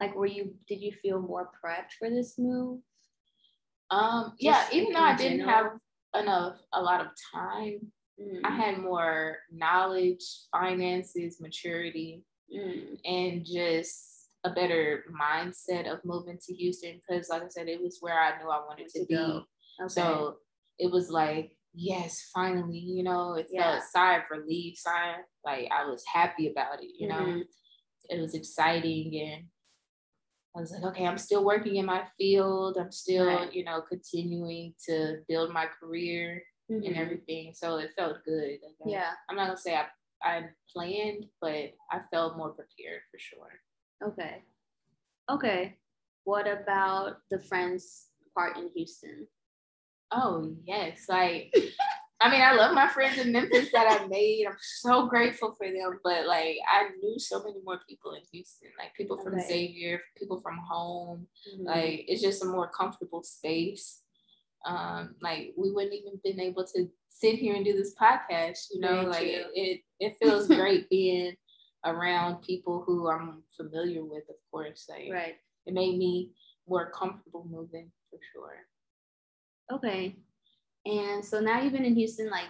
like 0.00 0.14
were 0.14 0.26
you 0.26 0.54
did 0.68 0.82
you 0.82 0.92
feel 0.92 1.20
more 1.20 1.50
prepped 1.64 1.92
for 1.98 2.10
this 2.10 2.34
move? 2.38 2.80
Um, 3.90 4.32
yeah, 4.38 4.62
Just 4.62 4.72
even 4.74 4.92
though 4.92 5.00
I 5.00 5.16
didn't 5.16 5.46
have 5.48 5.72
enough, 6.18 6.56
a 6.72 6.82
lot 6.82 7.00
of 7.00 7.08
time, 7.32 7.92
Mm. 8.18 8.40
I 8.44 8.50
had 8.50 8.78
more 8.78 9.36
knowledge, 9.52 10.24
finances, 10.50 11.38
maturity, 11.38 12.24
Mm. 12.50 12.98
and 13.04 13.44
just 13.44 14.30
a 14.44 14.50
better 14.50 15.04
mindset 15.10 15.86
of 15.86 16.02
moving 16.02 16.38
to 16.38 16.54
Houston 16.54 16.98
because, 17.06 17.28
like 17.28 17.42
I 17.42 17.48
said, 17.48 17.68
it 17.68 17.82
was 17.82 17.98
where 18.00 18.18
I 18.18 18.38
knew 18.38 18.48
I 18.48 18.64
wanted 18.64 18.88
to, 18.88 19.00
To 19.00 19.06
be. 19.06 19.14
go. 19.14 19.44
Okay. 19.82 19.88
So 19.88 20.38
it 20.78 20.90
was 20.90 21.10
like, 21.10 21.54
yes, 21.74 22.30
finally, 22.32 22.78
you 22.78 23.02
know, 23.02 23.34
it 23.34 23.48
Yeah. 23.50 23.72
felt 23.72 23.84
sigh 23.90 24.16
of 24.16 24.30
relief, 24.30 24.78
sigh 24.78 25.22
like 25.44 25.70
I 25.70 25.84
was 25.84 26.02
happy 26.06 26.48
about 26.48 26.82
it, 26.82 26.90
you 26.98 27.08
know. 27.08 27.20
Mhm. 27.22 27.48
It 28.08 28.18
was 28.20 28.34
exciting 28.34 29.14
and 29.20 29.50
I 30.56 30.60
was 30.60 30.72
like, 30.72 30.84
okay, 30.84 31.06
I'm 31.06 31.18
still 31.18 31.44
working 31.44 31.76
in 31.76 31.84
my 31.84 32.04
field. 32.16 32.78
I'm 32.78 32.90
still, 32.90 33.26
Right. 33.26 33.52
you 33.52 33.62
know, 33.64 33.82
continuing 33.82 34.74
to 34.86 35.22
build 35.28 35.52
my 35.52 35.66
career 35.66 36.42
and 36.68 36.82
Mhm. 36.82 36.96
everything. 36.96 37.52
So 37.54 37.76
it 37.76 37.92
felt 37.94 38.24
good. 38.24 38.60
Like, 38.62 38.76
Yeah. 38.86 39.14
I'm 39.28 39.36
not 39.36 39.46
gonna 39.48 39.58
say 39.58 39.76
I 39.76 39.88
I 40.22 40.48
planned, 40.72 41.28
but 41.42 41.74
I 41.90 42.00
felt 42.10 42.38
more 42.38 42.50
prepared 42.54 43.02
for 43.10 43.18
sure. 43.18 43.60
Okay. 44.02 44.42
Okay. 45.28 45.78
What 46.24 46.48
about 46.48 47.20
the 47.28 47.38
friends 47.38 48.10
part 48.34 48.56
in 48.56 48.70
Houston? 48.70 49.28
Oh 50.10 50.56
yes, 50.64 51.06
like 51.08 51.52
I 52.20 52.30
mean, 52.30 52.40
I 52.40 52.54
love 52.54 52.74
my 52.74 52.88
friends 52.88 53.18
in 53.18 53.30
Memphis 53.30 53.70
that 53.72 54.00
I 54.00 54.06
made. 54.06 54.46
I'm 54.48 54.56
so 54.58 55.06
grateful 55.06 55.54
for 55.56 55.66
them. 55.66 56.00
But 56.02 56.26
like, 56.26 56.56
I 56.66 56.88
knew 57.02 57.18
so 57.18 57.42
many 57.42 57.60
more 57.62 57.80
people 57.86 58.12
in 58.12 58.22
Houston, 58.32 58.70
like 58.78 58.94
people 58.94 59.18
from 59.22 59.34
Okay. 59.34 59.46
Xavier, 59.46 60.00
people 60.16 60.40
from 60.40 60.56
home. 60.58 61.26
Mhm. 61.54 61.66
Like, 61.66 62.04
it's 62.08 62.22
just 62.22 62.42
a 62.42 62.46
more 62.46 62.70
comfortable 62.70 63.22
space. 63.22 64.02
Um, 64.64 65.14
like 65.20 65.52
we 65.56 65.70
wouldn't 65.70 65.94
even 65.94 66.20
been 66.24 66.40
able 66.40 66.64
to 66.74 66.90
sit 67.08 67.36
here 67.36 67.54
and 67.54 67.64
do 67.64 67.76
this 67.76 67.94
podcast. 67.94 68.68
You 68.72 68.80
know, 68.80 69.02
Very 69.02 69.06
like 69.06 69.26
it, 69.26 69.46
it 69.54 69.80
it 70.00 70.16
feels 70.20 70.48
great 70.48 70.88
being 70.88 71.36
around 71.84 72.42
people 72.42 72.82
who 72.84 73.08
I'm 73.08 73.42
familiar 73.56 74.04
with. 74.04 74.24
Of 74.28 74.36
course, 74.50 74.86
like 74.88 75.12
right. 75.12 75.36
it 75.66 75.74
made 75.74 75.98
me 75.98 76.32
more 76.66 76.90
comfortable 76.90 77.46
moving 77.48 77.92
for 78.10 78.18
sure. 78.32 78.66
Okay. 79.70 80.16
And 80.86 81.24
so 81.24 81.40
now 81.40 81.60
you've 81.60 81.72
been 81.72 81.84
in 81.84 81.96
Houston 81.96 82.30
like 82.30 82.48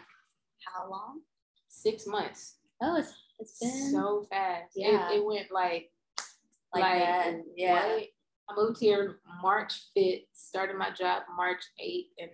how 0.64 0.90
long? 0.90 1.20
Six 1.68 2.06
months. 2.06 2.56
Oh, 2.82 2.96
it's 2.96 3.12
it's 3.38 3.58
been 3.58 3.92
so 3.92 4.26
fast. 4.30 4.72
Yeah. 4.76 5.10
It, 5.10 5.16
it 5.16 5.24
went 5.24 5.50
like 5.50 5.90
like, 6.74 6.82
that. 6.82 7.42
Yeah. 7.56 7.98
I 8.48 8.54
moved 8.54 8.78
here 8.78 9.18
March 9.42 9.74
5th, 9.96 10.26
started 10.32 10.76
my 10.76 10.90
job 10.90 11.22
March 11.36 11.62
8th, 11.82 12.06
and 12.18 12.30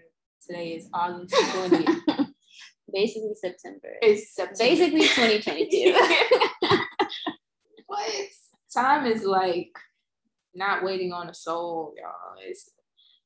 today 0.46 0.74
is 0.74 0.88
August 0.92 1.34
20th. 1.34 2.26
Basically 2.92 3.34
September. 3.34 3.96
it's 4.02 4.34
September. 4.34 4.58
Basically 4.58 5.02
2022. 5.02 5.96
what? 7.86 8.12
Time 8.74 9.06
is 9.06 9.24
like 9.24 9.70
not 10.54 10.84
waiting 10.84 11.12
on 11.12 11.30
a 11.30 11.34
soul, 11.34 11.94
y'all. 11.96 12.34
It's 12.44 12.70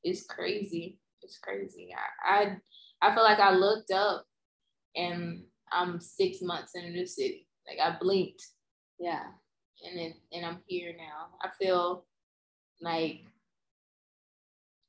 it's 0.03 0.25
crazy. 0.25 0.99
It's 1.27 1.39
crazy. 1.39 1.89
I 2.25 2.57
I, 3.03 3.07
I 3.09 3.13
feel 3.13 3.23
like 3.23 3.39
I 3.39 3.53
looked 3.53 3.91
up 3.91 4.25
and 4.95 5.43
I'm 5.73 5.99
six 5.99 6.41
months 6.41 6.73
in 6.75 6.85
a 6.85 6.89
new 6.89 7.05
city. 7.05 7.47
Like 7.67 7.79
I 7.79 7.97
blinked 7.99 8.41
yeah. 8.97 9.23
and 9.85 9.99
then 9.99 10.13
and 10.31 10.45
I'm 10.45 10.59
here 10.67 10.93
now. 10.97 11.35
I 11.41 11.49
feel 11.61 12.05
like 12.81 13.25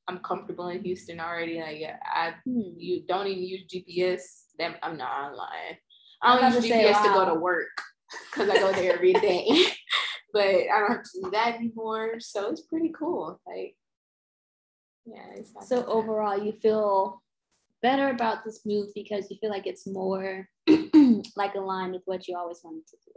I'm 0.07 0.19
comfortable 0.19 0.69
in 0.69 0.81
Houston 0.83 1.19
already. 1.19 1.59
Like 1.59 1.83
I 2.05 2.35
Hmm. 2.45 2.61
you 2.77 3.03
don't 3.05 3.27
even 3.27 3.43
use 3.43 3.65
GPS. 3.67 4.21
That 4.57 4.79
I'm 4.81 4.97
not 4.97 5.11
I'm 5.11 5.35
lying. 5.35 5.77
I 6.21 6.31
I 6.31 6.33
was 6.35 6.41
don't 6.41 6.53
use 6.53 6.63
to 6.63 6.69
say, 6.69 6.85
GPS 6.85 7.03
to 7.03 7.09
go 7.09 7.25
to 7.25 7.39
work 7.39 7.67
because 8.31 8.49
I 8.49 8.59
go 8.59 8.71
there 8.71 8.93
every 8.93 9.13
day. 9.13 9.45
but 10.33 10.45
I 10.45 10.79
don't 10.79 10.91
have 10.93 11.03
to 11.03 11.21
do 11.21 11.31
that 11.31 11.55
anymore. 11.55 12.19
So 12.19 12.49
it's 12.49 12.61
pretty 12.61 12.93
cool. 12.97 13.41
Like 13.45 13.75
yeah, 15.09 15.25
it's 15.35 15.53
So 15.67 15.85
overall 15.85 16.41
you 16.41 16.51
feel 16.51 17.21
better 17.81 18.09
about 18.09 18.43
this 18.43 18.65
move 18.65 18.87
because 18.93 19.29
you 19.29 19.37
feel 19.39 19.49
like 19.49 19.67
it's 19.67 19.87
more 19.87 20.47
like 21.35 21.55
aligned 21.55 21.93
with 21.93 22.03
what 22.05 22.27
you 22.27 22.37
always 22.37 22.61
wanted 22.63 22.85
to 22.87 22.97
do. 23.05 23.11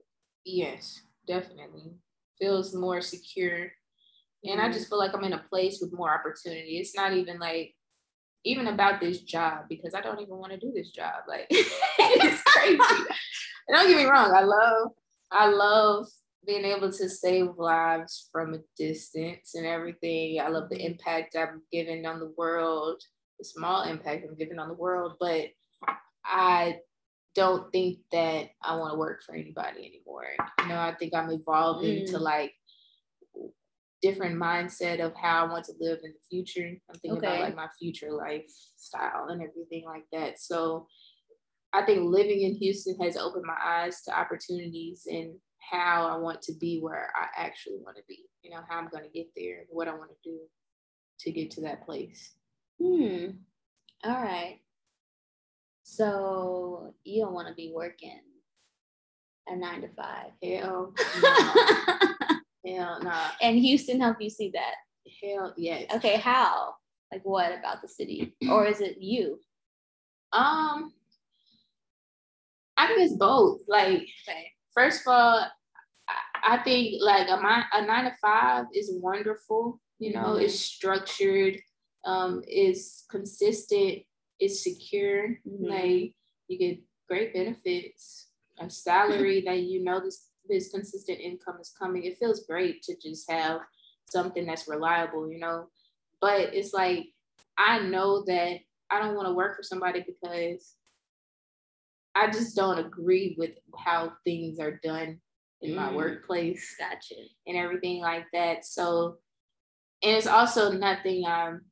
Yes, 0.45 1.03
definitely. 1.27 1.93
Feels 2.39 2.75
more 2.75 3.01
secure. 3.01 3.73
And 4.45 4.61
I 4.61 4.73
just 4.73 4.89
feel 4.89 4.99
like 4.99 5.15
I'm 5.15 5.25
in 5.25 5.35
a 5.35 5.45
place 5.51 5.79
with 5.81 5.93
more 5.93 6.13
opportunity. 6.13 6.79
It's 6.79 6.97
not 6.97 7.13
even 7.13 7.39
like 7.39 7.75
even 8.45 8.67
about 8.67 9.01
this 9.01 9.21
job 9.21 9.67
because 9.69 9.95
I 9.95 10.01
don't 10.01 10.21
even 10.21 10.37
want 10.37 10.53
to 10.53 10.59
do 10.59 10.73
this 10.75 10.91
job. 10.91 11.25
Like 11.29 11.47
it's 11.51 12.43
crazy. 12.43 12.79
and 13.69 13.77
don't 13.77 13.89
get 13.89 13.97
me 13.97 14.05
wrong, 14.05 14.33
I 14.35 14.43
love 14.43 14.91
I 15.31 15.49
love 15.49 16.07
being 16.47 16.65
able 16.65 16.91
to 16.91 17.09
save 17.09 17.51
lives 17.57 18.29
from 18.33 18.55
a 18.55 18.59
distance 18.77 19.55
and 19.55 19.67
everything. 19.67 20.41
I 20.41 20.49
love 20.49 20.69
the 20.69 20.85
impact 20.85 21.37
I'm 21.37 21.63
giving 21.71 22.07
on 22.07 22.19
the 22.19 22.33
world, 22.37 23.01
the 23.39 23.45
small 23.45 23.85
impact 23.85 24.25
I'm 24.29 24.37
giving 24.37 24.59
on 24.59 24.69
the 24.69 24.75
world, 24.75 25.15
but 25.21 25.47
I 26.25 26.79
don't 27.35 27.71
think 27.73 27.99
that 28.11 28.51
I 28.63 28.77
want 28.77 28.93
to 28.93 28.99
work 28.99 29.23
for 29.23 29.35
anybody 29.35 29.87
anymore. 29.87 30.27
You 30.61 30.69
know, 30.69 30.79
I 30.79 30.95
think 30.99 31.15
I'm 31.15 31.31
evolving 31.31 32.05
mm. 32.05 32.11
to 32.11 32.19
like 32.19 32.53
different 34.03 34.37
mindset 34.37 35.01
of 35.01 35.15
how 35.15 35.47
I 35.47 35.51
want 35.51 35.65
to 35.67 35.75
live 35.81 36.01
in 36.03 36.13
the 36.13 36.29
future. 36.29 36.67
I'm 36.67 36.99
thinking 37.01 37.19
okay. 37.19 37.27
about 37.29 37.41
like 37.41 37.57
my 37.57 37.69
future 37.79 38.11
lifestyle 38.13 39.29
and 39.29 39.41
everything 39.43 39.85
like 39.87 40.05
that. 40.13 40.41
So 40.41 40.89
I 41.73 41.83
think 41.83 42.03
living 42.05 42.43
in 42.43 42.57
Houston 42.57 42.97
has 43.01 43.17
opened 43.17 43.45
my 43.47 43.57
eyes 43.65 44.03
to 44.03 44.19
opportunities 44.19 45.07
and 45.09 45.35
how 45.71 46.07
I 46.07 46.17
want 46.17 46.43
to 46.43 46.53
be 46.53 46.81
where 46.81 47.11
I 47.15 47.45
actually 47.45 47.79
want 47.85 47.97
to 47.97 48.03
be. 48.09 48.25
You 48.43 48.51
know, 48.51 48.61
how 48.69 48.79
I'm 48.79 48.89
going 48.89 49.05
to 49.05 49.11
get 49.11 49.29
there, 49.37 49.65
what 49.69 49.89
I 49.89 49.95
want 49.95 50.11
to 50.11 50.31
do 50.31 50.39
to 51.21 51.31
get 51.31 51.51
to 51.53 51.63
that 51.63 51.85
place. 51.85 52.35
Hmm. 52.81 53.27
All 54.05 54.21
right. 54.21 54.59
So 55.85 56.95
you 57.05 57.23
don't 57.23 57.35
want 57.35 57.49
to 57.49 57.55
be 57.55 57.73
working 57.75 58.21
a 59.49 59.57
nine 59.57 59.83
to 59.83 59.89
five. 59.89 60.31
Hell 60.43 60.95
no. 61.23 61.55
Hell 62.67 62.99
no. 63.03 63.21
And 63.41 63.59
Houston 63.59 64.01
help 64.01 64.21
you 64.21 64.31
see 64.31 64.51
that? 64.55 64.75
Hell 65.23 65.53
yes. 65.57 65.85
Okay, 65.97 66.17
how? 66.17 66.75
Like 67.11 67.23
what 67.25 67.53
about 67.53 67.83
the 67.83 67.89
city? 67.89 68.35
or 68.51 68.67
is 68.67 68.81
it 68.81 68.99
you? 69.01 69.39
Um 70.33 70.93
I 72.77 72.87
think 72.87 73.01
it's 73.01 73.17
both. 73.17 73.61
Like 73.69 74.07
okay. 74.29 74.53
First 74.75 75.03
of 75.03 75.13
all, 75.13 75.47
I 76.45 76.59
think 76.59 77.01
like 77.01 77.29
a, 77.29 77.35
a 77.73 77.87
nine 77.87 78.05
to 78.05 78.13
five 78.21 78.67
is 78.75 78.91
wonderful. 78.95 79.81
You 79.99 80.15
know, 80.15 80.35
mm-hmm. 80.35 80.45
it's 80.45 80.59
structured, 80.59 81.57
um, 82.05 82.43
is 82.49 83.05
consistent, 83.11 84.01
is 84.41 84.63
secure. 84.63 85.39
Mm-hmm. 85.49 85.65
Like 85.65 86.15
you 86.49 86.59
get 86.59 86.81
great 87.09 87.33
benefits, 87.33 88.29
a 88.59 88.69
salary 88.69 89.43
that 89.47 89.61
you 89.61 89.85
know 89.85 90.01
this 90.01 90.29
this 90.49 90.71
consistent 90.71 91.21
income 91.21 91.59
is 91.61 91.73
coming. 91.79 92.05
It 92.05 92.19
feels 92.19 92.45
great 92.47 92.83
to 92.83 92.97
just 93.01 93.31
have 93.31 93.61
something 94.11 94.45
that's 94.45 94.69
reliable, 94.69 95.31
you 95.31 95.39
know. 95.39 95.69
But 96.21 96.55
it's 96.55 96.75
like 96.75 97.07
I 97.57 97.81
know 97.81 98.25
that 98.27 98.59
I 98.91 98.99
don't 98.99 99.15
want 99.15 99.29
to 99.29 99.35
work 99.35 99.57
for 99.57 99.63
somebody 99.63 100.05
because 100.07 100.75
I 102.15 102.31
just 102.31 102.55
don't 102.55 102.79
agree 102.79 103.35
with 103.39 103.53
how 103.77 104.13
things 104.25 104.59
are 104.59 104.81
done 104.83 105.21
in 105.63 105.75
my 105.75 105.89
mm. 105.89 105.95
workplace. 105.95 106.77
Gotcha. 106.79 107.15
And 107.47 107.57
everything 107.57 108.01
like 108.01 108.27
that. 108.33 108.65
So, 108.65 109.17
and 110.03 110.17
it's 110.17 110.27
also 110.27 110.73
nothing 110.73 111.25
I'm 111.25 111.63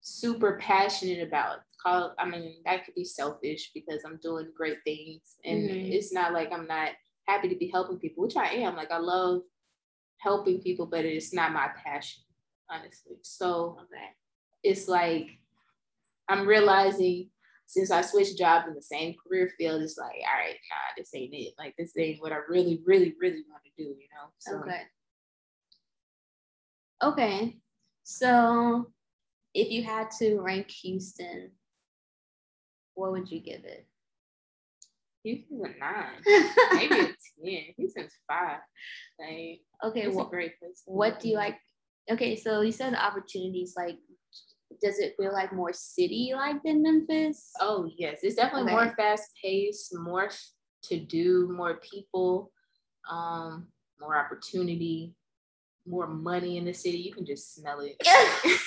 super 0.00 0.58
passionate 0.60 1.26
about. 1.26 1.58
Call, 1.80 2.14
I 2.18 2.28
mean, 2.28 2.56
that 2.64 2.84
could 2.84 2.94
be 2.94 3.04
selfish 3.04 3.70
because 3.74 4.02
I'm 4.04 4.18
doing 4.22 4.48
great 4.56 4.78
things. 4.84 5.36
And 5.44 5.68
mm-hmm. 5.68 5.92
it's 5.92 6.12
not 6.12 6.32
like 6.32 6.52
I'm 6.52 6.66
not 6.66 6.90
happy 7.26 7.48
to 7.48 7.56
be 7.56 7.70
helping 7.72 7.98
people, 7.98 8.24
which 8.24 8.36
I 8.36 8.46
am. 8.46 8.76
Like, 8.76 8.90
I 8.90 8.98
love 8.98 9.42
helping 10.18 10.60
people, 10.60 10.86
but 10.86 11.04
it's 11.04 11.34
not 11.34 11.52
my 11.52 11.68
passion, 11.84 12.22
honestly. 12.70 13.16
So, 13.22 13.78
okay. 13.82 14.10
it's 14.62 14.88
like 14.88 15.28
I'm 16.28 16.46
realizing 16.46 17.30
since 17.72 17.90
I 17.90 18.02
switched 18.02 18.36
jobs 18.36 18.68
in 18.68 18.74
the 18.74 18.82
same 18.82 19.14
career 19.14 19.50
field, 19.56 19.80
it's 19.80 19.96
like, 19.96 20.10
all 20.10 20.44
right, 20.44 20.58
nah, 20.70 20.94
this 20.94 21.08
ain't 21.14 21.32
it. 21.32 21.54
Like 21.58 21.74
this 21.78 21.96
ain't 21.96 22.20
what 22.20 22.30
I 22.30 22.40
really, 22.46 22.82
really, 22.84 23.14
really 23.18 23.44
want 23.48 23.62
to 23.64 23.82
do, 23.82 23.88
you 23.88 24.08
know? 24.12 24.28
So. 24.38 24.58
Okay. 24.58 24.82
Okay. 27.02 27.56
So 28.04 28.92
if 29.54 29.70
you 29.70 29.84
had 29.84 30.10
to 30.18 30.38
rank 30.40 30.70
Houston, 30.82 31.52
what 32.92 33.12
would 33.12 33.30
you 33.30 33.40
give 33.40 33.64
it? 33.64 33.86
Houston's 35.24 35.62
a 35.64 35.78
nine, 35.78 36.50
maybe 36.74 36.94
a 36.94 37.06
ten. 37.06 37.74
Houston's 37.78 38.12
five. 38.28 38.58
Like, 39.18 39.60
okay, 39.82 40.02
it's 40.02 40.14
well, 40.14 40.26
a 40.26 40.30
great 40.30 40.58
place. 40.58 40.82
What 40.84 41.20
do 41.20 41.28
you 41.30 41.36
like? 41.36 41.56
Okay, 42.10 42.36
so 42.36 42.60
you 42.60 42.72
said 42.72 42.92
the 42.92 43.02
opportunities. 43.02 43.72
Like, 43.78 43.96
does 44.80 44.98
it 44.98 45.14
feel 45.18 45.32
like 45.32 45.52
more 45.52 45.72
city 45.72 46.32
like 46.34 46.62
than 46.62 46.82
Memphis? 46.82 47.50
Oh 47.60 47.88
yes, 47.96 48.20
it's 48.22 48.36
definitely 48.36 48.72
okay. 48.72 48.84
more 48.84 48.94
fast 48.96 49.30
paced, 49.42 49.96
more 49.98 50.30
to 50.84 50.98
do, 50.98 51.48
more 51.52 51.80
people, 51.80 52.50
um, 53.10 53.68
more 54.00 54.16
opportunity, 54.16 55.14
more 55.86 56.06
money 56.06 56.58
in 56.58 56.64
the 56.64 56.72
city. 56.72 56.98
You 56.98 57.12
can 57.12 57.26
just 57.26 57.54
smell 57.54 57.80
it. 57.80 57.96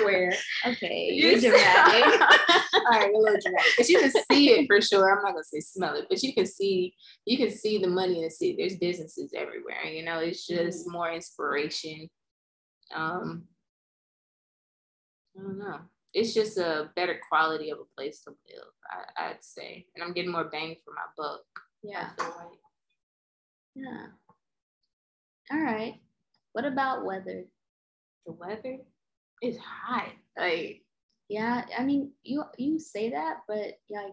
swear. 0.00 0.32
Okay, 0.66 1.10
you're 1.12 1.40
dramatic. 1.40 2.04
All 2.74 2.90
right, 2.90 3.12
a 3.12 3.18
little 3.18 3.38
dramatic, 3.40 3.72
but 3.76 3.88
you 3.88 4.00
can 4.00 4.12
see 4.30 4.50
it 4.50 4.66
for 4.66 4.80
sure. 4.80 5.16
I'm 5.16 5.22
not 5.22 5.32
gonna 5.32 5.44
say 5.44 5.60
smell 5.60 5.96
it, 5.96 6.06
but 6.08 6.22
you 6.22 6.34
can 6.34 6.46
see 6.46 6.94
you 7.24 7.36
can 7.36 7.50
see 7.50 7.78
the 7.78 7.88
money 7.88 8.18
in 8.18 8.24
the 8.24 8.30
city. 8.30 8.56
There's 8.58 8.76
businesses 8.76 9.32
everywhere. 9.34 9.84
You 9.84 10.04
know, 10.04 10.18
it's 10.18 10.46
just 10.46 10.86
mm. 10.86 10.92
more 10.92 11.12
inspiration. 11.12 12.08
Um, 12.94 13.44
I 15.36 15.42
don't 15.42 15.58
know. 15.58 15.80
It's 16.14 16.34
just 16.34 16.58
a 16.58 16.90
better 16.94 17.18
quality 17.28 17.70
of 17.70 17.78
a 17.78 17.94
place 17.96 18.20
to 18.24 18.30
live, 18.30 18.66
I, 19.16 19.28
would 19.28 19.42
say. 19.42 19.86
And 19.94 20.04
I'm 20.04 20.12
getting 20.12 20.30
more 20.30 20.44
bang 20.44 20.76
for 20.84 20.92
my 20.92 21.06
buck. 21.16 21.40
Yeah. 21.82 22.10
Like. 22.18 22.58
Yeah. 23.74 24.06
All 25.50 25.60
right. 25.60 26.00
What 26.52 26.66
about 26.66 27.04
weather? 27.04 27.44
The 28.26 28.32
weather 28.32 28.78
is 29.42 29.56
hot. 29.58 30.12
Like 30.36 30.82
yeah, 31.28 31.64
I 31.78 31.82
mean 31.82 32.12
you 32.22 32.44
you 32.58 32.78
say 32.78 33.10
that, 33.10 33.38
but 33.48 33.78
like 33.90 34.12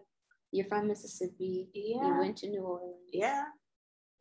you're 0.51 0.65
from 0.65 0.87
Mississippi. 0.87 1.69
Yeah. 1.73 2.07
You 2.07 2.19
went 2.19 2.37
to 2.37 2.49
New 2.49 2.61
Orleans. 2.61 3.09
Yeah. 3.11 3.43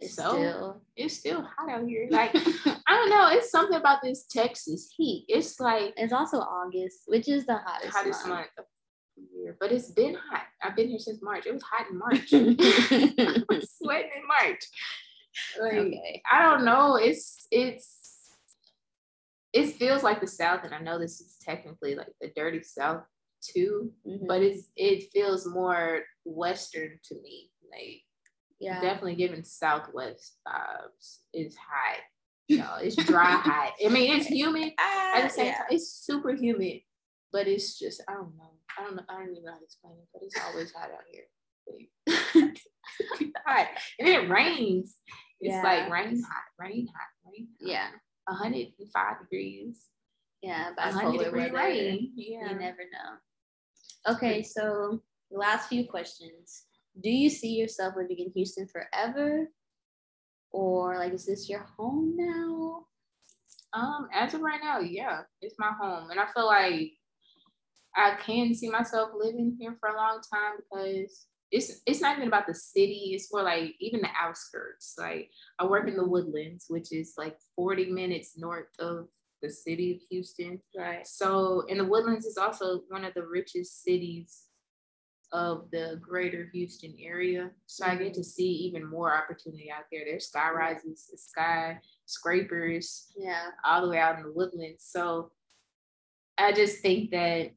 It's 0.01 0.14
so 0.14 0.30
still 0.30 0.82
it's 0.96 1.18
still 1.18 1.42
hot 1.42 1.70
out 1.70 1.86
here. 1.86 2.07
Like 2.11 2.30
I 2.34 2.80
don't 2.88 3.11
know, 3.11 3.28
it's 3.32 3.51
something 3.51 3.76
about 3.76 3.99
this 4.03 4.26
Texas 4.26 4.92
heat. 4.96 5.24
It's 5.28 5.59
like 5.59 5.92
it's 5.96 6.12
also 6.12 6.38
August, 6.38 7.03
which 7.07 7.28
is 7.28 7.46
the 7.46 7.57
hottest, 7.57 7.96
hottest 7.96 8.26
month. 8.26 8.40
month 8.40 8.51
of 8.59 8.64
the 9.16 9.22
year. 9.36 9.57
But 9.59 9.72
it's 9.72 9.90
been 9.90 10.14
hot. 10.14 10.42
I've 10.62 10.76
been 10.76 10.88
here 10.88 11.01
since 11.01 11.20
March. 11.20 11.46
It 11.46 11.55
was 11.55 11.62
hot 11.62 11.90
in 11.90 11.99
March. 11.99 12.32
I 12.32 13.42
was 13.49 13.72
sweating 13.76 14.11
in 14.16 14.26
March. 14.26 14.64
Like, 15.61 15.72
okay. 15.72 16.22
I 16.30 16.42
don't 16.42 16.64
know. 16.64 16.96
It's 16.96 17.46
it's 17.51 17.99
it 19.53 19.74
feels 19.74 20.03
like 20.03 20.20
the 20.20 20.26
South, 20.26 20.61
and 20.64 20.74
I 20.74 20.78
know 20.78 20.99
this 20.99 21.20
is 21.20 21.36
technically 21.40 21.96
like 21.96 22.12
the 22.20 22.30
dirty 22.36 22.62
South 22.62 23.03
too, 23.40 23.92
mm-hmm. 24.07 24.26
but 24.26 24.42
it's 24.42 24.68
it 24.76 25.11
feels 25.12 25.46
more 25.46 26.03
Western 26.24 27.01
to 27.05 27.14
me. 27.16 27.51
Like 27.70 28.03
yeah. 28.61 28.80
definitely 28.80 29.14
giving 29.14 29.44
Southwest 29.44 30.36
vibes. 30.46 31.18
It's 31.32 31.56
hot. 31.56 32.00
You 32.48 32.59
know, 32.59 32.76
it's 32.80 32.96
dry 32.96 33.24
hot. 33.44 33.72
I 33.84 33.88
mean, 33.88 34.16
it's 34.16 34.26
humid 34.26 34.68
at 34.68 34.74
ah, 34.78 35.20
the 35.22 35.28
same 35.28 35.46
yeah. 35.46 35.59
time. 35.59 35.66
It's 35.70 35.90
super 35.90 36.34
humid, 36.34 36.80
but 37.32 37.46
it's 37.46 37.78
just 37.78 38.02
I 38.09 38.14
don't 38.14 38.36
know. 38.36 38.52
I 38.78 38.84
don't 38.84 38.96
know. 38.96 39.02
I 39.09 39.14
don't 39.18 39.30
even 39.30 39.44
know 39.44 39.52
how 39.52 39.59
to 39.59 39.64
explain 39.64 39.94
it, 39.98 40.09
but 40.12 40.22
it's 40.22 40.40
always 40.46 40.72
hot 40.72 40.90
out 40.90 41.04
here. 41.11 41.24
hot, 43.46 43.66
and 43.98 44.09
it 44.09 44.30
rains. 44.30 44.96
It's 45.40 45.54
yeah. 45.54 45.62
like 45.62 45.90
rain 45.90 46.22
hot, 46.22 46.44
rain 46.59 46.88
hot, 46.88 47.30
rain. 47.32 47.48
Hot. 47.61 47.68
Yeah, 47.68 47.88
105 48.26 49.20
degrees. 49.20 49.84
Yeah, 50.42 50.70
but 50.76 50.94
100 50.94 51.24
degree 51.24 51.50
rain. 51.50 52.12
Yeah. 52.14 52.52
You 52.52 52.59
never 52.59 52.78
know. 52.92 54.14
Okay, 54.14 54.42
so 54.42 55.02
the 55.30 55.38
last 55.38 55.68
few 55.68 55.86
questions 55.86 56.64
do 57.01 57.11
you 57.11 57.30
see 57.30 57.55
yourself 57.55 57.94
living 57.96 58.18
in 58.18 58.32
Houston 58.34 58.66
forever? 58.66 59.49
Or 60.51 60.99
like 60.99 61.12
is 61.12 61.26
this 61.26 61.49
your 61.49 61.66
home 61.76 62.14
now? 62.16 62.86
Um, 63.72 64.09
as 64.14 64.34
of 64.34 64.40
right 64.40 64.61
now, 64.62 64.80
yeah, 64.80 65.22
it's 65.42 65.57
my 65.59 65.72
home. 65.80 66.11
And 66.11 66.18
I 66.18 66.26
feel 66.34 66.46
like 66.46 66.92
I 67.94 68.14
can 68.14 68.55
see 68.55 68.70
myself 68.70 69.11
living 69.14 69.57
here 69.61 69.76
for 69.78 69.90
a 69.90 69.96
long 69.96 70.20
time 70.32 70.57
because 70.59 71.26
it's 71.51 71.80
it's 71.86 72.01
not 72.01 72.16
even 72.16 72.28
about 72.28 72.46
the 72.46 72.55
city, 72.55 73.12
it's 73.14 73.32
more 73.32 73.42
like 73.42 73.74
even 73.80 74.01
the 74.01 74.09
outskirts. 74.18 74.94
Like 74.99 75.30
I 75.59 75.66
work 75.66 75.88
in 75.88 75.96
the 75.96 76.07
Woodlands, 76.07 76.66
which 76.68 76.92
is 76.92 77.14
like 77.16 77.36
40 77.57 77.90
minutes 77.90 78.32
north 78.36 78.68
of 78.78 79.09
the 79.42 79.51
city 79.51 79.92
of 79.92 80.01
Houston. 80.11 80.61
Right. 80.76 81.07
So 81.07 81.64
in 81.68 81.78
the 81.78 81.84
Woodlands 81.84 82.26
is 82.26 82.38
also 82.38 82.82
one 82.88 83.05
of 83.05 83.14
the 83.14 83.26
richest 83.26 83.82
cities 83.82 84.47
of 85.33 85.70
the 85.70 86.01
greater 86.01 86.49
Houston 86.53 86.95
area. 87.01 87.51
So 87.66 87.85
I 87.85 87.97
get 87.97 88.14
to 88.14 88.24
see 88.24 88.49
even 88.49 88.85
more 88.89 89.14
opportunity 89.14 89.70
out 89.70 89.85
there. 89.93 90.03
There's 90.05 90.29
sky 90.29 90.51
rises, 90.51 91.11
sky 91.16 91.79
scrapers, 92.07 93.12
Yeah. 93.16 93.51
all 93.64 93.83
the 93.83 93.89
way 93.89 93.99
out 93.99 94.16
in 94.16 94.22
the 94.24 94.33
Woodlands. 94.33 94.85
So 94.85 95.33
I 96.39 96.53
just 96.53 96.81
think 96.81 97.11
that 97.11 97.51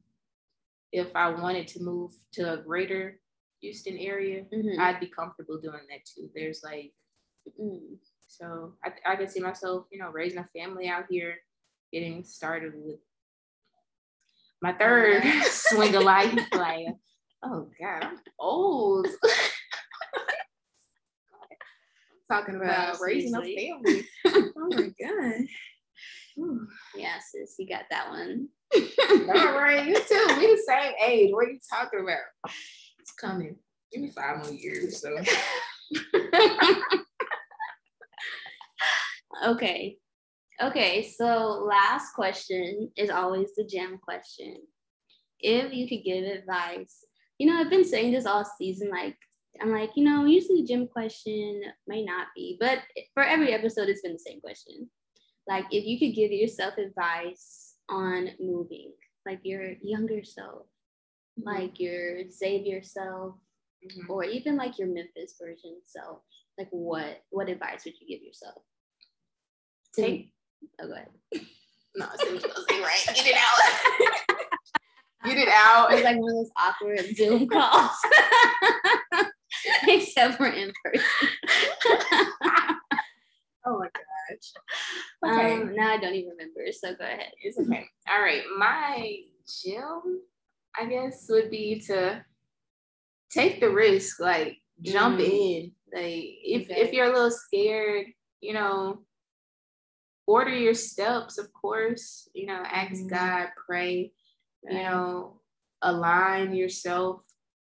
if 0.92 1.14
I 1.16 1.30
wanted 1.30 1.66
to 1.68 1.82
move 1.82 2.12
to 2.32 2.52
a 2.52 2.62
greater 2.62 3.20
Houston 3.62 3.96
area, 3.96 4.44
Mhm. 4.44 4.78
I'd 4.78 5.00
be 5.00 5.06
comfortable 5.08 5.58
doing 5.58 5.86
that 5.88 6.04
too. 6.04 6.30
There's 6.34 6.62
like, 6.62 6.92
Mm. 7.58 7.98
so 8.28 8.76
I, 8.84 8.92
I 9.06 9.16
can 9.16 9.28
see 9.28 9.40
myself, 9.40 9.86
you 9.90 9.98
know, 9.98 10.10
raising 10.10 10.38
a 10.38 10.44
family 10.48 10.88
out 10.88 11.06
here, 11.10 11.38
getting 11.90 12.22
started 12.24 12.74
with 12.74 13.00
my 14.60 14.72
third 14.72 15.22
swing 15.50 15.94
of 15.96 16.02
life. 16.04 16.34
Like, 16.52 16.86
oh 17.42 17.68
God, 17.80 18.04
I'm 18.04 18.18
old. 18.38 19.06
Talking 22.30 22.56
about 22.56 22.96
raising 23.00 23.34
a 23.34 23.40
family. 23.40 24.06
Oh 24.56 24.68
my 24.70 24.90
God. 25.00 25.46
Whew. 26.36 26.66
Yeah, 26.96 27.18
sis, 27.18 27.56
you 27.58 27.68
got 27.68 27.84
that 27.90 28.08
one. 28.08 28.48
All 28.74 29.52
right, 29.58 29.86
you 29.86 29.94
too. 29.94 30.26
We 30.38 30.46
the 30.46 30.62
same 30.66 30.92
age. 31.04 31.32
What 31.32 31.48
are 31.48 31.50
you 31.50 31.58
talking 31.68 32.00
about? 32.00 32.20
It's 33.00 33.12
coming. 33.12 33.56
Give 33.92 34.02
me 34.02 34.10
five 34.10 34.38
more 34.38 34.52
years. 34.52 35.02
So 35.02 35.10
Okay. 39.44 39.96
Okay, 40.62 41.02
so 41.18 41.66
last 41.68 42.12
question 42.14 42.90
is 42.96 43.10
always 43.10 43.48
the 43.56 43.64
gem 43.64 43.98
question. 43.98 44.56
If 45.40 45.72
you 45.74 45.88
could 45.88 46.04
give 46.04 46.24
advice, 46.24 47.04
you 47.42 47.48
know, 47.48 47.58
I've 47.58 47.70
been 47.70 47.84
saying 47.84 48.12
this 48.12 48.24
all 48.24 48.44
season, 48.44 48.88
like, 48.88 49.16
I'm 49.60 49.72
like, 49.72 49.90
you 49.96 50.04
know, 50.04 50.24
usually 50.26 50.60
the 50.60 50.68
gem 50.68 50.86
question 50.86 51.60
may 51.88 52.04
not 52.04 52.28
be, 52.36 52.56
but 52.60 52.78
for 53.14 53.24
every 53.24 53.52
episode, 53.52 53.88
it's 53.88 54.00
been 54.00 54.12
the 54.12 54.18
same 54.20 54.40
question. 54.40 54.88
Like, 55.48 55.64
if 55.72 55.84
you 55.84 55.98
could 55.98 56.14
give 56.14 56.30
yourself 56.30 56.74
advice 56.78 57.74
on 57.88 58.30
moving, 58.38 58.92
like 59.26 59.40
your 59.42 59.72
younger 59.82 60.22
self, 60.22 60.66
like 61.36 61.80
your 61.80 62.30
Xavier 62.30 62.80
self, 62.80 63.34
Mhm. 63.84 64.08
or 64.08 64.22
even 64.22 64.54
like 64.56 64.78
your 64.78 64.86
Memphis 64.86 65.34
version 65.36 65.80
self, 65.84 66.22
like 66.56 66.68
what 66.70 67.24
what 67.30 67.48
advice 67.48 67.84
would 67.84 68.00
you 68.00 68.06
give 68.06 68.22
yourself? 68.22 68.62
Take- 69.96 70.32
oh, 70.80 70.86
go 70.86 70.92
ahead. 70.92 71.10
no, 71.96 72.06
I 72.06 72.16
see 72.18 72.32
what 72.34 72.42
you're 72.42 72.52
gonna 72.52 72.66
say, 72.70 72.80
right? 72.80 73.06
Get 73.16 73.26
it 73.26 73.36
out. 73.36 74.18
Get 75.24 75.38
it 75.38 75.48
out. 75.48 75.92
It's 75.92 76.02
like 76.04 76.18
one 76.18 76.30
of 76.30 76.36
those 76.36 76.50
awkward 76.56 77.00
Zoom 77.16 77.48
calls, 77.48 77.90
except 79.88 80.36
for 80.36 80.46
in 80.46 80.72
person. 80.84 81.04
oh 83.64 83.78
my 83.78 83.88
gosh. 83.88 84.52
Okay. 85.24 85.52
Um, 85.62 85.76
now 85.76 85.92
I 85.94 85.98
don't 85.98 86.14
even 86.14 86.30
remember, 86.30 86.60
so 86.72 86.94
go 86.94 87.04
ahead. 87.04 87.30
It's 87.42 87.58
okay. 87.58 87.86
All 88.08 88.20
right. 88.22 88.42
My 88.58 89.16
gem, 89.64 90.20
I 90.78 90.86
guess, 90.86 91.26
would 91.28 91.50
be 91.50 91.80
to 91.86 92.24
take 93.30 93.60
the 93.60 93.70
risk, 93.70 94.18
like 94.20 94.58
jump 94.80 95.18
Mm. 95.20 95.24
in. 95.30 95.72
Like 95.94 96.24
if 96.44 96.70
Okay. 96.70 96.80
if 96.80 96.92
you're 96.92 97.06
a 97.06 97.12
little 97.12 97.30
scared, 97.30 98.06
you 98.40 98.54
know, 98.54 99.04
order 100.26 100.54
your 100.54 100.74
steps, 100.74 101.38
of 101.38 101.52
course. 101.52 102.28
You 102.34 102.46
know, 102.46 102.62
ask 102.64 102.92
Mhm. 103.02 103.08
God, 103.10 103.48
pray, 103.66 104.12
you 104.68 104.78
know, 104.82 105.40
align 105.82 106.54
yourself, 106.54 107.22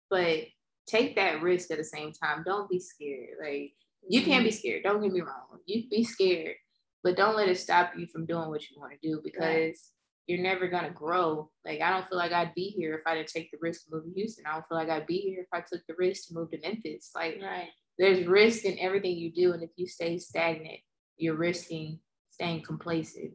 but 0.10 0.39
take 0.88 1.16
that 1.16 1.41
risk 1.41 1.70
at 1.72 1.78
the 1.78 1.84
same 1.84 2.12
time. 2.12 2.43
Don't 2.45 2.70
be 2.70 2.80
scared. 2.80 3.36
Like 3.41 3.74
you 4.10 4.22
can't 4.22 4.38
Mm-hmm. 4.39 4.43
be 4.45 4.52
scared. 4.52 4.84
Don't 4.84 5.02
get 5.02 5.12
me 5.12 5.22
wrong. 5.22 5.60
You 5.66 5.84
be 5.89 6.04
scared, 6.04 6.56
but 7.04 7.18
don't 7.18 7.36
let 7.36 7.50
it 7.50 7.60
stop 7.60 7.91
you 7.98 8.08
from 8.08 8.26
doing 8.26 8.50
what 8.50 8.62
you 8.70 8.80
want 8.80 8.93
to 8.93 9.08
do 9.08 9.22
because 9.24 9.91
you're 10.28 10.41
never 10.41 10.68
gonna 10.68 10.91
grow. 10.91 11.50
Like 11.66 11.82
I 11.82 11.89
don't 11.89 12.08
feel 12.08 12.18
like 12.18 12.32
I'd 12.32 12.56
be 12.56 12.70
here 12.70 12.95
if 12.95 13.02
I 13.06 13.16
didn't 13.16 13.30
take 13.30 13.52
the 13.52 13.58
risk 13.62 13.86
to 13.86 13.91
move 13.95 14.06
to 14.06 14.12
Houston. 14.14 14.45
I 14.45 14.54
don't 14.54 14.68
feel 14.68 14.78
like 14.78 14.89
I'd 14.89 15.08
be 15.08 15.20
here 15.20 15.41
if 15.41 15.48
I 15.54 15.62
took 15.62 15.86
the 15.88 15.95
risk 15.98 16.28
to 16.28 16.34
move 16.34 16.52
to 16.52 16.60
Memphis. 16.62 17.12
Like 17.16 17.39
right. 17.41 17.70
there's 17.98 18.26
risk 18.28 18.66
in 18.66 18.78
everything 18.80 19.18
you 19.18 19.32
do, 19.32 19.54
and 19.54 19.64
if 19.64 19.70
you 19.76 19.88
stay 19.88 20.18
stagnant, 20.18 20.80
you're 21.18 21.36
risking 21.36 22.00
staying 22.30 22.62
complacent, 22.62 23.32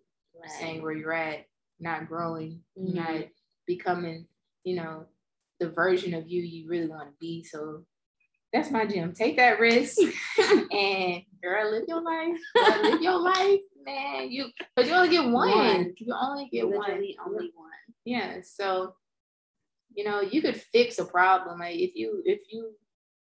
staying 0.46 0.80
where 0.80 0.92
you're 0.92 1.12
at, 1.12 1.44
not 1.80 2.06
growing, 2.08 2.62
Mhm. 2.78 2.94
not 2.94 3.24
becoming, 3.66 4.26
you 4.64 4.76
know, 4.76 5.06
the 5.60 5.70
version 5.70 6.14
of 6.14 6.28
you 6.28 6.42
you 6.42 6.68
really 6.68 6.88
want 6.88 7.08
to 7.08 7.14
be. 7.20 7.44
So 7.44 7.84
that's 8.52 8.70
my 8.70 8.84
gem. 8.84 9.12
Take 9.12 9.36
that 9.36 9.60
risk 9.60 9.98
and 10.70 11.22
girl, 11.42 11.70
live 11.70 11.84
your 11.88 12.02
life. 12.02 12.38
Girl, 12.54 12.82
live 12.82 13.02
your 13.02 13.18
life, 13.20 13.60
man. 13.84 14.30
You 14.30 14.46
but 14.76 14.86
you 14.86 14.92
only 14.92 15.08
get 15.08 15.24
one. 15.24 15.50
One. 15.50 15.94
You 15.96 16.14
only 16.20 16.48
get 16.52 16.68
one. 16.68 16.80
Literally 16.80 17.16
only 17.24 17.50
one. 17.54 17.70
Yeah. 18.04 18.38
So, 18.42 18.94
you 19.94 20.04
know, 20.04 20.20
you 20.20 20.42
could 20.42 20.56
fix 20.56 20.98
a 20.98 21.04
problem. 21.04 21.60
Like 21.60 21.76
if 21.76 21.94
you 21.94 22.22
if 22.24 22.42
you 22.50 22.72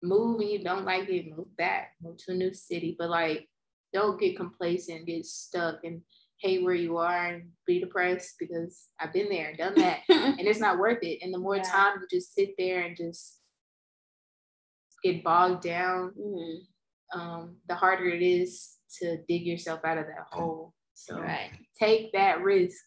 move 0.03 0.39
and 0.41 0.49
you 0.49 0.63
don't 0.63 0.85
like 0.85 1.09
it, 1.09 1.35
move 1.35 1.55
back, 1.57 1.93
move 2.01 2.17
to 2.17 2.31
a 2.31 2.35
new 2.35 2.53
city. 2.53 2.95
But 2.97 3.09
like 3.09 3.47
don't 3.93 4.19
get 4.19 4.37
complacent, 4.37 5.07
get 5.07 5.25
stuck 5.25 5.83
and 5.83 6.01
hate 6.39 6.63
where 6.63 6.75
you 6.75 6.97
are 6.97 7.27
and 7.27 7.49
be 7.65 7.79
depressed 7.79 8.35
because 8.39 8.87
I've 8.99 9.13
been 9.13 9.29
there 9.29 9.49
and 9.49 9.57
done 9.57 9.75
that 9.75 9.99
and 10.09 10.39
it's 10.41 10.59
not 10.59 10.77
worth 10.79 10.99
it. 11.01 11.19
And 11.21 11.33
the 11.33 11.37
more 11.39 11.55
Yeah. 11.57 11.63
time 11.63 11.99
you 12.01 12.07
just 12.19 12.33
sit 12.33 12.55
there 12.57 12.81
and 12.81 12.95
just 12.95 13.39
get 15.03 15.23
bogged 15.23 15.63
down, 15.63 16.13
Mhm. 16.13 16.67
um, 17.13 17.61
the 17.67 17.75
harder 17.75 18.07
it 18.09 18.21
is 18.21 18.77
to 18.99 19.17
dig 19.27 19.43
yourself 19.43 19.81
out 19.85 19.97
of 19.97 20.07
that 20.07 20.27
hole. 20.31 20.73
So 20.93 21.19
Right. 21.19 21.51
take 21.79 22.11
that 22.13 22.41
risk. 22.41 22.83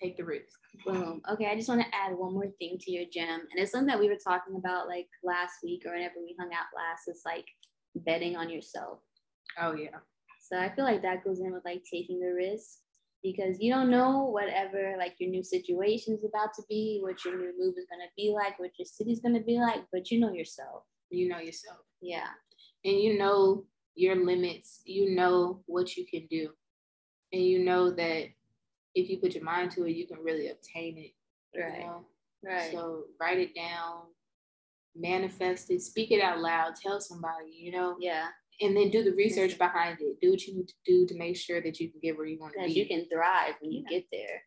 Take 0.00 0.16
the 0.16 0.24
risk. 0.24 0.58
Boom. 0.84 1.22
Okay, 1.30 1.46
I 1.46 1.54
just 1.54 1.68
want 1.68 1.80
to 1.80 1.94
add 1.94 2.16
one 2.16 2.34
more 2.34 2.50
thing 2.58 2.78
to 2.80 2.90
your 2.90 3.04
gem. 3.06 3.40
And 3.40 3.58
it's 3.60 3.70
something 3.70 3.86
that 3.86 3.98
we 4.00 4.08
were 4.08 4.16
talking 4.16 4.56
about 4.56 4.88
like 4.88 5.08
last 5.22 5.62
week 5.62 5.86
or 5.86 5.92
whenever 5.92 6.16
we 6.20 6.34
hung 6.38 6.52
out 6.52 6.66
last. 6.74 7.06
It's 7.06 7.24
like 7.24 7.46
betting 7.94 8.36
on 8.36 8.50
yourself. 8.50 9.00
Oh 9.58 9.72
yeah. 9.72 10.00
So 10.40 10.58
I 10.58 10.68
feel 10.74 10.84
like 10.84 11.00
that 11.02 11.24
goes 11.24 11.40
in 11.40 11.52
with 11.52 11.64
like 11.64 11.84
taking 11.90 12.20
the 12.20 12.34
risk 12.34 12.80
because 13.24 13.56
you 13.58 13.72
don't 13.72 13.90
know 13.90 14.24
whatever 14.24 14.94
like 14.98 15.14
your 15.18 15.30
new 15.30 15.42
situation 15.42 16.14
is 16.14 16.24
about 16.24 16.50
to 16.54 16.62
be, 16.68 17.00
what 17.02 17.24
your 17.24 17.36
new 17.38 17.52
move 17.58 17.74
is 17.78 17.86
gonna 17.90 18.10
be 18.16 18.32
like, 18.36 18.58
what 18.60 18.78
your 18.78 18.86
city's 18.86 19.20
gonna 19.20 19.40
be 19.42 19.58
like, 19.58 19.82
but 19.92 20.10
you 20.10 20.20
know 20.20 20.30
yourself. 20.32 20.84
You 21.10 21.28
know 21.30 21.38
yourself. 21.38 21.78
Yeah. 22.02 22.28
And 22.84 23.00
you 23.00 23.18
know 23.18 23.64
your 23.96 24.24
limits. 24.24 24.82
You 24.84 25.14
know 25.16 25.62
what 25.66 25.96
you 25.96 26.04
can 26.06 26.26
do. 26.30 26.50
And 27.32 27.42
you 27.42 27.64
know 27.64 27.90
that 27.90 28.26
if 28.94 29.08
you 29.08 29.18
put 29.18 29.34
your 29.34 29.42
mind 29.44 29.70
to 29.72 29.86
it, 29.86 29.96
you 29.96 30.06
can 30.06 30.18
really 30.18 30.50
obtain 30.50 30.98
it. 30.98 31.12
you 31.54 31.62
Right. 31.64 31.80
know? 31.80 32.04
Right. 32.44 32.72
So 32.72 33.04
write 33.18 33.38
it 33.38 33.54
down, 33.54 34.02
manifest 34.94 35.70
it, 35.70 35.80
speak 35.80 36.10
it 36.10 36.20
out 36.20 36.40
loud, 36.40 36.74
tell 36.76 37.00
somebody, 37.00 37.50
you 37.52 37.72
know, 37.72 37.96
yeah. 37.98 38.26
And 38.60 38.76
then 38.76 38.90
do 38.90 39.02
the 39.02 39.12
research 39.12 39.58
behind 39.58 39.98
it. 40.00 40.20
Do 40.20 40.30
what 40.30 40.42
you 40.46 40.54
need 40.56 40.68
to 40.68 40.74
do 40.86 41.06
to 41.06 41.18
make 41.18 41.36
sure 41.36 41.60
that 41.60 41.78
you 41.80 41.90
can 41.90 42.00
get 42.00 42.16
where 42.16 42.26
you 42.26 42.38
want 42.38 42.54
to 42.54 42.66
be. 42.66 42.72
you 42.72 42.86
can 42.86 43.06
thrive 43.12 43.54
when 43.60 43.72
you 43.72 43.84
Yeah. 43.88 43.98
get 43.98 44.06
there. 44.12 44.42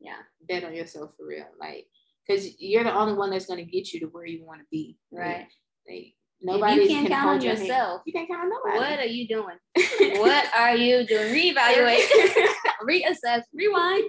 Yeah. 0.00 0.18
bet 0.48 0.64
on 0.64 0.74
yourself 0.74 1.12
for 1.16 1.26
real. 1.26 1.46
Like, 1.58 1.86
because 2.26 2.60
you're 2.60 2.84
the 2.84 2.94
only 2.94 3.14
one 3.14 3.30
that's 3.30 3.46
going 3.46 3.64
to 3.64 3.70
get 3.70 3.92
you 3.92 4.00
to 4.00 4.06
where 4.06 4.26
you 4.26 4.44
want 4.44 4.60
to 4.60 4.66
be. 4.70 4.98
Right. 5.10 5.46
Like, 5.88 6.14
nobody 6.42 6.82
you 6.82 6.88
can't 6.88 7.08
can 7.08 7.16
count 7.16 7.28
on 7.36 7.40
your 7.40 7.54
hand. 7.54 7.66
yourself, 7.66 8.02
You 8.04 8.12
can't 8.12 8.28
count 8.28 8.42
on 8.42 8.50
nobody. 8.50 8.78
what 8.78 8.98
are 9.00 9.06
you 9.06 9.26
doing? 9.26 9.56
what 10.20 10.46
are 10.54 10.76
you 10.76 11.06
doing? 11.06 11.32
Reevaluate, 11.34 12.06
reassess, 12.88 13.42
rewind. 13.54 14.04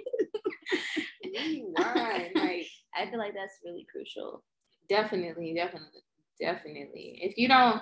Rewind, 1.24 2.30
like 2.34 2.66
I 2.94 3.08
feel 3.10 3.18
like 3.18 3.34
that's 3.34 3.58
really 3.64 3.86
crucial. 3.90 4.42
definitely, 4.88 5.54
definitely, 5.54 6.02
definitely. 6.40 7.18
If 7.22 7.36
you 7.38 7.48
don't, 7.48 7.80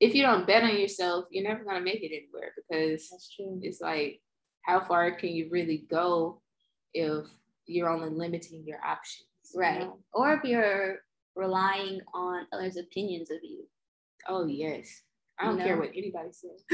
if 0.00 0.14
you 0.14 0.22
don't 0.22 0.46
bet 0.46 0.62
on 0.62 0.76
yourself, 0.78 1.26
you're 1.30 1.48
never 1.48 1.64
gonna 1.64 1.80
make 1.80 2.02
it 2.02 2.14
anywhere 2.14 2.52
because 2.56 3.08
That's 3.10 3.34
true. 3.34 3.58
it's 3.62 3.80
like, 3.80 4.20
how 4.62 4.80
far 4.80 5.10
can 5.12 5.30
you 5.30 5.48
really 5.50 5.86
go 5.90 6.40
if 6.94 7.26
you're 7.66 7.88
only 7.88 8.10
limiting 8.10 8.64
your 8.66 8.84
options? 8.84 9.24
you 9.54 9.60
Right. 9.60 9.80
know? 9.80 9.98
Or 10.12 10.32
if 10.34 10.44
you're 10.44 10.98
relying 11.34 12.00
on 12.14 12.46
others' 12.52 12.76
opinions 12.76 13.30
of 13.30 13.38
you. 13.42 13.64
Oh 14.28 14.46
yes. 14.46 15.02
I 15.40 15.44
don't 15.46 15.58
care 15.58 15.76
know? 15.76 15.82
what 15.82 15.90
anybody 15.96 16.30
says. 16.32 16.64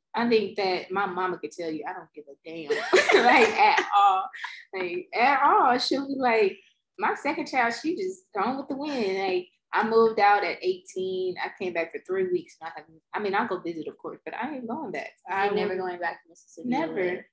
I 0.14 0.28
think 0.28 0.56
that 0.56 0.90
my 0.90 1.06
mama 1.06 1.38
could 1.38 1.50
tell 1.52 1.70
you 1.70 1.84
I 1.86 1.92
don't 1.92 2.08
give 2.14 2.24
a 2.30 2.36
damn. 2.48 2.70
like 3.24 3.48
at 3.48 3.84
all. 3.96 4.28
Like 4.72 5.08
at 5.14 5.42
all. 5.42 5.76
She'll 5.78 6.06
be 6.06 6.14
like, 6.16 6.56
my 6.98 7.14
second 7.14 7.46
child, 7.46 7.74
she 7.74 7.96
just 7.96 8.22
gone 8.34 8.56
with 8.56 8.68
the 8.68 8.76
wind. 8.76 9.18
Like 9.18 9.48
I 9.72 9.88
moved 9.88 10.20
out 10.20 10.44
at 10.44 10.58
18. 10.62 11.36
I 11.42 11.50
came 11.62 11.72
back 11.72 11.92
for 11.92 12.00
three 12.06 12.30
weeks. 12.30 12.56
And 12.60 12.68
I 12.68 12.80
haven't 12.80 13.00
I 13.14 13.18
mean 13.18 13.34
I'll 13.34 13.48
go 13.48 13.60
visit 13.60 13.88
of 13.88 13.98
course, 13.98 14.20
but 14.24 14.34
I 14.34 14.54
ain't 14.54 14.68
going 14.68 14.92
back. 14.92 15.12
I 15.28 15.48
I'm 15.48 15.56
never 15.56 15.76
going 15.76 15.98
back 15.98 16.22
to 16.22 16.28
Mississippi. 16.28 16.68
never. 16.68 17.26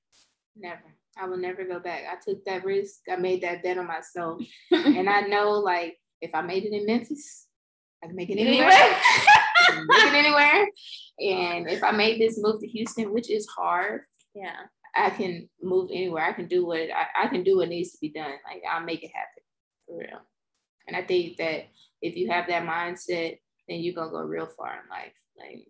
Never. 0.56 0.94
I 1.16 1.26
will 1.26 1.36
never 1.36 1.64
go 1.64 1.78
back. 1.78 2.02
I 2.10 2.16
took 2.24 2.44
that 2.44 2.64
risk. 2.64 3.00
I 3.10 3.16
made 3.16 3.42
that 3.42 3.62
bet 3.62 3.78
on 3.78 3.86
myself. 3.86 4.42
and 4.70 5.08
I 5.08 5.22
know 5.22 5.52
like 5.52 5.96
if 6.20 6.34
I 6.34 6.42
made 6.42 6.64
it 6.64 6.72
in 6.72 6.86
Memphis, 6.86 7.46
I 8.02 8.06
can 8.06 8.16
make 8.16 8.30
it 8.30 8.38
anywhere. 8.38 8.68
make 8.68 10.06
it 10.06 10.14
anywhere. 10.14 10.68
And 11.20 11.70
if 11.70 11.84
I 11.84 11.92
made 11.92 12.20
this 12.20 12.40
move 12.42 12.60
to 12.60 12.66
Houston, 12.66 13.12
which 13.12 13.30
is 13.30 13.46
hard, 13.46 14.00
yeah, 14.34 14.56
I 14.96 15.10
can 15.10 15.48
move 15.62 15.90
anywhere. 15.92 16.24
I 16.24 16.32
can 16.32 16.48
do 16.48 16.66
what 16.66 16.90
I, 16.90 17.24
I 17.24 17.28
can 17.28 17.44
do 17.44 17.58
what 17.58 17.68
needs 17.68 17.92
to 17.92 17.98
be 18.00 18.08
done. 18.08 18.32
Like 18.44 18.62
I'll 18.68 18.84
make 18.84 19.04
it 19.04 19.12
happen 19.14 19.44
for 19.86 19.98
real. 19.98 20.20
And 20.88 20.96
I 20.96 21.02
think 21.02 21.36
that 21.36 21.66
if 22.04 22.16
you 22.16 22.28
have 22.30 22.46
that 22.48 22.64
mindset, 22.64 23.38
then 23.66 23.80
you're 23.80 23.94
gonna 23.94 24.10
go 24.10 24.20
real 24.20 24.46
far 24.46 24.72
in 24.74 24.90
life. 24.90 25.14
Like 25.38 25.66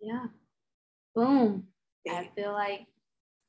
yeah. 0.00 0.26
Boom. 1.14 1.64
Yeah. 2.04 2.14
I 2.14 2.30
feel 2.34 2.52
like 2.52 2.86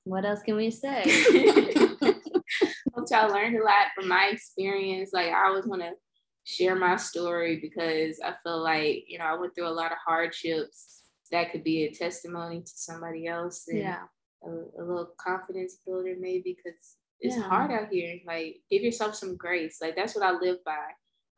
what 0.06 0.26
else 0.26 0.42
can 0.42 0.56
we 0.56 0.70
say? 0.70 1.04
Hope 2.96 3.08
y'all 3.10 3.32
learned 3.32 3.58
a 3.58 3.64
lot 3.64 3.88
from 3.96 4.08
my 4.08 4.30
experience. 4.32 5.12
Like 5.14 5.32
I 5.32 5.48
always 5.48 5.66
want 5.66 5.82
to 5.82 5.92
share 6.46 6.76
my 6.76 6.96
story 6.96 7.60
because 7.60 8.20
I 8.24 8.36
feel 8.44 8.62
like, 8.62 9.06
you 9.08 9.18
know, 9.18 9.26
I 9.26 9.36
went 9.36 9.56
through 9.56 9.68
a 9.68 9.70
lot 9.70 9.92
of 9.92 9.98
hardships 10.06 11.02
that 11.32 11.52
could 11.52 11.64
be 11.64 11.84
a 11.84 11.94
testimony 11.94 12.62
to 12.62 12.72
somebody 12.74 13.28
else 13.28 13.66
and 13.68 13.80
yeah. 13.80 14.04
a, 14.46 14.50
a 14.50 14.84
little 14.84 15.14
confidence 15.20 15.78
builder 15.86 16.16
maybe 16.20 16.56
because 16.58 16.98
it's 17.24 17.38
yeah. 17.38 17.44
hard 17.44 17.72
out 17.72 17.88
here. 17.90 18.20
Like 18.28 18.58
give 18.70 18.84
yourself 18.84 19.16
some 19.16 19.38
grace. 19.38 19.78
Like 19.82 19.96
that's 19.96 20.14
what 20.14 20.26
I 20.26 20.32
live 20.32 20.58
by. 20.66 20.78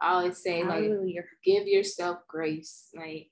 I 0.01 0.13
always 0.13 0.41
say 0.41 0.63
Hallelujah. 0.63 1.17
like 1.17 1.25
give 1.45 1.67
yourself 1.67 2.19
grace. 2.27 2.89
Like, 2.95 3.29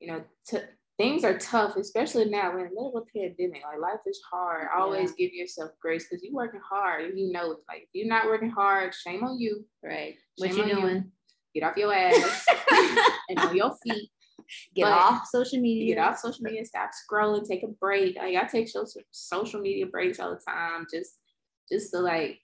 you 0.00 0.08
know, 0.08 0.22
t- 0.46 0.58
things 0.98 1.24
are 1.24 1.38
tough, 1.38 1.76
especially 1.76 2.26
now 2.26 2.48
when 2.48 2.52
we're 2.52 2.66
in 2.66 2.74
the 2.74 2.74
middle 2.74 2.96
of 2.96 3.02
a 3.02 3.18
pandemic. 3.18 3.62
Like 3.64 3.80
life 3.80 4.00
is 4.06 4.20
hard. 4.30 4.68
Always 4.76 5.12
give 5.12 5.32
yourself 5.32 5.70
grace 5.80 6.06
because 6.08 6.22
you're 6.22 6.34
working 6.34 6.60
hard 6.68 7.06
and 7.06 7.18
you 7.18 7.32
know 7.32 7.52
it. 7.52 7.58
Like 7.66 7.82
if 7.82 7.88
you're 7.94 8.06
not 8.06 8.26
working 8.26 8.50
hard, 8.50 8.94
shame 8.94 9.24
on 9.24 9.40
you. 9.40 9.64
Right. 9.82 10.16
Shame 10.38 10.58
what 10.58 10.68
you 10.68 10.74
doing? 10.74 10.96
You. 10.96 11.60
Get 11.60 11.68
off 11.70 11.76
your 11.78 11.94
ass 11.94 12.46
and 13.30 13.38
on 13.38 13.56
your 13.56 13.74
feet. 13.82 14.10
Get 14.74 14.84
but 14.84 14.92
off 14.92 15.26
social 15.26 15.58
media. 15.58 15.94
Get 15.94 16.04
off 16.04 16.18
social 16.18 16.42
media. 16.42 16.66
Stop 16.66 16.90
scrolling. 16.90 17.48
Take 17.48 17.62
a 17.62 17.68
break. 17.68 18.16
Like 18.16 18.36
I 18.36 18.44
take 18.44 18.68
social 18.68 19.00
social 19.10 19.60
media 19.60 19.86
breaks 19.86 20.20
all 20.20 20.30
the 20.30 20.40
time. 20.46 20.86
Just 20.92 21.16
just 21.70 21.92
to 21.92 22.00
like 22.00 22.40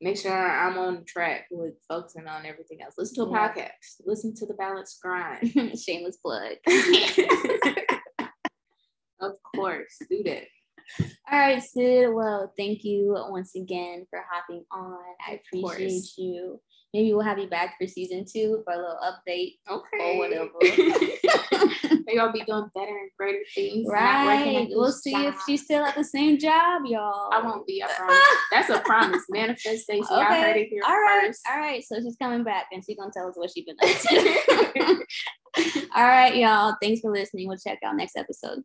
make 0.00 0.16
sure 0.18 0.32
I'm 0.32 0.78
on 0.78 1.04
track 1.06 1.46
with 1.50 1.74
focusing 1.88 2.26
on 2.26 2.46
everything 2.46 2.82
else. 2.82 2.94
Listen 2.98 3.24
to 3.24 3.30
a 3.30 3.32
yeah. 3.32 3.48
podcast. 3.48 4.02
Listen 4.04 4.34
to 4.36 4.46
the 4.46 4.54
Balanced 4.54 5.00
Grind. 5.00 5.50
Shameless 5.78 6.18
plug. 6.18 6.56
of 9.20 9.32
course, 9.54 9.96
do 10.10 10.22
that. 10.24 10.44
All 11.30 11.38
right, 11.38 11.62
Syd. 11.62 12.12
Well, 12.12 12.52
thank 12.58 12.84
you 12.84 13.16
once 13.30 13.54
again 13.54 14.06
for 14.10 14.22
hopping 14.30 14.64
on. 14.70 14.98
I 15.26 15.40
appreciate 15.40 16.18
you. 16.18 16.60
Maybe 16.94 17.12
we'll 17.12 17.24
have 17.24 17.40
you 17.40 17.48
back 17.48 17.74
for 17.76 17.88
season 17.88 18.24
two 18.24 18.62
for 18.64 18.72
a 18.72 18.76
little 18.76 18.98
update. 19.02 19.58
Okay. 19.68 19.98
Or 20.00 20.16
whatever. 20.16 20.52
Maybe 22.06 22.20
I'll 22.20 22.30
be 22.30 22.44
doing 22.46 22.70
better 22.72 22.96
and 22.96 23.10
greater 23.18 23.42
things. 23.52 23.88
Right. 23.90 24.68
We'll 24.70 24.92
see 24.92 25.10
job. 25.10 25.34
if 25.34 25.42
she's 25.44 25.64
still 25.64 25.84
at 25.84 25.96
the 25.96 26.04
same 26.04 26.38
job, 26.38 26.82
y'all. 26.86 27.34
I 27.34 27.42
won't 27.42 27.66
be, 27.66 27.82
I 27.82 27.88
promise. 27.96 28.18
That's 28.52 28.70
a 28.70 28.78
promise. 28.78 29.24
Manifestation. 29.28 30.04
Okay. 30.04 30.20
I 30.20 30.40
heard 30.40 30.56
it 30.56 30.68
here 30.68 30.82
All 30.86 30.94
right. 30.94 31.26
First. 31.26 31.42
All 31.50 31.58
right. 31.58 31.82
So 31.82 32.00
she's 32.00 32.16
coming 32.16 32.44
back 32.44 32.66
and 32.70 32.84
she's 32.84 32.96
gonna 32.96 33.10
tell 33.12 33.26
us 33.26 33.36
what 33.36 33.50
she's 33.50 33.64
been 33.64 33.74
up 33.82 33.88
to. 33.88 35.86
All 35.96 36.04
right, 36.06 36.36
y'all. 36.36 36.76
Thanks 36.80 37.00
for 37.00 37.10
listening. 37.10 37.48
We'll 37.48 37.58
check 37.58 37.80
out 37.84 37.96
next 37.96 38.16
episode. 38.16 38.62